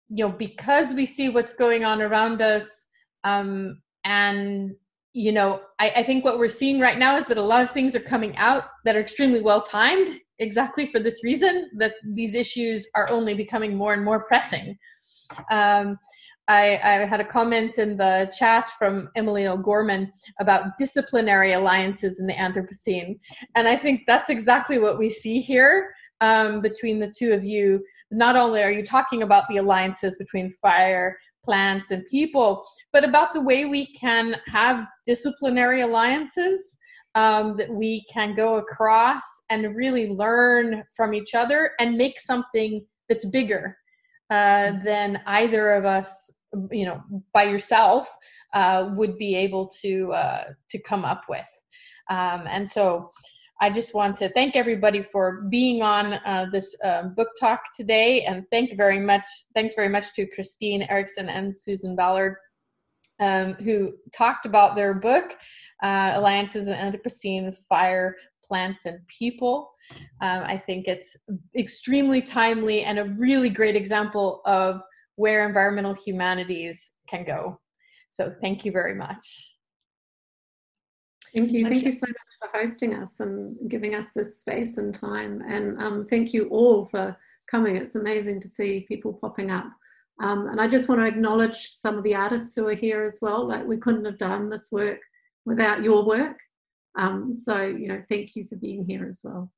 you 0.08 0.24
know 0.24 0.32
because 0.32 0.94
we 0.94 1.04
see 1.04 1.28
what's 1.28 1.52
going 1.52 1.84
on 1.84 2.00
around 2.00 2.40
us 2.40 2.86
um, 3.24 3.78
and 4.08 4.74
you 5.12 5.30
know 5.30 5.60
I, 5.78 5.92
I 5.96 6.02
think 6.02 6.24
what 6.24 6.38
we're 6.38 6.48
seeing 6.48 6.80
right 6.80 6.98
now 6.98 7.16
is 7.16 7.26
that 7.26 7.36
a 7.36 7.42
lot 7.42 7.62
of 7.62 7.70
things 7.70 7.94
are 7.94 8.00
coming 8.00 8.36
out 8.36 8.64
that 8.84 8.96
are 8.96 9.00
extremely 9.00 9.42
well 9.42 9.62
timed 9.62 10.08
exactly 10.38 10.86
for 10.86 10.98
this 10.98 11.22
reason 11.22 11.70
that 11.76 11.94
these 12.04 12.34
issues 12.34 12.86
are 12.94 13.08
only 13.08 13.34
becoming 13.34 13.76
more 13.76 13.92
and 13.92 14.04
more 14.04 14.24
pressing 14.24 14.76
um, 15.50 15.98
I, 16.48 16.80
I, 16.82 16.92
had 17.04 17.20
a 17.20 17.24
comment 17.24 17.76
in 17.76 17.98
the 17.98 18.32
chat 18.36 18.70
from 18.78 19.10
Emily 19.14 19.46
O'Gorman 19.46 20.10
about 20.40 20.78
disciplinary 20.78 21.52
alliances 21.52 22.20
in 22.20 22.26
the 22.26 22.32
Anthropocene. 22.32 23.18
And 23.54 23.68
I 23.68 23.76
think 23.76 24.04
that's 24.06 24.30
exactly 24.30 24.78
what 24.78 24.98
we 24.98 25.10
see 25.10 25.40
here 25.40 25.92
um, 26.22 26.62
between 26.62 26.98
the 27.00 27.12
two 27.14 27.32
of 27.32 27.44
you. 27.44 27.84
Not 28.10 28.36
only 28.36 28.62
are 28.62 28.72
you 28.72 28.82
talking 28.82 29.22
about 29.22 29.44
the 29.50 29.58
alliances 29.58 30.16
between 30.16 30.48
fire, 30.62 31.18
plants, 31.48 31.90
and 31.90 32.04
people, 32.10 32.62
but 32.92 33.04
about 33.04 33.32
the 33.32 33.40
way 33.40 33.64
we 33.64 33.86
can 33.94 34.36
have 34.46 34.86
disciplinary 35.06 35.80
alliances 35.80 36.76
um, 37.14 37.56
that 37.56 37.70
we 37.70 38.04
can 38.12 38.34
go 38.34 38.56
across 38.56 39.22
and 39.48 39.74
really 39.74 40.08
learn 40.10 40.84
from 40.94 41.14
each 41.14 41.34
other 41.34 41.70
and 41.80 41.96
make 41.96 42.20
something 42.20 42.84
that's 43.08 43.24
bigger 43.24 43.78
uh, 44.28 44.72
than 44.84 45.22
either 45.26 45.72
of 45.72 45.86
us 45.86 46.30
you 46.70 46.84
know 46.84 47.02
by 47.32 47.44
yourself 47.44 48.08
uh, 48.54 48.90
would 48.96 49.16
be 49.16 49.34
able 49.34 49.68
to 49.82 50.12
uh, 50.12 50.44
to 50.70 50.78
come 50.82 51.04
up 51.04 51.22
with. 51.28 51.48
Um, 52.10 52.44
and 52.46 52.68
so 52.68 53.10
i 53.60 53.70
just 53.70 53.94
want 53.94 54.16
to 54.16 54.28
thank 54.30 54.56
everybody 54.56 55.02
for 55.02 55.42
being 55.50 55.82
on 55.82 56.14
uh, 56.24 56.46
this 56.52 56.74
um, 56.84 57.14
book 57.14 57.28
talk 57.38 57.60
today 57.76 58.22
and 58.22 58.44
thank 58.50 58.76
very 58.76 59.00
much 59.00 59.26
thanks 59.54 59.74
very 59.74 59.88
much 59.88 60.12
to 60.14 60.26
christine 60.26 60.82
eriksen 60.88 61.28
and 61.28 61.54
susan 61.54 61.94
ballard 61.94 62.36
um, 63.20 63.54
who 63.54 63.92
talked 64.12 64.46
about 64.46 64.76
their 64.76 64.94
book 64.94 65.32
uh, 65.82 66.12
alliances 66.14 66.68
in 66.68 66.74
anthropocene 66.74 67.54
fire 67.68 68.16
plants 68.44 68.86
and 68.86 68.98
people 69.08 69.70
um, 70.20 70.42
i 70.44 70.56
think 70.56 70.86
it's 70.86 71.16
extremely 71.56 72.22
timely 72.22 72.84
and 72.84 72.98
a 72.98 73.14
really 73.18 73.48
great 73.50 73.76
example 73.76 74.40
of 74.46 74.80
where 75.18 75.44
environmental 75.44 75.94
humanities 75.94 76.92
can 77.08 77.24
go. 77.24 77.58
So 78.10 78.32
thank 78.40 78.64
you 78.64 78.70
very 78.70 78.94
much. 78.94 79.52
Thank 81.34 81.50
you. 81.50 81.64
Thank 81.64 81.84
you 81.84 81.92
so 81.92 82.06
much 82.06 82.27
for 82.38 82.48
hosting 82.58 82.94
us 82.94 83.20
and 83.20 83.56
giving 83.68 83.94
us 83.94 84.12
this 84.12 84.40
space 84.40 84.78
and 84.78 84.94
time. 84.94 85.42
And 85.46 85.80
um, 85.80 86.06
thank 86.06 86.32
you 86.32 86.48
all 86.48 86.86
for 86.86 87.16
coming. 87.50 87.76
It's 87.76 87.96
amazing 87.96 88.40
to 88.42 88.48
see 88.48 88.86
people 88.88 89.12
popping 89.12 89.50
up. 89.50 89.66
Um, 90.20 90.48
and 90.48 90.60
I 90.60 90.66
just 90.68 90.88
want 90.88 91.00
to 91.00 91.06
acknowledge 91.06 91.56
some 91.56 91.96
of 91.96 92.04
the 92.04 92.14
artists 92.14 92.54
who 92.54 92.66
are 92.66 92.74
here 92.74 93.04
as 93.04 93.18
well. 93.22 93.46
Like 93.46 93.66
we 93.66 93.76
couldn't 93.76 94.04
have 94.04 94.18
done 94.18 94.50
this 94.50 94.68
work 94.70 95.00
without 95.44 95.82
your 95.82 96.04
work. 96.04 96.38
Um, 96.96 97.32
so, 97.32 97.62
you 97.62 97.88
know, 97.88 98.02
thank 98.08 98.34
you 98.34 98.46
for 98.48 98.56
being 98.56 98.84
here 98.84 99.06
as 99.06 99.20
well. 99.22 99.50